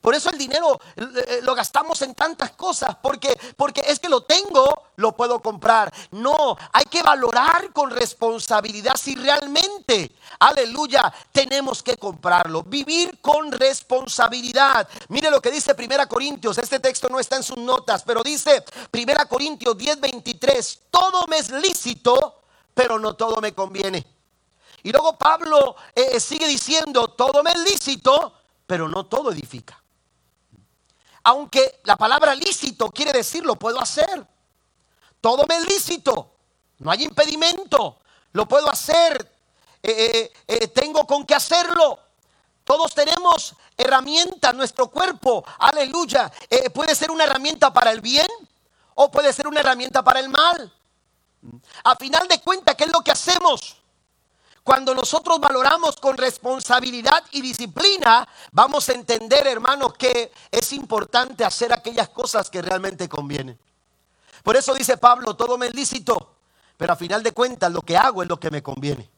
Por 0.01 0.15
eso 0.15 0.29
el 0.29 0.37
dinero 0.37 0.79
eh, 0.95 1.03
eh, 1.27 1.39
lo 1.43 1.53
gastamos 1.55 2.01
en 2.01 2.15
tantas 2.15 2.51
cosas, 2.51 2.95
porque, 3.01 3.37
porque 3.57 3.81
es 3.85 3.99
que 3.99 4.09
lo 4.09 4.21
tengo, 4.21 4.83
lo 4.95 5.15
puedo 5.15 5.41
comprar. 5.41 5.93
No, 6.11 6.57
hay 6.71 6.85
que 6.85 7.03
valorar 7.03 7.71
con 7.73 7.89
responsabilidad 7.89 8.95
si 8.95 9.15
realmente, 9.15 10.11
aleluya, 10.39 11.13
tenemos 11.31 11.83
que 11.83 11.97
comprarlo. 11.97 12.63
Vivir 12.63 13.19
con 13.21 13.51
responsabilidad. 13.51 14.87
Mire 15.09 15.29
lo 15.29 15.41
que 15.41 15.51
dice 15.51 15.75
Primera 15.75 16.07
Corintios, 16.07 16.57
este 16.57 16.79
texto 16.79 17.09
no 17.09 17.19
está 17.19 17.35
en 17.35 17.43
sus 17.43 17.57
notas, 17.57 18.03
pero 18.03 18.23
dice 18.23 18.63
Primera 18.89 19.25
Corintios 19.25 19.75
10:23, 19.77 20.79
todo 20.89 21.27
me 21.27 21.37
es 21.37 21.49
lícito, 21.49 22.41
pero 22.73 22.97
no 22.99 23.15
todo 23.15 23.41
me 23.41 23.53
conviene. 23.53 24.05
Y 24.83 24.91
luego 24.91 25.17
Pablo 25.17 25.75
eh, 25.93 26.19
sigue 26.19 26.47
diciendo, 26.47 27.09
todo 27.09 27.43
me 27.43 27.51
es 27.51 27.59
lícito, 27.59 28.33
pero 28.65 28.87
no 28.87 29.05
todo 29.05 29.31
edifica. 29.31 29.78
Aunque 31.29 31.79
la 31.83 31.95
palabra 31.95 32.33
lícito 32.33 32.89
quiere 32.89 33.11
decir 33.11 33.45
lo 33.45 33.55
puedo 33.55 33.79
hacer. 33.79 34.25
Todo 35.21 35.45
me 35.47 35.57
es 35.57 35.67
lícito, 35.67 36.31
no 36.79 36.89
hay 36.89 37.03
impedimento, 37.03 37.99
lo 38.31 38.47
puedo 38.47 38.67
hacer, 38.67 39.31
eh, 39.83 40.31
tengo 40.73 41.05
con 41.05 41.27
qué 41.27 41.35
hacerlo. 41.35 41.99
Todos 42.63 42.95
tenemos 42.95 43.53
herramientas, 43.77 44.55
nuestro 44.55 44.87
cuerpo, 44.89 45.45
aleluya. 45.59 46.31
puede 46.73 46.95
ser 46.95 47.11
una 47.11 47.25
herramienta 47.25 47.71
para 47.71 47.91
el 47.91 48.01
bien 48.01 48.27
o 48.95 49.11
puede 49.11 49.31
ser 49.31 49.47
una 49.47 49.59
herramienta 49.59 50.03
para 50.03 50.21
el 50.21 50.29
mal. 50.29 50.73
A 51.83 51.95
final 51.95 52.27
de 52.27 52.41
cuentas, 52.41 52.73
¿qué 52.73 52.85
es 52.85 52.91
lo 52.91 53.01
que 53.01 53.11
hacemos? 53.11 53.78
Cuando 54.63 54.93
nosotros 54.93 55.39
valoramos 55.39 55.95
con 55.97 56.17
responsabilidad 56.17 57.23
y 57.31 57.41
disciplina, 57.41 58.27
vamos 58.51 58.89
a 58.89 58.93
entender, 58.93 59.47
hermanos, 59.47 59.93
que 59.93 60.31
es 60.51 60.73
importante 60.73 61.43
hacer 61.43 61.73
aquellas 61.73 62.09
cosas 62.09 62.49
que 62.49 62.61
realmente 62.61 63.09
convienen. 63.09 63.59
Por 64.43 64.55
eso 64.55 64.73
dice 64.73 64.97
Pablo, 64.97 65.35
todo 65.35 65.57
me 65.57 65.69
lícito, 65.69 66.35
pero 66.77 66.93
a 66.93 66.95
final 66.95 67.23
de 67.23 67.31
cuentas 67.31 67.71
lo 67.71 67.81
que 67.81 67.97
hago 67.97 68.21
es 68.23 68.29
lo 68.29 68.39
que 68.39 68.51
me 68.51 68.63
conviene. 68.63 69.09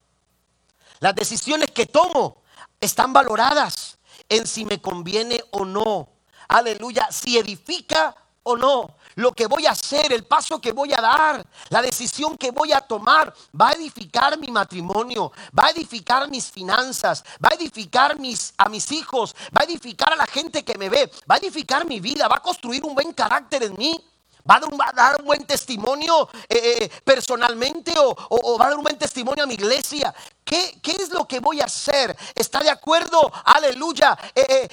Las 1.00 1.16
decisiones 1.16 1.72
que 1.72 1.86
tomo 1.88 2.42
están 2.80 3.12
valoradas 3.12 3.98
en 4.30 4.48
si 4.48 4.66
me 4.66 4.82
conviene 4.82 5.44
o 5.52 5.66
no. 5.66 6.10
Aleluya, 6.48 7.08
si 7.12 7.38
edifica 7.38 8.16
o 8.44 8.56
no, 8.56 8.96
lo 9.16 9.32
que 9.32 9.48
voy 9.48 9.66
a 9.66 9.72
hacer, 9.72 10.12
el 10.14 10.24
paso 10.24 10.60
que 10.60 10.72
voy 10.72 10.94
a 10.94 11.02
dar, 11.02 11.46
la 11.70 11.82
decisión 11.82 12.38
que 12.38 12.52
voy 12.52 12.72
a 12.74 12.82
tomar, 12.82 13.34
va 13.60 13.70
a 13.70 13.74
edificar 13.74 14.38
mi 14.38 14.50
matrimonio, 14.50 15.32
va 15.58 15.66
a 15.66 15.70
edificar 15.72 16.30
mis 16.30 16.50
finanzas, 16.50 17.24
va 17.44 17.50
a 17.52 17.56
edificar 17.56 18.20
mis, 18.20 18.54
a 18.58 18.70
mis 18.70 18.92
hijos, 18.92 19.36
va 19.56 19.62
a 19.62 19.66
edificar 19.66 20.14
a 20.14 20.16
la 20.16 20.28
gente 20.28 20.64
que 20.64 20.78
me 20.78 20.90
ve, 20.90 21.12
va 21.30 21.36
a 21.36 21.38
edificar 21.38 21.86
mi 21.86 22.00
vida, 22.00 22.28
va 22.28 22.38
a 22.38 22.42
construir 22.42 22.84
un 22.84 22.96
buen 22.96 23.14
carácter 23.14 23.64
en 23.64 23.78
mí. 23.78 24.04
¿Va 24.50 24.56
a, 24.56 24.92
dar 24.94 25.20
un, 25.20 25.26
buen 25.28 25.46
testimonio 25.46 26.28
eh, 26.50 26.78
eh, 26.82 26.92
personalmente 27.04 27.94
o, 27.96 28.58
va 28.58 28.66
a 28.66 28.70
dar 28.70 28.78
un 28.78 28.84
buen 28.84 28.98
testimonio 28.98 29.44
a 29.44 29.48
mi 29.48 29.54
iglesia? 29.54 30.14
¿Qué, 30.44 30.82
es 30.84 31.10
lo 31.10 31.11
que 31.32 31.40
voy 31.40 31.62
a 31.62 31.66
hacer? 31.66 32.14
¿Está 32.36 32.60
de 32.60 32.70
acuerdo, 32.70 33.32
aleluya, 33.46 34.18
eh, 34.36 34.68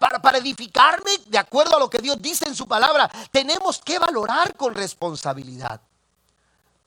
para, 0.00 0.20
para 0.20 0.38
edificarme 0.38 1.12
de 1.26 1.38
acuerdo 1.38 1.76
a 1.76 1.78
lo 1.78 1.88
que 1.88 1.98
Dios 1.98 2.20
dice 2.20 2.48
en 2.48 2.56
su 2.56 2.66
palabra? 2.66 3.08
Tenemos 3.30 3.78
que 3.78 3.96
valorar 3.96 4.56
con 4.56 4.74
responsabilidad. 4.74 5.80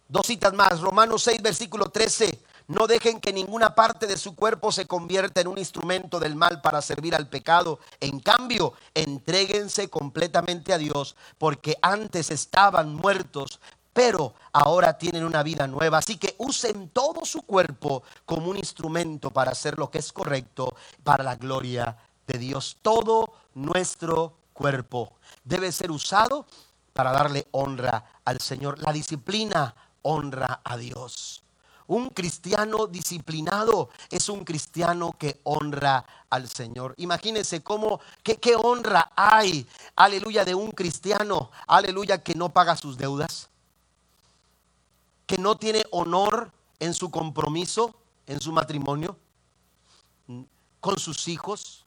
Dos 0.10 0.28
citas 0.28 0.52
más, 0.52 0.82
Romanos 0.82 1.24
6, 1.24 1.42
versículo 1.42 1.86
13. 1.86 2.44
No 2.68 2.86
dejen 2.86 3.22
que 3.22 3.32
ninguna 3.32 3.76
parte 3.76 4.08
de 4.08 4.18
su 4.18 4.36
cuerpo 4.36 4.74
se 4.74 4.88
convierta 4.88 5.40
en 5.40 5.48
un 5.48 5.58
instrumento 5.58 6.20
del 6.20 6.36
mal 6.36 6.62
para 6.62 6.82
servir 6.82 7.16
al 7.16 7.30
pecado. 7.30 7.80
En 8.02 8.20
cambio, 8.20 8.74
entréguense 8.94 9.90
completamente 9.90 10.74
a 10.74 10.78
Dios, 10.78 11.16
porque 11.38 11.78
antes 11.82 12.30
estaban 12.30 12.94
muertos, 12.94 13.62
pero 13.94 14.34
ahora 14.54 14.98
tienen 14.98 15.24
una 15.24 15.44
vida 15.44 15.68
nueva. 15.68 15.98
Así 15.98 16.18
que 16.18 16.36
usen 16.38 16.90
todo 16.90 17.26
su 17.26 17.44
cuerpo 17.44 18.04
como 18.26 18.50
un 18.50 18.58
instrumento 18.58 19.32
para 19.32 19.52
hacer 19.52 19.78
lo 19.78 19.90
que 19.90 20.00
es 20.00 20.12
correcto 20.12 20.76
para 21.04 21.24
la 21.24 21.36
gloria 21.36 21.98
de 22.28 22.38
Dios. 22.38 22.78
Todo 22.82 23.34
nuestro 23.54 24.38
cuerpo 24.54 25.14
debe 25.44 25.72
ser 25.72 25.92
usado 25.92 26.46
para 26.94 27.12
darle 27.12 27.48
honra 27.52 28.20
al 28.26 28.40
Señor. 28.40 28.80
La 28.80 28.94
disciplina 28.94 29.76
honra 30.02 30.62
a 30.64 30.78
Dios. 30.78 31.44
Un 31.88 32.10
cristiano 32.10 32.88
disciplinado 32.88 33.90
es 34.10 34.30
un 34.30 34.46
cristiano 34.46 35.14
que 35.18 35.42
honra 35.44 36.06
al 36.30 36.48
Señor. 36.48 36.94
Imagínense 36.98 37.62
cómo, 37.62 38.00
qué, 38.24 38.38
qué 38.38 38.56
honra 38.56 39.12
hay, 39.14 39.68
aleluya, 39.98 40.46
de 40.46 40.56
un 40.56 40.72
cristiano, 40.72 41.52
aleluya, 41.68 42.24
que 42.24 42.34
no 42.34 42.48
paga 42.48 42.78
sus 42.78 42.98
deudas, 42.98 43.50
que 45.26 45.38
no 45.38 45.56
tiene 45.58 45.84
honor 45.92 46.52
en 46.80 46.94
su 46.94 47.10
compromiso, 47.10 47.96
en 48.26 48.42
su 48.42 48.52
matrimonio, 48.52 49.18
con 50.80 50.98
sus 50.98 51.28
hijos. 51.28 51.86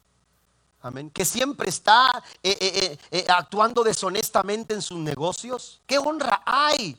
Amén. 0.81 1.09
Que 1.09 1.25
siempre 1.25 1.69
está 1.69 2.23
eh, 2.43 2.57
eh, 2.61 2.97
eh, 3.11 3.25
actuando 3.29 3.83
deshonestamente 3.83 4.73
en 4.73 4.81
sus 4.81 4.99
negocios. 4.99 5.81
¿Qué 5.85 5.97
honra 5.97 6.43
hay 6.45 6.97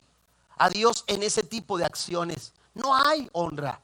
a 0.57 0.69
Dios 0.69 1.03
en 1.07 1.23
ese 1.23 1.43
tipo 1.43 1.77
de 1.77 1.85
acciones? 1.85 2.53
No 2.73 2.93
hay 2.93 3.29
honra. 3.31 3.81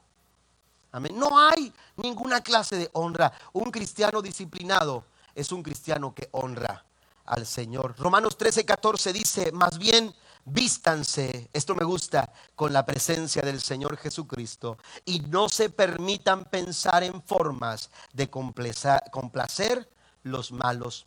Amén. 0.92 1.18
No 1.18 1.38
hay 1.38 1.72
ninguna 1.96 2.40
clase 2.40 2.76
de 2.76 2.90
honra. 2.92 3.32
Un 3.52 3.70
cristiano 3.70 4.22
disciplinado 4.22 5.04
es 5.34 5.50
un 5.50 5.62
cristiano 5.62 6.14
que 6.14 6.28
honra 6.32 6.84
al 7.24 7.46
Señor. 7.46 7.94
Romanos 7.98 8.36
13, 8.36 8.64
14 8.64 9.12
dice, 9.12 9.52
más 9.52 9.78
bien 9.78 10.14
vístanse, 10.44 11.48
esto 11.52 11.74
me 11.74 11.84
gusta, 11.84 12.32
con 12.54 12.72
la 12.72 12.84
presencia 12.84 13.42
del 13.42 13.60
Señor 13.60 13.96
Jesucristo 13.96 14.78
y 15.04 15.20
no 15.20 15.48
se 15.48 15.70
permitan 15.70 16.44
pensar 16.44 17.02
en 17.02 17.22
formas 17.22 17.90
de 18.12 18.28
complacer 18.30 19.88
los 20.22 20.52
malos 20.52 21.06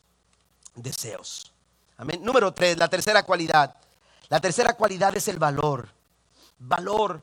deseos. 0.75 1.51
Amén. 1.97 2.23
Número 2.23 2.53
3, 2.53 2.77
la 2.77 2.88
tercera 2.88 3.23
cualidad. 3.23 3.75
La 4.29 4.39
tercera 4.39 4.73
cualidad 4.73 5.15
es 5.15 5.27
el 5.27 5.39
valor. 5.39 5.89
Valor. 6.59 7.21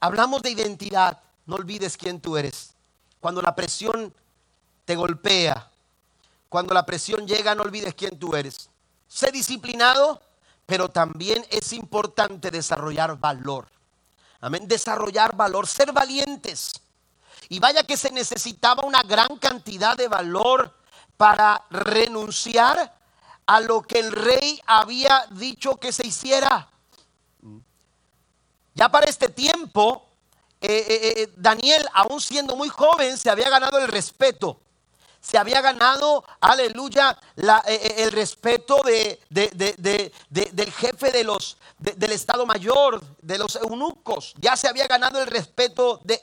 Hablamos 0.00 0.42
de 0.42 0.50
identidad, 0.50 1.20
no 1.46 1.56
olvides 1.56 1.96
quién 1.96 2.20
tú 2.20 2.36
eres. 2.36 2.74
Cuando 3.20 3.40
la 3.40 3.54
presión 3.54 4.12
te 4.84 4.96
golpea, 4.96 5.70
cuando 6.48 6.74
la 6.74 6.84
presión 6.84 7.26
llega, 7.26 7.54
no 7.54 7.62
olvides 7.62 7.94
quién 7.94 8.18
tú 8.18 8.34
eres. 8.36 8.68
Sé 9.08 9.30
disciplinado, 9.30 10.20
pero 10.66 10.88
también 10.88 11.44
es 11.50 11.72
importante 11.72 12.50
desarrollar 12.50 13.18
valor. 13.18 13.68
Amén. 14.40 14.66
Desarrollar 14.66 15.36
valor, 15.36 15.66
ser 15.66 15.92
valientes. 15.92 16.72
Y 17.48 17.58
vaya 17.58 17.84
que 17.84 17.96
se 17.96 18.10
necesitaba 18.10 18.84
una 18.84 19.02
gran 19.02 19.36
cantidad 19.36 19.96
de 19.96 20.08
valor 20.08 20.74
para 21.16 21.64
renunciar 21.70 22.94
a 23.46 23.60
lo 23.60 23.82
que 23.82 23.98
el 23.98 24.12
rey 24.12 24.60
había 24.66 25.26
dicho 25.30 25.76
que 25.76 25.92
se 25.92 26.06
hiciera. 26.06 26.68
Ya 28.74 28.88
para 28.88 29.06
este 29.06 29.28
tiempo, 29.28 30.08
eh, 30.60 30.86
eh, 30.88 31.14
eh, 31.16 31.32
Daniel, 31.36 31.86
aún 31.92 32.20
siendo 32.20 32.56
muy 32.56 32.68
joven, 32.68 33.18
se 33.18 33.28
había 33.28 33.50
ganado 33.50 33.78
el 33.78 33.88
respeto. 33.88 34.58
Se 35.22 35.38
había 35.38 35.60
ganado, 35.60 36.24
aleluya, 36.40 37.16
el 37.36 38.10
respeto 38.10 38.82
de, 38.82 39.20
del 39.30 40.72
jefe 40.72 41.12
de 41.12 41.22
los, 41.22 41.56
del 41.78 42.10
Estado 42.10 42.44
Mayor, 42.44 43.00
de 43.22 43.38
los 43.38 43.54
eunucos. 43.54 44.34
Ya 44.38 44.56
se 44.56 44.66
había 44.66 44.88
ganado 44.88 45.22
el 45.22 45.28
respeto 45.28 46.00
de, 46.02 46.20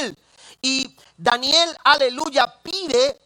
él. 0.00 0.16
Y 0.62 0.96
Daniel, 1.18 1.76
aleluya, 1.84 2.54
pide 2.62 3.20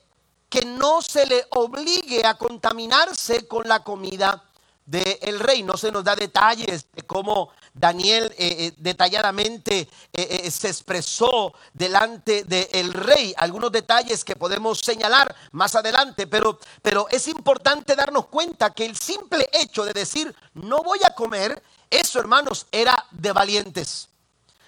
que 0.48 0.64
no 0.64 1.00
se 1.00 1.26
le 1.26 1.46
obligue 1.50 2.26
a 2.26 2.34
contaminarse 2.34 3.46
con 3.46 3.68
la 3.68 3.84
comida 3.84 4.42
del 4.87 5.41
rey. 5.41 5.62
No 5.62 5.76
se 5.76 5.91
nos 5.91 6.05
da 6.05 6.14
detalles 6.14 6.87
de 6.93 7.03
cómo 7.03 7.51
Daniel 7.72 8.32
eh, 8.39 8.57
eh, 8.59 8.72
detalladamente 8.76 9.89
eh, 10.12 10.51
se 10.51 10.68
expresó 10.68 11.55
delante 11.72 12.45
del 12.45 12.93
rey. 12.93 13.35
Algunos 13.37 13.72
detalles 13.72 14.24
que 14.24 14.37
podemos 14.37 14.78
señalar 14.80 15.35
más 15.53 15.74
adelante, 15.74 16.26
pero, 16.26 16.59
pero 16.82 17.09
es 17.11 17.28
importante 17.28 17.97
darnos 17.97 18.26
cuenta 18.26 18.70
que 18.70 18.85
el 18.85 18.97
simple 18.97 19.49
hecho 19.53 19.85
de 19.85 19.93
decir 19.93 20.35
no 20.55 20.82
voy 20.82 21.01
a 21.05 21.14
comer, 21.14 21.62
eso 21.91 22.20
hermanos 22.20 22.66
era 22.70 23.07
de 23.11 23.32
valientes. 23.32 24.09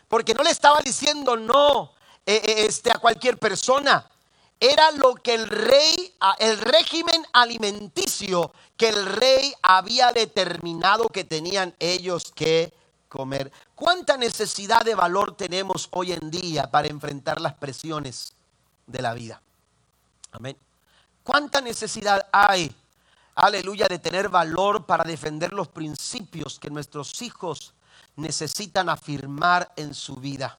Porque 0.08 0.34
no 0.34 0.42
le 0.42 0.50
estaba 0.50 0.80
diciendo 0.84 1.36
no 1.36 1.92
este, 2.24 2.90
a 2.90 2.98
cualquier 2.98 3.38
persona. 3.38 4.08
Era 4.58 4.90
lo 4.92 5.14
que 5.14 5.34
el 5.34 5.48
rey, 5.48 6.14
el 6.38 6.58
régimen 6.58 7.26
alimenticio 7.32 8.52
que 8.76 8.88
el 8.88 9.06
rey 9.06 9.54
había 9.62 10.12
determinado 10.12 11.08
que 11.08 11.24
tenían 11.24 11.74
ellos 11.78 12.32
que 12.34 12.72
comer. 13.08 13.52
¿Cuánta 13.74 14.16
necesidad 14.16 14.82
de 14.84 14.94
valor 14.94 15.36
tenemos 15.36 15.88
hoy 15.92 16.12
en 16.12 16.30
día 16.30 16.70
para 16.70 16.88
enfrentar 16.88 17.40
las 17.40 17.54
presiones 17.54 18.32
de 18.86 19.02
la 19.02 19.12
vida? 19.12 19.42
Amén. 20.32 20.56
¿Cuánta 21.22 21.60
necesidad 21.60 22.26
hay, 22.32 22.74
aleluya, 23.34 23.88
de 23.88 23.98
tener 23.98 24.28
valor 24.28 24.86
para 24.86 25.04
defender 25.04 25.52
los 25.52 25.68
principios 25.68 26.58
que 26.58 26.70
nuestros 26.70 27.20
hijos 27.20 27.74
necesitan 28.16 28.88
afirmar 28.88 29.70
en 29.76 29.92
su 29.92 30.16
vida? 30.16 30.58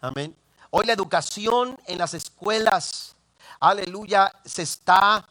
Amén. 0.00 0.34
Hoy 0.76 0.86
la 0.86 0.92
educación 0.92 1.80
en 1.86 1.98
las 1.98 2.14
escuelas, 2.14 3.14
aleluya, 3.60 4.32
se 4.44 4.62
está, 4.62 5.24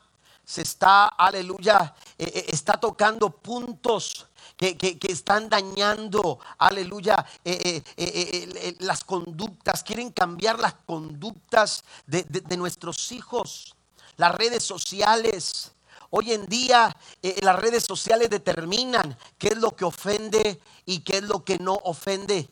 se 0.46 0.62
está, 0.62 1.08
aleluya, 1.08 1.94
eh, 2.18 2.32
eh, 2.34 2.46
está 2.48 2.80
tocando 2.80 3.30
puntos 3.30 4.26
que, 4.56 4.98
están 5.02 5.50
dañando, 5.50 6.40
aleluya, 6.58 7.26
eh, 7.44 8.78
las 8.80 9.04
conductas, 9.04 9.84
quieren 9.84 10.12
cambiar 10.12 10.60
las 10.60 10.76
conductas 10.86 11.84
de, 12.08 12.24
de 12.24 12.56
nuestros 12.56 13.12
hijos. 13.12 13.76
Las 14.16 14.34
redes 14.34 14.64
sociales, 14.64 15.74
Hoy 16.16 16.32
en 16.32 16.46
día 16.46 16.96
las 17.42 17.56
redes 17.56 17.86
sociales 17.86 18.30
determinan 18.30 19.18
qué 19.40 19.48
es 19.48 19.58
lo 19.58 19.76
que 19.76 19.84
ofende 19.84 20.62
y 20.86 21.00
qué 21.00 21.18
es 21.18 21.24
lo 21.24 21.44
que 21.44 21.58
no 21.58 21.74
ofende. 21.74 22.48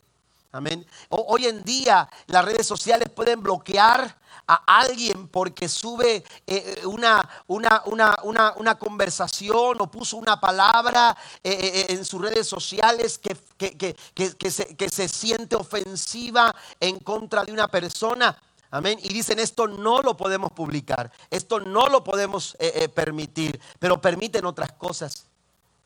Amén. 0.54 0.86
Hoy 1.08 1.46
en 1.46 1.64
día 1.64 2.06
las 2.26 2.44
redes 2.44 2.66
sociales 2.66 3.08
pueden 3.08 3.42
bloquear 3.42 4.18
a 4.46 4.80
alguien 4.80 5.28
porque 5.28 5.66
sube 5.66 6.16
eh, 6.16 6.24
eh, 6.46 6.86
una, 6.86 7.26
una, 7.46 7.82
una, 7.86 8.52
una, 8.56 8.78
conversación 8.78 9.80
o 9.80 9.90
puso 9.90 10.18
una 10.18 10.38
palabra 10.38 11.16
eh, 11.42 11.86
en 11.88 12.04
sus 12.04 12.20
redes 12.20 12.46
sociales 12.48 13.18
que, 13.18 13.34
que, 13.56 14.50
se, 14.50 14.76
que 14.76 14.90
se 14.90 15.08
siente 15.08 15.56
ofensiva 15.56 16.54
en 16.78 16.98
contra 16.98 17.44
de 17.44 17.52
una 17.52 17.68
persona. 17.68 18.36
Amén. 18.70 18.98
Y 19.02 19.08
dicen, 19.08 19.38
esto 19.38 19.66
no 19.66 20.02
lo 20.02 20.18
podemos 20.18 20.52
publicar, 20.52 21.10
esto 21.30 21.60
no 21.60 21.86
lo 21.86 22.04
podemos 22.04 22.58
permitir, 22.94 23.58
pero 23.78 24.02
permiten 24.02 24.44
otras 24.44 24.72
cosas. 24.72 25.24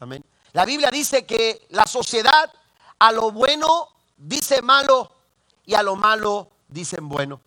Amén. 0.01 0.25
La 0.53 0.65
Biblia 0.65 0.91
dice 0.91 1.25
que 1.25 1.67
la 1.71 1.87
sociedad 1.87 2.53
a 2.99 3.13
lo 3.13 3.31
bueno 3.31 3.96
dice 4.17 4.63
malo 4.63 5.13
y 5.65 5.75
a 5.75 5.83
lo 5.83 5.97
malo 5.97 6.51
dicen 6.69 7.09
bueno. 7.09 7.41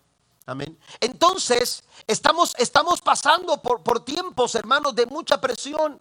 Amén. 0.46 0.78
Entonces, 0.98 1.84
estamos, 2.06 2.54
estamos 2.58 3.00
pasando 3.00 3.62
por, 3.62 3.82
por 3.82 4.04
tiempos, 4.04 4.54
hermanos, 4.54 4.94
de 4.94 5.06
mucha 5.06 5.40
presión. 5.40 6.00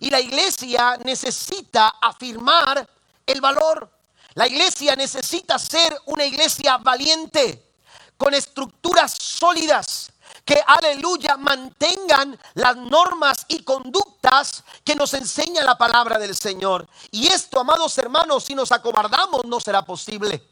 Y 0.00 0.10
la 0.10 0.20
iglesia 0.20 0.98
necesita 1.04 1.88
afirmar 2.00 2.88
el 3.26 3.40
valor. 3.40 3.90
La 4.34 4.46
iglesia 4.46 4.94
necesita 4.94 5.58
ser 5.58 5.96
una 6.06 6.24
iglesia 6.24 6.76
valiente, 6.78 7.72
con 8.16 8.34
estructuras 8.34 9.12
sólidas, 9.12 10.12
que, 10.48 10.64
aleluya, 10.66 11.36
mantengan 11.36 12.40
las 12.54 12.74
normas 12.74 13.44
y 13.48 13.62
conductas 13.64 14.64
que 14.82 14.96
nos 14.96 15.12
enseña 15.12 15.62
la 15.62 15.76
palabra 15.76 16.18
del 16.18 16.34
Señor. 16.34 16.88
Y 17.10 17.26
esto, 17.26 17.60
amados 17.60 17.98
hermanos, 17.98 18.44
si 18.44 18.54
nos 18.54 18.72
acobardamos, 18.72 19.44
no 19.44 19.60
será 19.60 19.84
posible. 19.84 20.42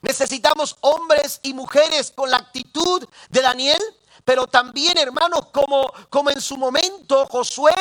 Necesitamos 0.00 0.78
hombres 0.80 1.38
y 1.42 1.52
mujeres 1.52 2.14
con 2.16 2.30
la 2.30 2.38
actitud 2.38 3.06
de 3.28 3.42
Daniel, 3.42 3.82
pero 4.24 4.46
también 4.46 4.96
hermanos 4.96 5.48
como, 5.52 5.92
como 6.08 6.30
en 6.30 6.40
su 6.40 6.56
momento 6.56 7.26
Josué, 7.26 7.74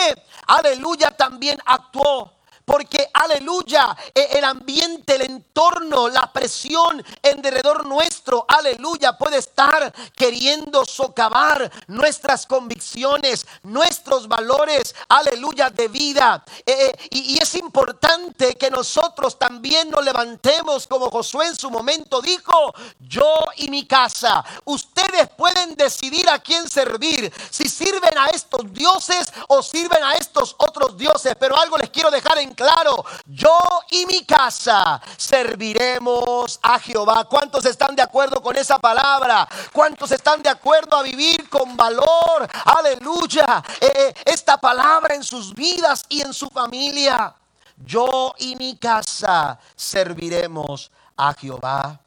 aleluya, 0.46 1.12
también 1.12 1.58
actuó. 1.66 2.34
Porque, 2.66 3.10
aleluya, 3.14 3.96
e, 4.14 4.38
el 4.38 4.44
ambiente, 4.44 5.16
el 5.16 5.24
entorno, 5.24 6.08
la 6.10 6.32
presión 6.32 7.04
en 7.22 7.42
derredor 7.42 7.86
nuestro, 7.86 8.46
aleluya, 8.48 9.18
puede 9.18 9.38
estar 9.38 9.94
queriendo 10.16 10.86
socavar 10.86 11.72
nuestras 11.88 12.46
convicciones, 12.46 13.46
nuestros 13.64 14.28
valores, 14.28 14.96
aleluya, 15.10 15.70
de 15.70 15.88
vida. 15.88 16.44
E, 16.66 16.72
e, 16.72 17.10
y, 17.12 17.36
y 17.36 17.38
es 17.38 17.56
importante 17.56 18.56
que 18.56 18.70
nosotros 18.70 19.38
también 19.38 19.90
nos 19.90 20.04
levantemos 20.04 20.88
como 20.88 21.10
Josué 21.10 21.48
en 21.48 21.56
su 21.56 21.70
momento 21.70 22.22
dijo, 22.22 22.74
yo 23.00 23.34
y 23.58 23.70
mi 23.70 23.86
casa, 23.86 24.44
ustedes 24.66 25.30
pueden 25.38 25.76
decidir 25.76 26.30
a 26.30 26.40
quién 26.40 26.70
servir, 26.70 27.32
si 27.50 27.68
sirven 27.68 28.18
a 28.18 28.28
estos 28.28 28.72
dioses 28.74 29.32
o 29.48 29.62
sirven 29.62 30.04
a 30.04 30.14
estos 30.14 30.56
otros 30.58 30.98
dioses, 30.98 31.36
pero 31.40 31.58
algo 31.58 31.78
les 31.78 31.90
quiero 31.90 32.12
dejar 32.12 32.38
en 32.40 32.53
claro, 32.54 33.06
yo 33.26 33.58
y 33.90 34.06
mi 34.06 34.26
casa 34.26 35.02
serviremos 35.18 36.60
a 36.62 36.80
Jehová. 36.80 37.26
¿Cuántos 37.26 37.66
están 37.66 37.96
de 37.96 38.02
acuerdo 38.02 38.42
con 38.42 38.56
esa 38.56 38.80
palabra? 38.80 39.48
¿Cuántos 39.72 40.12
están 40.12 40.44
de 40.44 40.50
acuerdo 40.50 40.98
a 40.98 41.04
vivir 41.04 41.50
con 41.50 41.76
valor? 41.78 42.48
Aleluya. 42.66 43.64
Eh, 43.80 43.92
eh, 43.96 44.14
esta 44.26 44.58
palabra 44.58 45.16
en 45.16 45.24
sus 45.24 45.54
vidas 45.54 46.04
y 46.10 46.22
en 46.22 46.34
su 46.34 46.50
familia. 46.50 47.36
Yo 47.78 48.34
y 48.38 48.56
mi 48.56 48.76
casa 48.78 49.60
serviremos 49.76 50.92
a 51.16 51.34
Jehová. 51.34 52.00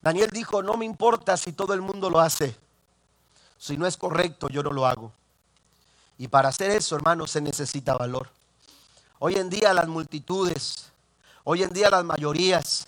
Daniel 0.00 0.30
dijo, 0.30 0.62
no 0.62 0.76
me 0.76 0.84
importa 0.84 1.36
si 1.36 1.52
todo 1.52 1.74
el 1.74 1.80
mundo 1.80 2.08
lo 2.08 2.20
hace. 2.20 2.56
Si 3.58 3.76
no 3.76 3.86
es 3.86 3.96
correcto, 3.96 4.48
yo 4.48 4.62
no 4.62 4.70
lo 4.70 4.86
hago. 4.86 5.12
Y 6.18 6.28
para 6.28 6.48
hacer 6.48 6.70
eso, 6.70 6.94
hermanos, 6.96 7.30
se 7.30 7.40
necesita 7.40 7.96
valor. 7.96 8.30
Hoy 9.18 9.34
en 9.36 9.48
día 9.48 9.72
las 9.72 9.88
multitudes, 9.88 10.92
hoy 11.44 11.62
en 11.62 11.70
día 11.70 11.88
las 11.88 12.04
mayorías, 12.04 12.86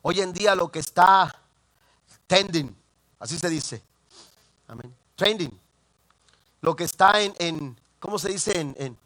hoy 0.00 0.20
en 0.20 0.32
día 0.32 0.54
lo 0.54 0.70
que 0.70 0.78
está 0.78 1.38
tending, 2.26 2.74
así 3.18 3.38
se 3.38 3.50
dice, 3.50 3.82
amén, 4.68 4.94
trending, 5.14 5.60
lo 6.62 6.74
que 6.74 6.84
está 6.84 7.20
en, 7.20 7.34
en 7.38 7.76
¿cómo 8.00 8.18
se 8.18 8.30
dice? 8.30 8.58
En, 8.58 8.96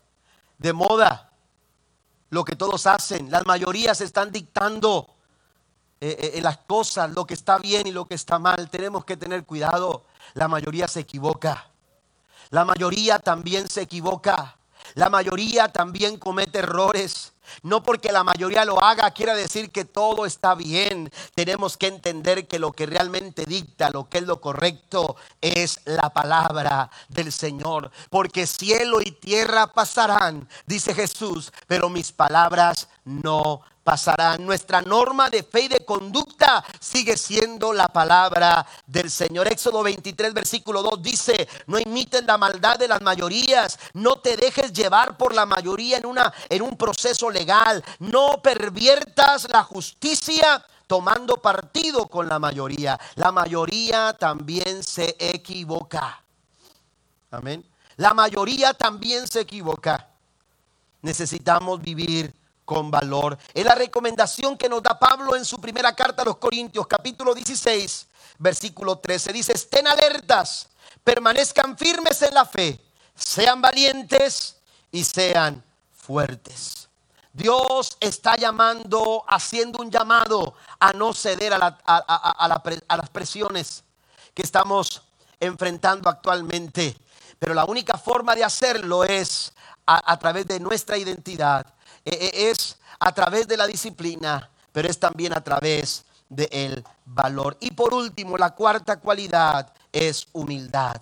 de 0.58 0.72
moda, 0.72 1.32
lo 2.28 2.44
que 2.44 2.54
todos 2.54 2.86
hacen, 2.86 3.30
las 3.30 3.44
mayorías 3.46 4.00
están 4.00 4.30
dictando 4.30 5.08
eh, 6.00 6.16
eh, 6.18 6.30
eh, 6.34 6.40
las 6.40 6.58
cosas, 6.58 7.10
lo 7.10 7.26
que 7.26 7.34
está 7.34 7.58
bien 7.58 7.88
y 7.88 7.90
lo 7.90 8.06
que 8.06 8.14
está 8.14 8.38
mal. 8.38 8.70
Tenemos 8.70 9.04
que 9.04 9.16
tener 9.16 9.44
cuidado, 9.44 10.04
la 10.34 10.46
mayoría 10.46 10.86
se 10.86 11.00
equivoca, 11.00 11.68
la 12.50 12.64
mayoría 12.64 13.18
también 13.18 13.68
se 13.68 13.82
equivoca. 13.82 14.56
La 14.94 15.10
mayoría 15.10 15.68
también 15.68 16.16
comete 16.16 16.58
errores. 16.58 17.32
No 17.62 17.82
porque 17.82 18.12
la 18.12 18.24
mayoría 18.24 18.64
lo 18.64 18.82
haga 18.82 19.10
quiere 19.10 19.34
decir 19.34 19.70
que 19.70 19.84
todo 19.84 20.26
está 20.26 20.54
bien. 20.54 21.10
Tenemos 21.34 21.76
que 21.76 21.88
entender 21.88 22.46
que 22.46 22.58
lo 22.58 22.72
que 22.72 22.86
realmente 22.86 23.44
dicta, 23.44 23.90
lo 23.90 24.08
que 24.08 24.18
es 24.18 24.24
lo 24.24 24.40
correcto, 24.40 25.16
es 25.40 25.80
la 25.84 26.10
palabra 26.10 26.90
del 27.08 27.32
Señor. 27.32 27.90
Porque 28.08 28.46
cielo 28.46 29.00
y 29.00 29.12
tierra 29.12 29.66
pasarán, 29.68 30.48
dice 30.66 30.94
Jesús, 30.94 31.52
pero 31.66 31.88
mis 31.88 32.12
palabras 32.12 32.88
no 33.04 33.62
pasará. 33.82 34.36
Nuestra 34.38 34.82
norma 34.82 35.30
de 35.30 35.42
fe 35.42 35.62
y 35.62 35.68
de 35.68 35.84
conducta 35.84 36.64
sigue 36.78 37.16
siendo 37.16 37.72
la 37.72 37.88
palabra 37.88 38.66
del 38.86 39.10
Señor. 39.10 39.48
Éxodo 39.48 39.82
23, 39.82 40.32
versículo 40.34 40.82
2 40.82 41.02
dice, 41.02 41.48
no 41.66 41.78
imiten 41.78 42.26
la 42.26 42.38
maldad 42.38 42.78
de 42.78 42.88
las 42.88 43.00
mayorías, 43.00 43.78
no 43.94 44.16
te 44.16 44.36
dejes 44.36 44.72
llevar 44.72 45.16
por 45.16 45.34
la 45.34 45.46
mayoría 45.46 45.98
en, 45.98 46.06
una, 46.06 46.32
en 46.48 46.62
un 46.62 46.76
proceso 46.76 47.30
legal, 47.30 47.39
no 47.98 48.40
perviertas 48.42 49.48
la 49.50 49.62
justicia 49.62 50.64
tomando 50.86 51.36
partido 51.36 52.08
con 52.08 52.28
la 52.28 52.38
mayoría. 52.38 52.98
La 53.14 53.30
mayoría 53.30 54.12
también 54.18 54.82
se 54.82 55.16
equivoca. 55.18 56.22
Amén. 57.30 57.64
La 57.96 58.12
mayoría 58.12 58.74
también 58.74 59.28
se 59.28 59.40
equivoca. 59.40 60.08
Necesitamos 61.02 61.80
vivir 61.80 62.34
con 62.64 62.90
valor. 62.90 63.38
Es 63.54 63.64
la 63.64 63.74
recomendación 63.74 64.56
que 64.56 64.68
nos 64.68 64.82
da 64.82 64.98
Pablo 64.98 65.36
en 65.36 65.44
su 65.44 65.60
primera 65.60 65.94
carta 65.94 66.22
a 66.22 66.24
los 66.24 66.36
Corintios, 66.36 66.86
capítulo 66.86 67.34
16, 67.34 68.06
versículo 68.38 68.98
13. 68.98 69.32
Dice, 69.32 69.52
estén 69.52 69.86
alertas, 69.86 70.68
permanezcan 71.02 71.76
firmes 71.76 72.22
en 72.22 72.34
la 72.34 72.44
fe, 72.44 72.80
sean 73.14 73.60
valientes 73.60 74.56
y 74.92 75.04
sean 75.04 75.62
fuertes. 75.92 76.79
Dios 77.32 77.96
está 78.00 78.36
llamando, 78.36 79.24
haciendo 79.28 79.80
un 79.80 79.90
llamado 79.90 80.54
a 80.78 80.92
no 80.92 81.12
ceder 81.12 81.52
a, 81.54 81.66
a 81.66 82.96
las 82.96 83.10
presiones 83.10 83.84
que 84.34 84.42
estamos 84.42 85.02
enfrentando 85.38 86.08
actualmente. 86.08 86.96
Pero 87.38 87.54
la 87.54 87.64
única 87.64 87.96
forma 87.96 88.34
de 88.34 88.44
hacerlo 88.44 89.04
es 89.04 89.52
a, 89.86 90.16
través 90.18 90.46
de 90.46 90.60
nuestra 90.60 90.96
identidad 90.98 91.66
e, 92.04 92.10
e, 92.10 92.50
es 92.50 92.76
a 93.00 93.12
través 93.12 93.48
de 93.48 93.56
la 93.56 93.66
disciplina, 93.66 94.48
pero 94.72 94.88
es 94.88 94.98
también 94.98 95.32
a 95.32 95.42
través 95.42 96.04
del 96.28 96.84
valor. 97.04 97.56
Y 97.60 97.72
por 97.72 97.92
último, 97.94 98.36
la 98.36 98.54
cuarta 98.54 99.00
cualidad 99.00 99.72
es 99.90 100.28
humildad. 100.32 101.00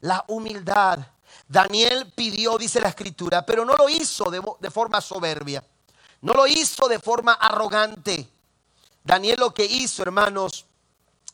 La 0.00 0.24
humildad. 0.28 1.00
Daniel 1.48 2.12
pidió, 2.14 2.56
dice 2.58 2.80
la 2.80 2.88
escritura, 2.88 3.44
pero 3.44 3.64
no 3.64 3.74
lo 3.76 3.88
hizo 3.88 4.30
de, 4.30 4.70
forma 4.70 5.00
soberbia. 5.00 5.64
No 6.22 6.34
lo 6.34 6.46
hizo 6.46 6.86
de 6.86 6.98
forma 6.98 7.32
arrogante. 7.32 8.28
Daniel 9.02 9.40
lo 9.40 9.52
que 9.52 9.64
hizo, 9.64 10.02
hermanos, 10.02 10.66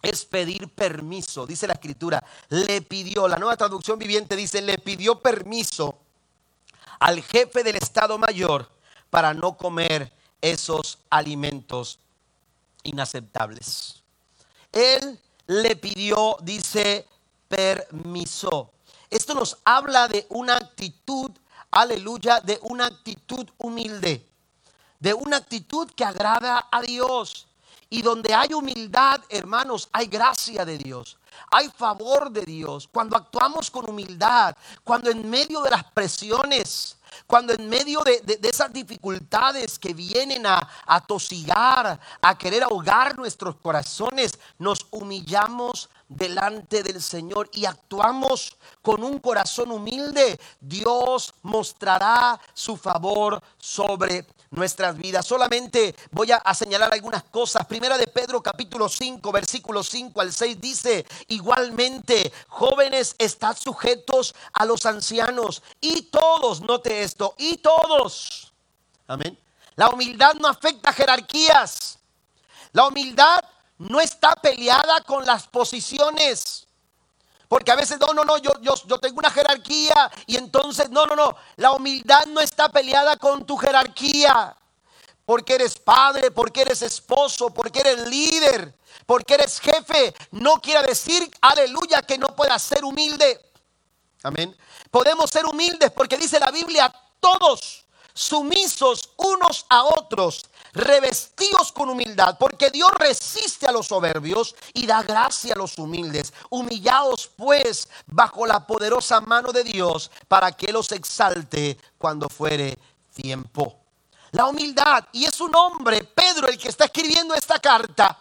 es 0.00 0.24
pedir 0.24 0.72
permiso. 0.74 1.46
Dice 1.46 1.66
la 1.66 1.74
escritura, 1.74 2.22
le 2.48 2.82
pidió, 2.82 3.28
la 3.28 3.36
nueva 3.36 3.56
traducción 3.56 3.98
viviente 3.98 4.36
dice, 4.36 4.62
le 4.62 4.78
pidió 4.78 5.20
permiso 5.20 5.98
al 7.00 7.22
jefe 7.22 7.62
del 7.62 7.76
Estado 7.76 8.16
Mayor 8.16 8.70
para 9.10 9.34
no 9.34 9.56
comer 9.56 10.12
esos 10.40 10.98
alimentos 11.10 11.98
inaceptables. 12.84 14.02
Él 14.72 15.20
le 15.46 15.76
pidió, 15.76 16.36
dice, 16.42 17.06
permiso. 17.48 18.72
Esto 19.10 19.34
nos 19.34 19.58
habla 19.64 20.08
de 20.08 20.26
una 20.30 20.56
actitud, 20.56 21.30
aleluya, 21.70 22.40
de 22.40 22.58
una 22.62 22.86
actitud 22.86 23.48
humilde, 23.58 24.28
de 24.98 25.14
una 25.14 25.36
actitud 25.36 25.90
que 25.92 26.04
agrada 26.04 26.68
a 26.70 26.82
Dios. 26.82 27.46
Y 27.88 28.02
donde 28.02 28.34
hay 28.34 28.52
humildad, 28.52 29.20
hermanos, 29.28 29.88
hay 29.92 30.06
gracia 30.06 30.64
de 30.64 30.76
Dios. 30.76 31.18
Hay 31.52 31.68
favor 31.70 32.30
de 32.30 32.44
Dios. 32.44 32.88
Cuando 32.92 33.16
actuamos 33.16 33.70
con 33.70 33.88
humildad, 33.88 34.56
cuando 34.82 35.08
en 35.08 35.28
medio 35.30 35.62
de 35.62 35.70
las 35.70 35.84
presiones, 35.84 36.96
cuando 37.28 37.52
en 37.52 37.68
medio 37.68 38.02
de, 38.02 38.40
esas 38.42 38.72
dificultades 38.72 39.78
que 39.78 39.94
vienen 39.94 40.46
a, 40.46 40.68
a 40.84 41.00
tosigar, 41.00 42.00
a 42.20 42.38
querer 42.38 42.64
ahogar 42.64 43.16
nuestros 43.16 43.54
corazones, 43.56 44.38
nos 44.58 44.86
humillamos 44.90 45.88
delante 46.08 46.82
del 46.82 47.02
Señor 47.02 47.50
y 47.52 47.64
actuamos 47.64 48.56
con 48.82 49.02
un 49.02 49.18
corazón 49.18 49.70
humilde, 49.70 50.38
Dios 50.60 51.34
mostrará 51.42 52.40
su 52.54 52.76
favor 52.76 53.42
sobre 53.58 54.26
nuestras 54.50 54.96
vidas. 54.96 55.26
Solamente 55.26 55.94
voy 56.10 56.30
a, 56.32 56.54
señalar 56.54 56.92
algunas 56.92 57.24
cosas. 57.24 57.66
Primera 57.66 57.98
de 57.98 58.06
Pedro 58.06 58.42
capítulo 58.42 58.88
5, 58.88 59.32
versículo 59.32 59.82
5 59.82 60.20
al 60.20 60.32
6 60.32 60.60
dice, 60.60 61.06
igualmente, 61.28 62.32
jóvenes, 62.48 63.14
estad 63.18 63.56
sujetos 63.56 64.34
a 64.52 64.64
los 64.64 64.86
ancianos 64.86 65.62
y 65.80 66.02
todos, 66.02 66.60
note 66.60 67.02
esto, 67.02 67.34
y 67.38 67.58
todos. 67.58 68.52
Amén. 69.06 69.38
La 69.74 69.90
humildad 69.90 70.34
no 70.34 70.48
afecta 70.48 70.92
jerarquías. 70.92 71.98
La 72.72 72.88
humildad 72.88 73.40
no 73.78 74.00
está 74.00 74.34
peleada 74.36 75.00
con 75.02 75.24
las 75.24 75.46
posiciones. 75.46 76.66
Porque 77.48 77.70
a 77.70 77.76
veces, 77.76 77.98
no, 78.00 78.12
no, 78.12 78.24
no, 78.24 78.38
yo, 78.38 78.52
yo, 78.60 78.74
yo 78.86 78.98
tengo 78.98 79.18
una 79.18 79.30
jerarquía 79.30 80.10
y 80.26 80.36
entonces, 80.36 80.90
no, 80.90 81.06
no, 81.06 81.14
no, 81.14 81.36
la 81.56 81.72
humildad 81.72 82.26
no 82.26 82.40
está 82.40 82.68
peleada 82.68 83.16
con 83.16 83.46
tu 83.46 83.56
jerarquía. 83.56 84.56
Porque 85.24 85.54
eres 85.54 85.76
padre, 85.76 86.30
porque 86.30 86.62
eres 86.62 86.82
esposo, 86.82 87.50
porque 87.50 87.80
eres 87.80 88.06
líder, 88.08 88.76
porque 89.06 89.34
eres 89.34 89.60
jefe. 89.60 90.14
No 90.30 90.60
quiere 90.60 90.86
decir, 90.86 91.28
aleluya, 91.40 92.02
que 92.02 92.18
no 92.18 92.28
puedas 92.34 92.62
ser 92.62 92.84
humilde. 92.84 93.40
Amén. 94.22 94.56
Podemos 94.90 95.30
ser 95.30 95.46
humildes 95.46 95.90
porque 95.92 96.16
dice 96.16 96.38
la 96.40 96.50
Biblia, 96.50 96.92
todos 97.20 97.84
sumisos 98.14 99.10
unos 99.16 99.66
a 99.68 99.84
otros, 99.84 100.46
revestidos 100.76 101.72
con 101.72 101.88
humildad, 101.88 102.36
porque 102.38 102.70
Dios 102.70 102.90
resiste 102.98 103.66
a 103.66 103.72
los 103.72 103.86
soberbios 103.86 104.54
y 104.74 104.86
da 104.86 105.02
gracia 105.02 105.54
a 105.54 105.58
los 105.58 105.78
humildes. 105.78 106.32
Humillados 106.50 107.30
pues 107.34 107.88
bajo 108.06 108.46
la 108.46 108.66
poderosa 108.66 109.20
mano 109.20 109.52
de 109.52 109.64
Dios 109.64 110.10
para 110.28 110.52
que 110.52 110.72
los 110.72 110.92
exalte 110.92 111.78
cuando 111.96 112.28
fuere 112.28 112.78
tiempo. 113.14 113.78
La 114.32 114.46
humildad, 114.46 115.04
y 115.12 115.24
es 115.24 115.40
un 115.40 115.54
hombre, 115.56 116.04
Pedro, 116.04 116.48
el 116.48 116.58
que 116.58 116.68
está 116.68 116.84
escribiendo 116.84 117.34
esta 117.34 117.58
carta, 117.58 118.18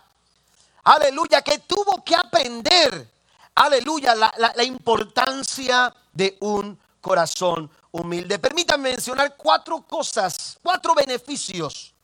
aleluya, 0.83 1.41
que 1.41 1.59
tuvo 1.59 2.03
que 2.05 2.15
aprender, 2.15 3.11
aleluya, 3.55 4.15
la, 4.15 4.31
la 4.37 4.63
importancia 4.63 5.93
de 6.13 6.37
un 6.39 6.79
corazón 7.01 7.69
humilde. 7.91 8.39
Permítanme 8.39 8.91
mencionar 8.91 9.35
cuatro 9.35 9.81
cosas, 9.81 10.57
cuatro 10.63 10.95
beneficios 10.95 11.94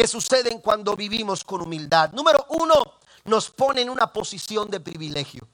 que 0.00 0.08
suceden 0.08 0.60
cuando 0.60 0.96
vivimos 0.96 1.44
con 1.44 1.60
humildad. 1.60 2.10
Número 2.12 2.46
uno, 2.48 2.72
nos 3.24 3.50
pone 3.50 3.82
en 3.82 3.90
una 3.90 4.10
posición 4.10 4.70
de 4.70 4.80
privilegio. 4.80 5.46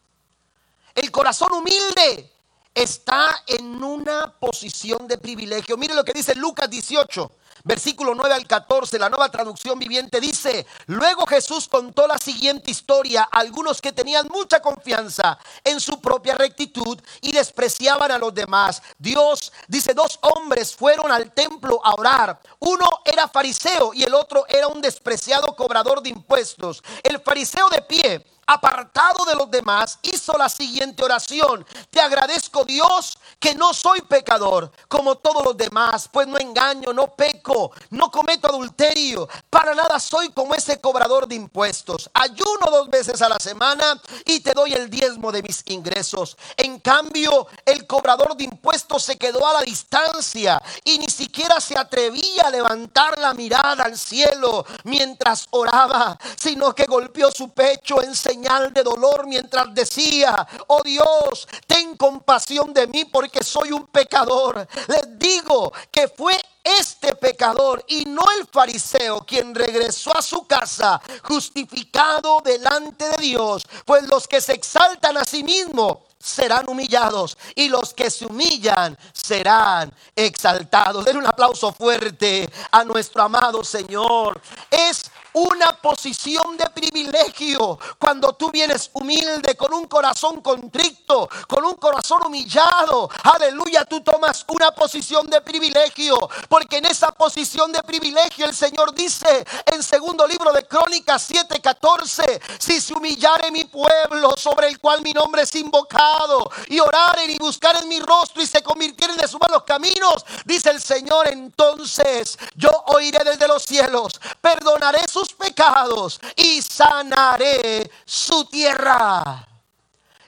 El 0.95 1.11
corazón 1.11 1.53
humilde 1.53 2.33
está 2.73 3.43
en 3.49 3.83
una 3.83 4.33
posición 4.39 5.09
de 5.09 5.19
privilegio. 5.19 5.77
Mire 5.77 5.97
lo 5.97 6.05
que 6.05 6.13
dice 6.13 6.37
Lucas 6.37 6.71
18, 6.71 7.29
versículo 7.67 8.15
9 8.15 8.33
al 8.33 8.47
14, 8.47 8.97
la 8.99 9.11
nueva 9.11 9.29
traducción 9.29 9.79
viviente 9.79 10.21
dice, 10.21 10.67
luego 10.87 11.27
Jesús 11.27 11.69
contó 11.69 12.07
la 12.07 12.17
siguiente 12.17 12.71
historia 12.71 13.29
a 13.31 13.41
algunos 13.41 13.83
que 13.83 13.93
tenían 13.93 14.29
mucha 14.29 14.61
confianza 14.61 15.37
en 15.65 15.81
su 15.81 16.01
propia 16.01 16.37
rectitud 16.37 16.99
y 17.21 17.33
despreciaban 17.33 18.13
a 18.13 18.19
los 18.19 18.33
demás. 18.33 18.81
Dios 18.99 19.53
dice, 19.67 19.95
dos 19.95 20.19
hombres 20.23 20.77
fueron 20.77 21.11
al 21.11 21.33
templo 21.33 21.81
a 21.85 21.95
orar. 21.95 22.41
Uno 22.61 22.87
era 23.05 23.27
fariseo 23.27 23.93
y 23.93 24.05
el 24.05 24.15
otro 24.15 24.47
era 24.49 24.69
un 24.69 24.81
despreciado 24.81 25.57
cobrador 25.57 26.01
de 26.01 26.11
impuestos. 26.11 26.85
El 27.03 27.21
fariseo 27.21 27.69
de 27.69 27.83
pie 27.83 28.25
apartado 28.47 29.25
de 29.25 29.35
los 29.35 29.51
demás, 29.51 29.99
hizo 30.03 30.33
la 30.39 30.49
siguiente 30.49 31.03
oración. 31.03 31.67
Te 31.91 32.01
agradezco 32.01 32.65
Dios 32.65 33.19
que 33.41 33.55
no 33.55 33.75
soy 33.75 34.01
pecador 34.03 34.71
como 34.89 35.17
todos 35.17 35.45
los 35.45 35.57
demás, 35.57 36.09
pues 36.11 36.27
no 36.27 36.39
engaño, 36.39 36.93
no 36.93 37.15
peco, 37.15 37.73
no 37.91 38.11
cometo 38.11 38.49
adulterio, 38.49 39.29
para 39.51 39.75
nada 39.75 39.99
soy 39.99 40.31
como 40.31 40.55
ese 40.55 40.81
cobrador 40.81 41.27
de 41.27 41.35
impuestos. 41.35 42.11
Ayuno 42.15 42.67
dos 42.71 42.89
veces 42.89 43.21
a 43.23 43.29
la 43.29 43.39
semana 43.39 44.01
y 44.25 44.41
te 44.41 44.53
doy 44.53 44.73
el 44.73 44.89
diezmo 44.89 45.33
de 45.33 45.43
mis 45.43 45.63
ingresos. 45.67 46.37
En 46.57 46.79
cambio, 46.81 47.47
el 47.65 47.87
cobrador 47.87 48.37
de 48.37 48.45
impuestos 48.45 49.03
se 49.03 49.17
quedó 49.17 49.47
a 49.47 49.55
la 49.55 49.63
distancia 49.63 50.63
y 50.85 50.99
ni 50.99 51.09
siquiera 51.09 51.61
se 51.61 51.79
atrevía 51.79 52.45
a 52.45 52.51
levantar 52.51 53.19
la 53.19 53.35
mirada 53.35 53.85
al 53.85 53.99
cielo 53.99 54.65
mientras 54.85 55.49
oraba, 55.51 56.19
sino 56.37 56.75
que 56.75 56.85
golpeó 56.85 57.31
su 57.31 57.51
pecho 57.51 58.03
en 58.03 58.15
de 58.43 58.83
dolor 58.83 59.27
mientras 59.27 59.75
decía, 59.75 60.47
oh 60.67 60.83
Dios, 60.83 61.49
ten 61.67 61.97
compasión 61.97 62.73
de 62.75 62.87
mí 62.87 63.05
porque 63.05 63.43
soy 63.43 63.73
un 63.73 63.87
pecador. 63.87 64.67
Les 64.89 65.19
digo 65.19 65.73
que 65.91 66.09
fue 66.09 66.35
este 66.63 67.15
pecador 67.15 67.85
y 67.89 68.05
no 68.05 68.23
el 68.39 68.47
fariseo 68.47 69.21
quien 69.21 69.55
regresó 69.55 70.17
a 70.17 70.23
su 70.23 70.47
casa 70.47 71.01
justificado 71.23 72.41
delante 72.45 73.09
de 73.09 73.17
Dios, 73.19 73.63
pues 73.85 74.07
los 74.09 74.27
que 74.29 74.41
se 74.41 74.53
exaltan 74.53 75.17
a 75.17 75.25
sí 75.25 75.43
mismos 75.43 75.99
serán 76.19 76.69
humillados 76.69 77.39
y 77.55 77.69
los 77.69 77.95
que 77.95 78.11
se 78.11 78.27
humillan 78.27 78.99
serán 79.13 79.93
exaltados. 80.15 81.05
Den 81.05 81.19
un 81.19 81.27
aplauso 81.27 81.73
fuerte 81.73 82.51
a 82.73 82.85
nuestro 82.85 83.23
amado 83.23 83.63
Señor. 83.63 84.41
Es 84.71 85.11
una 85.37 85.71
posición 85.83 86.57
de 86.57 86.65
privilegio 86.71 87.79
cuando 87.99 88.33
tú 88.33 88.51
vienes 88.51 88.89
humilde, 88.95 89.55
con 89.55 89.75
un 89.75 89.87
corazón 89.87 90.41
contrito, 90.41 91.29
con 91.47 91.63
un 91.63 91.75
corazón 91.75 92.23
humillado. 92.27 93.11
Aleluya, 93.23 93.85
tú 93.85 94.01
tomas 94.01 94.47
una 94.49 94.71
posición 94.71 95.27
de 95.27 95.43
privilegio, 95.43 96.17
porque 96.49 96.79
en 96.79 96.87
esa 96.87 97.09
posición 97.09 97.71
de 97.71 97.83
privilegio 97.83 98.47
el 98.47 98.55
Señor 98.55 98.95
dice 98.95 99.47
en 99.67 99.83
segundo 99.83 100.27
libro 100.27 100.55
de 100.55 100.67
Crónicas 100.67 101.31
7:14, 101.31 102.41
si 102.59 102.81
se 102.81 102.95
humillare 102.95 103.51
mi 103.51 103.67
pueblo 103.67 104.35
sobre 104.39 104.69
el 104.69 104.81
cual 104.81 105.03
mi 105.03 105.13
nombre 105.13 105.43
es 105.43 105.55
invocado, 105.55 106.51
y 106.69 106.81
oraren 106.81 107.31
y 107.31 107.37
buscaren 107.37 107.87
mi 107.87 108.01
rostro 108.01 108.43
y 108.43 108.47
se 108.47 108.63
convirtieren 108.63 109.19
de 109.19 109.29
sus 109.29 109.39
malos 109.39 109.65
caminos, 109.65 110.25
dice 110.47 110.71
el 110.71 110.81
Señor, 110.81 111.29
entonces 111.29 112.39
yo 112.55 112.71
oiré 112.87 113.23
desde 113.23 113.47
los 113.47 113.63
cielos, 113.63 114.19
perdonaré 114.41 115.01
sus 115.07 115.26
pecados 115.35 116.21
y 116.37 116.61
sanaré 116.63 117.91
su 118.05 118.45
tierra. 118.47 119.47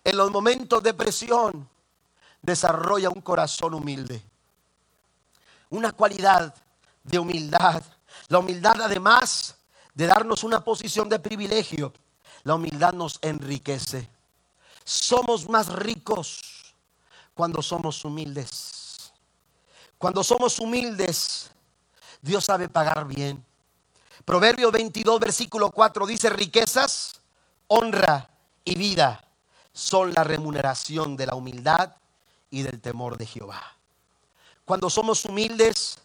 En 0.04 0.16
los 0.16 0.30
momentos 0.30 0.82
de 0.82 0.94
presión, 0.94 1.68
desarrolla 2.40 3.10
un 3.10 3.20
corazón 3.20 3.74
humilde. 3.74 4.22
Una 5.70 5.92
cualidad 5.92 6.54
de 7.02 7.18
humildad. 7.18 7.82
La 8.28 8.38
humildad 8.38 8.80
además 8.80 9.56
de 9.94 10.06
darnos 10.06 10.44
una 10.44 10.62
posición 10.62 11.08
de 11.08 11.18
privilegio, 11.18 11.92
la 12.44 12.54
humildad 12.54 12.92
nos 12.92 13.18
enriquece. 13.20 14.08
Somos 14.84 15.48
más 15.48 15.68
ricos 15.68 16.72
cuando 17.34 17.60
somos 17.62 18.04
humildes. 18.04 19.12
Cuando 19.98 20.22
somos 20.22 20.60
humildes, 20.60 21.50
Dios 22.22 22.44
sabe 22.44 22.68
pagar 22.68 23.06
bien. 23.06 23.44
Proverbio 24.28 24.70
22, 24.70 25.20
versículo 25.20 25.70
4 25.70 26.06
dice, 26.06 26.28
riquezas, 26.28 27.22
honra 27.66 28.28
y 28.62 28.74
vida 28.74 29.24
son 29.72 30.12
la 30.12 30.22
remuneración 30.22 31.16
de 31.16 31.24
la 31.24 31.34
humildad 31.34 31.96
y 32.50 32.60
del 32.60 32.78
temor 32.78 33.16
de 33.16 33.24
Jehová. 33.24 33.62
Cuando 34.66 34.90
somos 34.90 35.24
humildes, 35.24 36.00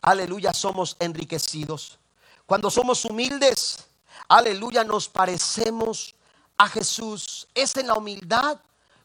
aleluya, 0.00 0.54
somos 0.54 0.96
enriquecidos. 1.00 1.98
Cuando 2.46 2.70
somos 2.70 3.04
humildes, 3.04 3.88
aleluya, 4.26 4.82
nos 4.82 5.10
parecemos 5.10 6.14
a 6.56 6.66
Jesús. 6.66 7.46
Es 7.54 7.76
en 7.76 7.88
la 7.88 7.94
humildad 7.94 8.58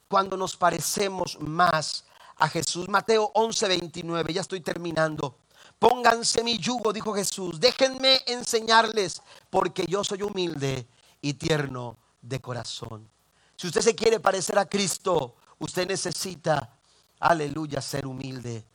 cuando 0.08 0.38
nos 0.38 0.56
parecemos 0.56 1.38
más 1.42 2.06
a 2.38 2.48
Jesús. 2.48 2.88
Mateo 2.88 3.32
11, 3.34 3.68
29, 3.68 4.34
ya 4.34 4.40
estoy 4.40 4.62
terminando. 4.62 5.36
Pónganse 5.80 6.44
mi 6.44 6.58
yugo, 6.58 6.92
dijo 6.92 7.14
Jesús. 7.14 7.60
Déjenme 7.60 8.22
enseñarles, 8.28 9.22
porque 9.50 9.86
yo 9.88 10.04
soy 10.04 10.22
humilde 10.22 10.86
y 11.22 11.34
tierno 11.34 11.98
de 12.22 12.42
corazón. 12.42 13.10
Si 13.56 13.68
usted 13.68 13.82
se 13.82 13.96
quiere 13.96 14.20
parecer 14.20 14.60
a 14.60 14.66
Cristo, 14.66 15.36
usted 15.58 15.88
necesita, 15.88 16.78
aleluya, 17.20 17.82
ser 17.82 18.06
humilde, 18.06 18.66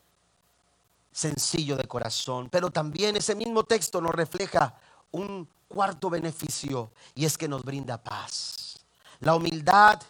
sencillo 1.12 1.76
de 1.76 1.84
corazón. 1.84 2.48
Pero 2.50 2.70
también 2.70 3.16
ese 3.16 3.34
mismo 3.34 3.64
texto 3.64 4.00
nos 4.00 4.14
refleja 4.14 4.74
un 5.12 5.48
cuarto 5.68 6.10
beneficio 6.10 6.90
y 7.14 7.24
es 7.24 7.36
que 7.36 7.48
nos 7.48 7.62
brinda 7.62 8.02
paz. 8.02 8.78
La 9.20 9.34
humildad 9.34 10.00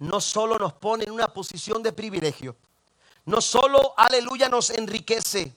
no 0.00 0.20
solo 0.20 0.58
nos 0.58 0.72
pone 0.74 1.04
en 1.04 1.12
una 1.12 1.28
posición 1.28 1.82
de 1.82 1.92
privilegio, 1.92 2.56
no 3.26 3.40
solo, 3.40 3.94
aleluya, 3.96 4.48
nos 4.48 4.70
enriquece, 4.70 5.56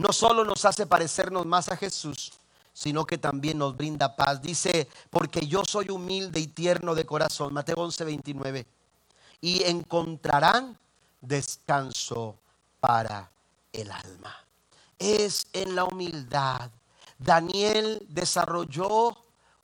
no 0.00 0.14
solo 0.14 0.44
nos 0.44 0.64
hace 0.64 0.86
parecernos 0.86 1.44
más 1.44 1.68
a 1.68 1.76
Jesús, 1.76 2.32
sino 2.72 3.04
que 3.04 3.18
también 3.18 3.58
nos 3.58 3.76
brinda 3.76 4.16
paz. 4.16 4.40
Dice, 4.40 4.88
porque 5.10 5.46
yo 5.46 5.62
soy 5.66 5.90
humilde 5.90 6.40
y 6.40 6.46
tierno 6.46 6.94
de 6.94 7.04
corazón, 7.04 7.52
Mateo 7.52 7.76
11, 7.76 8.04
29, 8.04 8.66
y 9.42 9.62
encontrarán 9.64 10.78
descanso 11.20 12.38
para 12.80 13.30
el 13.74 13.90
alma. 13.90 14.34
Es 14.98 15.46
en 15.52 15.76
la 15.76 15.84
humildad. 15.84 16.70
Daniel 17.18 18.06
desarrolló 18.08 19.14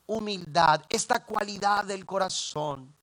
humildad, 0.05 0.83
esta 0.89 1.25
cualidad 1.25 1.85
del 1.85 2.05
corazón. 2.05 2.93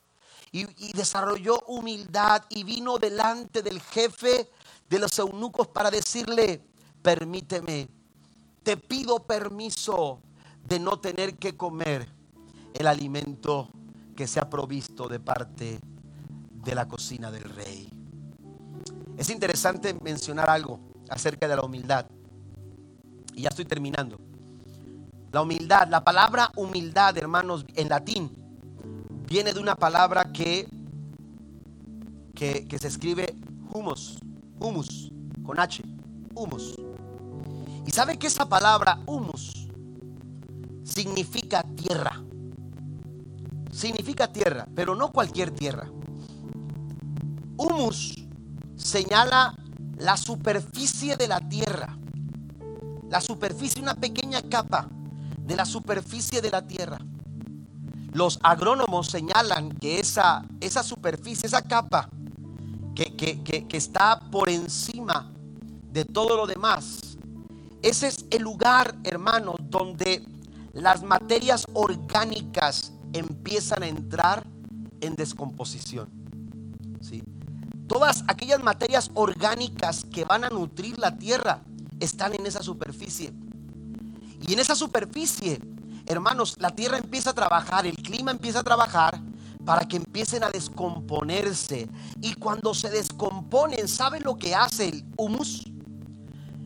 Y, 0.53 0.69
y, 0.87 0.93
desarrolló 0.93 1.59
humildad 1.67 2.45
y 2.49 2.63
vino 2.63 2.97
delante 2.97 3.61
del 3.61 3.83
jefe 3.83 4.49
de 4.89 4.99
los 5.01 5.19
eunucos 5.19 5.67
para 5.67 5.91
decirle, 5.91 6.63
permíteme, 7.05 7.87
te 8.63 8.79
pido 8.79 9.27
permiso 9.27 10.23
de 10.67 10.81
no 10.81 10.99
tener 10.99 11.37
que 11.37 11.55
comer 11.55 12.09
el 12.73 12.87
alimento 12.87 13.69
que 14.17 14.27
se 14.27 14.41
ha 14.41 14.49
provisto 14.49 15.07
de 15.07 15.21
parte 15.21 15.81
de 16.65 16.75
la 16.75 16.89
cocina 16.89 17.31
del 17.31 17.45
rey. 17.45 17.91
Es 19.19 19.29
interesante 19.29 19.93
mencionar 20.03 20.49
algo 20.49 20.81
acerca 21.11 21.47
de 21.47 21.57
la 21.57 21.63
humildad. 21.63 22.07
Y 23.35 23.43
ya 23.43 23.51
estoy 23.51 23.67
terminando. 23.67 24.19
La 25.31 25.43
humildad, 25.43 25.87
la 25.89 26.03
palabra 26.03 26.51
humildad, 26.57 27.19
hermanos, 27.19 27.67
en 27.75 27.91
latín, 27.91 28.31
viene 29.29 29.53
de 29.53 29.61
una 29.61 29.77
palabra 29.77 30.33
que, 30.33 30.67
que, 32.35 32.79
se 32.79 32.89
escribe 32.89 33.35
humus, 33.73 34.19
humus, 34.59 35.13
con 35.45 35.61
H, 35.61 35.83
humus. 36.35 36.77
Y 37.87 37.91
sabe 37.91 38.19
que 38.19 38.27
esa 38.27 38.49
palabra 38.49 39.01
humus 39.07 39.69
significa 40.85 41.63
tierra. 41.63 42.23
Significa 43.71 44.33
tierra, 44.33 44.67
pero 44.75 44.95
no 44.95 45.11
cualquier 45.11 45.51
tierra. 45.51 45.91
Humus 47.57 48.15
señala 48.77 49.57
la 49.99 50.17
superficie 50.17 51.17
de 51.17 51.29
la 51.29 51.41
tierra. 51.41 51.97
La 53.11 53.21
superficie, 53.21 53.83
una 53.83 53.95
pequeña 53.95 54.43
capa 54.43 54.89
de 55.39 55.57
la 55.57 55.65
superficie 55.65 56.41
de 56.41 56.51
la 56.51 56.67
tierra. 56.67 56.99
Los 58.13 58.39
agrónomos 58.43 59.09
señalan 59.09 59.71
que 59.71 59.99
esa, 59.99 60.45
esa 60.61 60.83
superficie, 60.83 61.47
esa 61.47 61.63
capa 61.63 62.09
que, 62.95 63.15
que 63.17 63.77
está 63.77 64.21
por 64.31 64.49
encima 64.49 65.33
de 65.93 66.05
todo 66.05 66.37
lo 66.37 66.47
demás, 66.47 67.04
ese 67.85 68.07
es 68.07 68.25
el 68.31 68.41
lugar, 68.41 68.97
hermanos, 69.05 69.57
donde 69.65 70.27
las 70.73 71.03
materias 71.03 71.67
orgánicas 71.75 72.95
empiezan 73.13 73.83
a 73.83 73.87
entrar 73.87 74.47
en 75.03 75.15
descomposición. 75.17 76.09
¿sí? 77.03 77.23
Todas 77.87 78.25
aquellas 78.27 78.63
materias 78.63 79.11
orgánicas 79.13 80.07
que 80.07 80.25
van 80.25 80.45
a 80.45 80.49
nutrir 80.49 80.99
la 80.99 81.19
tierra 81.19 81.61
están 82.01 82.35
en 82.35 82.47
esa 82.47 82.63
superficie. 82.63 83.35
Y 84.41 84.55
en 84.55 84.61
esa 84.61 84.75
superficie, 84.75 85.61
hermanos, 86.07 86.57
la 86.59 86.71
tierra 86.71 86.97
empieza 86.97 87.31
a 87.31 87.35
trabajar, 87.35 87.87
el 87.87 87.97
clima 87.97 88.31
empieza 88.31 88.61
a 88.61 88.65
trabajar 88.65 89.21
para 89.67 89.87
que 89.87 89.99
empiecen 89.99 90.43
a 90.43 90.49
descomponerse. 90.49 91.87
Y 92.23 92.33
cuando 92.33 92.73
se 92.73 92.89
descomponen, 92.89 93.89
¿saben 93.89 94.23
lo 94.23 94.37
que 94.37 94.55
hace 94.55 94.89
el 94.89 95.05
humus? 95.19 95.74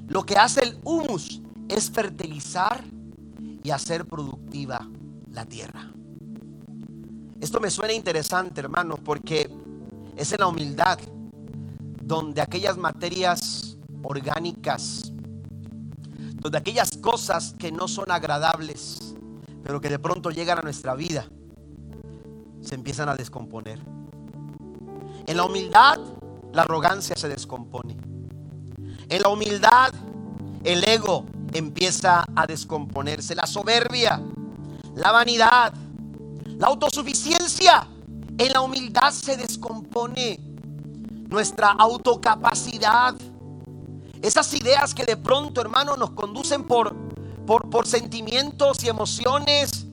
Lo 0.08 0.24
que 0.24 0.36
hace 0.36 0.62
el 0.62 0.78
humus 0.84 1.42
es 1.68 1.90
fertilizar 1.90 2.82
y 3.62 3.70
hacer 3.70 4.06
productiva 4.06 4.88
la 5.30 5.44
tierra. 5.44 5.92
Esto 7.40 7.60
me 7.60 7.70
suena 7.70 7.92
interesante, 7.92 8.60
hermanos, 8.60 9.00
porque 9.04 9.50
es 10.16 10.32
en 10.32 10.40
la 10.40 10.48
humildad 10.48 10.98
donde 12.02 12.40
aquellas 12.40 12.78
materias 12.78 13.76
orgánicas, 14.02 15.12
donde 16.36 16.56
aquellas 16.56 16.96
cosas 16.96 17.54
que 17.58 17.70
no 17.70 17.86
son 17.86 18.10
agradables, 18.10 19.14
pero 19.62 19.78
que 19.80 19.90
de 19.90 19.98
pronto 19.98 20.30
llegan 20.30 20.58
a 20.58 20.62
nuestra 20.62 20.94
vida, 20.94 21.28
se 22.62 22.74
empiezan 22.74 23.10
a 23.10 23.14
descomponer. 23.14 23.78
En 25.26 25.36
la 25.36 25.44
humildad, 25.44 25.98
la 26.52 26.62
arrogancia 26.62 27.14
se 27.14 27.28
descompone. 27.28 28.07
En 29.10 29.22
la 29.22 29.30
humildad, 29.30 29.92
el 30.64 30.84
ego 30.86 31.24
empieza 31.52 32.26
a 32.36 32.46
descomponerse. 32.46 33.34
La 33.34 33.46
soberbia, 33.46 34.20
la 34.94 35.12
vanidad, 35.12 35.72
la 36.58 36.66
autosuficiencia 36.66 37.86
en 38.36 38.52
la 38.52 38.60
humildad 38.60 39.10
se 39.12 39.38
descompone 39.38 40.38
nuestra 41.30 41.68
autocapacidad. 41.70 43.14
Esas 44.20 44.52
ideas 44.52 44.94
que 44.94 45.04
de 45.04 45.16
pronto, 45.16 45.62
hermano, 45.62 45.96
nos 45.96 46.10
conducen 46.10 46.64
por, 46.64 46.94
por, 47.46 47.86
sentimientos 47.86 48.84
y 48.84 48.88
emociones 48.88 49.86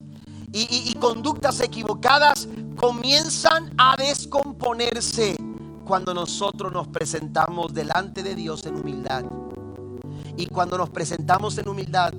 y, 0.51 0.89
y 0.89 0.93
conductas 0.95 1.61
equivocadas, 1.61 2.49
comienzan 2.75 3.73
a 3.77 3.95
descomponerse 3.95 5.37
cuando 5.85 6.13
nosotros 6.13 6.73
nos 6.73 6.87
presentamos 6.89 7.73
delante 7.73 8.23
de 8.23 8.35
Dios 8.35 8.65
en 8.65 8.75
humildad. 8.75 9.23
Y 10.35 10.47
cuando 10.47 10.77
nos 10.77 10.89
presentamos 10.89 11.57
en 11.57 11.69
humildad 11.69 12.13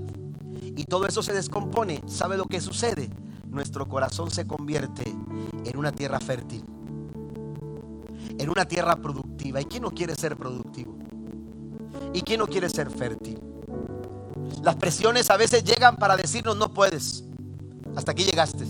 y 0.74 0.84
todo 0.84 1.06
eso 1.06 1.22
se 1.22 1.34
descompone, 1.34 2.02
¿sabe 2.06 2.38
lo 2.38 2.46
que 2.46 2.60
sucede? 2.60 3.10
nuestro 3.56 3.88
corazón 3.88 4.30
se 4.30 4.46
convierte 4.46 5.02
en 5.64 5.76
una 5.76 5.90
tierra 5.90 6.20
fértil, 6.20 6.62
en 8.38 8.50
una 8.50 8.66
tierra 8.66 8.96
productiva. 8.96 9.60
¿Y 9.60 9.64
quién 9.64 9.82
no 9.82 9.90
quiere 9.90 10.14
ser 10.14 10.36
productivo? 10.36 10.96
¿Y 12.12 12.20
quién 12.20 12.38
no 12.38 12.46
quiere 12.46 12.68
ser 12.68 12.90
fértil? 12.90 13.40
Las 14.62 14.76
presiones 14.76 15.30
a 15.30 15.36
veces 15.36 15.64
llegan 15.64 15.96
para 15.96 16.16
decirnos 16.16 16.56
no 16.56 16.72
puedes. 16.72 17.24
Hasta 17.96 18.12
aquí 18.12 18.24
llegaste. 18.24 18.66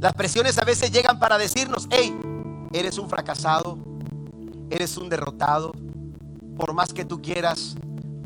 Las 0.00 0.14
presiones 0.14 0.58
a 0.58 0.64
veces 0.64 0.90
llegan 0.90 1.18
para 1.18 1.38
decirnos, 1.38 1.86
hey, 1.90 2.14
eres 2.78 2.98
un 2.98 3.08
fracasado, 3.08 3.78
eres 4.70 4.96
un 4.96 5.08
derrotado. 5.08 5.72
Por 6.56 6.72
más 6.72 6.92
que 6.92 7.04
tú 7.04 7.20
quieras, 7.20 7.76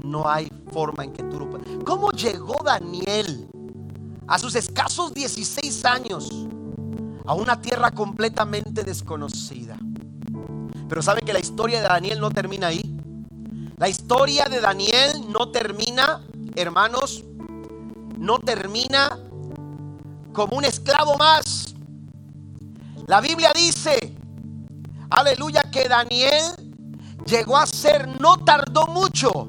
no 0.05 0.29
hay 0.29 0.49
forma 0.73 1.05
en 1.05 1.13
que 1.13 1.23
tú 1.25 1.41
lo 1.41 1.51
puedas. 1.51 1.67
¿Cómo 1.85 2.11
llegó 2.13 2.57
Daniel 2.65 3.49
a 4.31 4.39
sus 4.39 4.55
escasos 4.55 5.13
16 5.13 5.85
años 5.85 6.47
a 7.27 7.35
una 7.35 7.61
tierra 7.61 7.91
completamente 7.91 8.83
desconocida. 8.85 9.77
Pero 10.89 11.03
sabe 11.03 11.21
que 11.21 11.33
la 11.33 11.41
historia 11.41 11.81
de 11.81 11.89
Daniel 11.89 12.21
no 12.21 12.31
termina 12.31 12.69
ahí. 12.69 12.97
La 13.77 13.89
historia 13.89 14.47
de 14.47 14.61
Daniel 14.61 15.27
no 15.31 15.51
termina, 15.51 16.23
hermanos, 16.55 17.25
no 18.19 18.39
termina 18.39 19.19
como 20.33 20.57
un 20.57 20.65
esclavo 20.65 21.17
más. 21.17 21.75
La 23.07 23.21
Biblia 23.21 23.53
dice, 23.55 24.17
aleluya, 25.11 25.63
que 25.71 25.89
Daniel 25.89 26.45
llegó 27.27 27.57
a 27.57 27.67
ser, 27.67 28.09
no 28.21 28.39
tardó 28.39 28.87
mucho 28.87 29.49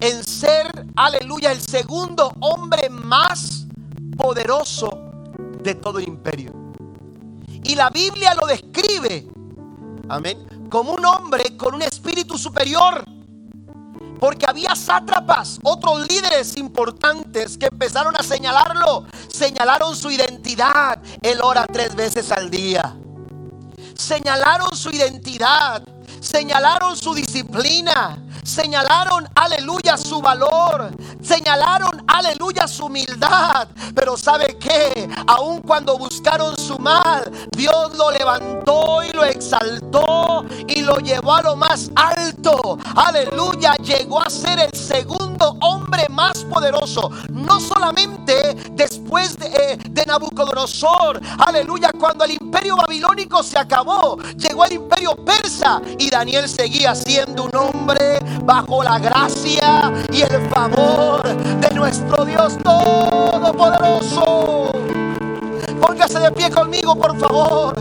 en 0.00 0.24
ser, 0.24 0.86
aleluya, 0.96 1.52
el 1.52 1.60
segundo 1.60 2.32
hombre 2.40 2.88
más 2.88 3.66
poderoso 4.16 4.90
de 5.62 5.74
todo 5.74 5.98
el 5.98 6.08
imperio. 6.08 6.52
Y 7.64 7.74
la 7.74 7.90
Biblia 7.90 8.34
lo 8.34 8.46
describe, 8.46 9.26
amén, 10.08 10.68
como 10.70 10.92
un 10.92 11.04
hombre 11.04 11.56
con 11.56 11.74
un 11.74 11.82
espíritu 11.82 12.38
superior. 12.38 13.04
Porque 14.20 14.46
había 14.48 14.74
sátrapas, 14.74 15.60
otros 15.62 16.08
líderes 16.08 16.56
importantes 16.56 17.56
que 17.56 17.66
empezaron 17.66 18.16
a 18.16 18.22
señalarlo. 18.24 19.04
Señalaron 19.28 19.94
su 19.94 20.10
identidad. 20.10 21.00
Él 21.22 21.38
ora 21.40 21.64
tres 21.66 21.94
veces 21.94 22.32
al 22.32 22.50
día. 22.50 22.97
Señalaron 23.98 24.74
su 24.76 24.90
identidad. 24.90 25.82
Señalaron 26.20 26.96
su 26.96 27.14
disciplina 27.14 28.16
señalaron, 28.48 29.28
aleluya, 29.34 29.96
su 29.96 30.20
valor, 30.20 30.90
señalaron, 31.22 32.02
aleluya, 32.06 32.66
su 32.66 32.86
humildad. 32.86 33.68
Pero 33.94 34.16
¿sabe 34.16 34.56
qué? 34.58 35.08
Aun 35.26 35.60
cuando 35.60 35.98
buscaron 35.98 36.56
su 36.56 36.78
mal, 36.78 37.30
Dios 37.52 37.94
lo 37.96 38.10
levantó 38.10 39.02
y 39.02 39.10
lo 39.10 39.24
exaltó 39.24 40.44
y 40.66 40.80
lo 40.80 40.96
llevó 40.96 41.34
a 41.34 41.42
lo 41.42 41.56
más 41.56 41.90
alto. 41.94 42.78
Aleluya, 42.96 43.74
llegó 43.76 44.22
a 44.22 44.30
ser 44.30 44.58
el 44.58 44.72
segundo 44.72 45.56
hombre 45.60 46.06
más 46.08 46.44
poderoso. 46.44 47.10
No 47.30 47.60
solamente 47.60 48.56
después 48.72 49.36
de, 49.38 49.46
eh, 49.46 49.78
de 49.90 50.06
Nabucodonosor, 50.06 51.20
aleluya, 51.38 51.90
cuando 51.98 52.24
el 52.24 52.32
imperio 52.32 52.76
babilónico 52.76 53.42
se 53.42 53.58
acabó, 53.58 54.18
llegó 54.36 54.64
el 54.64 54.72
imperio 54.72 55.14
persa 55.24 55.82
y 55.98 56.08
Daniel 56.08 56.48
seguía 56.48 56.94
siendo 56.94 57.44
un 57.44 57.54
hombre 57.54 58.20
bajo 58.42 58.82
la 58.82 58.98
gracia 58.98 59.92
y 60.12 60.22
el 60.22 60.48
favor 60.50 61.22
de 61.60 61.70
nuestro 61.74 62.24
Dios 62.24 62.58
Todopoderoso. 62.58 64.72
Póngase 65.80 66.18
de 66.18 66.32
pie 66.32 66.50
conmigo, 66.50 66.96
por 66.96 67.16
favor. 67.18 67.74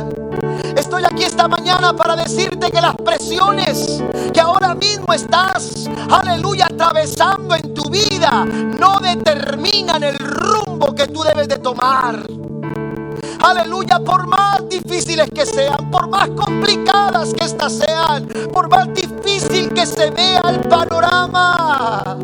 Estoy 0.76 1.04
aquí 1.06 1.24
esta 1.24 1.48
mañana 1.48 1.94
para 1.94 2.16
decirte 2.16 2.72
que 2.72 2.82
las 2.82 2.96
presiones 2.96 4.04
que 4.34 4.40
ahora 4.40 4.76
mismo 4.76 5.14
estás, 5.14 5.90
aleluya, 6.10 6.66
atravesando 6.66 7.56
en 7.56 7.74
tu 7.74 7.90
vida, 7.90 8.46
no 8.46 9.00
determinan 9.00 10.04
el 10.04 10.18
rumbo 10.18 10.94
que 10.94 11.08
tú 11.08 11.24
debes 11.24 11.48
de 11.48 11.58
tomar. 11.58 12.26
Aleluya, 13.40 14.00
por 14.00 14.26
más 14.28 14.68
difíciles 14.70 15.30
que 15.34 15.46
sean, 15.46 15.92
por 15.92 16.10
más 16.10 16.30
complicadas 16.30 17.34
que 17.34 17.46
éstas 17.46 17.74
sean, 17.74 18.28
por 18.52 18.70
más 18.70 18.92
difícil 18.94 19.70
que 19.74 19.86
se 19.86 20.10
vea 20.10 20.42
el 20.50 20.62
panorama, 20.62 22.18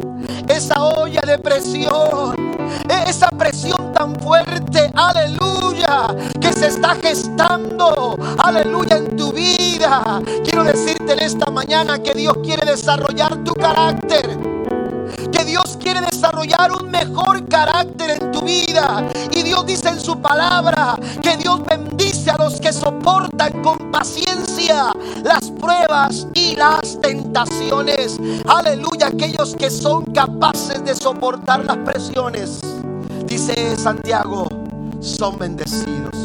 esa 0.48 0.84
olla 0.84 1.22
de 1.26 1.38
presión, 1.38 2.36
esa 3.08 3.30
presión 3.30 3.94
tan 3.94 4.16
fuerte, 4.16 4.92
aleluya, 4.96 6.08
que 6.42 6.52
se 6.52 6.64
se 6.64 6.70
está 6.70 6.96
gestando, 6.96 8.16
aleluya, 8.38 8.96
en 8.96 9.18
tu 9.18 9.34
vida. 9.34 10.22
Quiero 10.46 10.64
decirte 10.64 11.12
en 11.12 11.20
esta 11.20 11.52
mañana 11.52 12.02
que 12.02 12.14
Dios 12.14 12.38
quiere 12.42 12.66
desarrollar 12.66 13.44
tu 13.44 13.54
carácter 13.54 14.40
que 15.32 15.46
Dios 15.46 15.78
quiere 15.82 16.02
desarrollar 16.02 16.72
un 16.72 16.90
mejor 16.90 17.48
carácter 17.48 18.22
en 18.22 18.32
tu 18.32 18.42
vida. 18.42 19.08
Y 19.32 19.44
Dios 19.44 19.66
dice 19.66 19.90
en 19.90 20.00
su 20.00 20.20
palabra 20.22 20.96
que 21.22 21.38
Dios 21.38 21.62
bendice 21.66 22.32
a 22.32 22.38
los 22.38 22.60
que 22.60 22.72
soportan 22.74 23.62
con 23.62 23.92
paciencia 23.92 24.92
las 25.24 25.52
pruebas 25.52 26.28
y 26.34 26.56
las 26.56 27.00
tentaciones. 27.02 28.20
Aleluya, 28.48 29.08
aquellos 29.08 29.56
que 29.56 29.70
son 29.70 30.06
capaces 30.14 30.84
de 30.84 30.96
soportar 30.96 31.66
las 31.66 31.78
presiones. 31.78 32.62
Dice 33.26 33.76
Santiago, 33.78 34.48
son 35.00 35.38
bendecidos. 35.38 36.23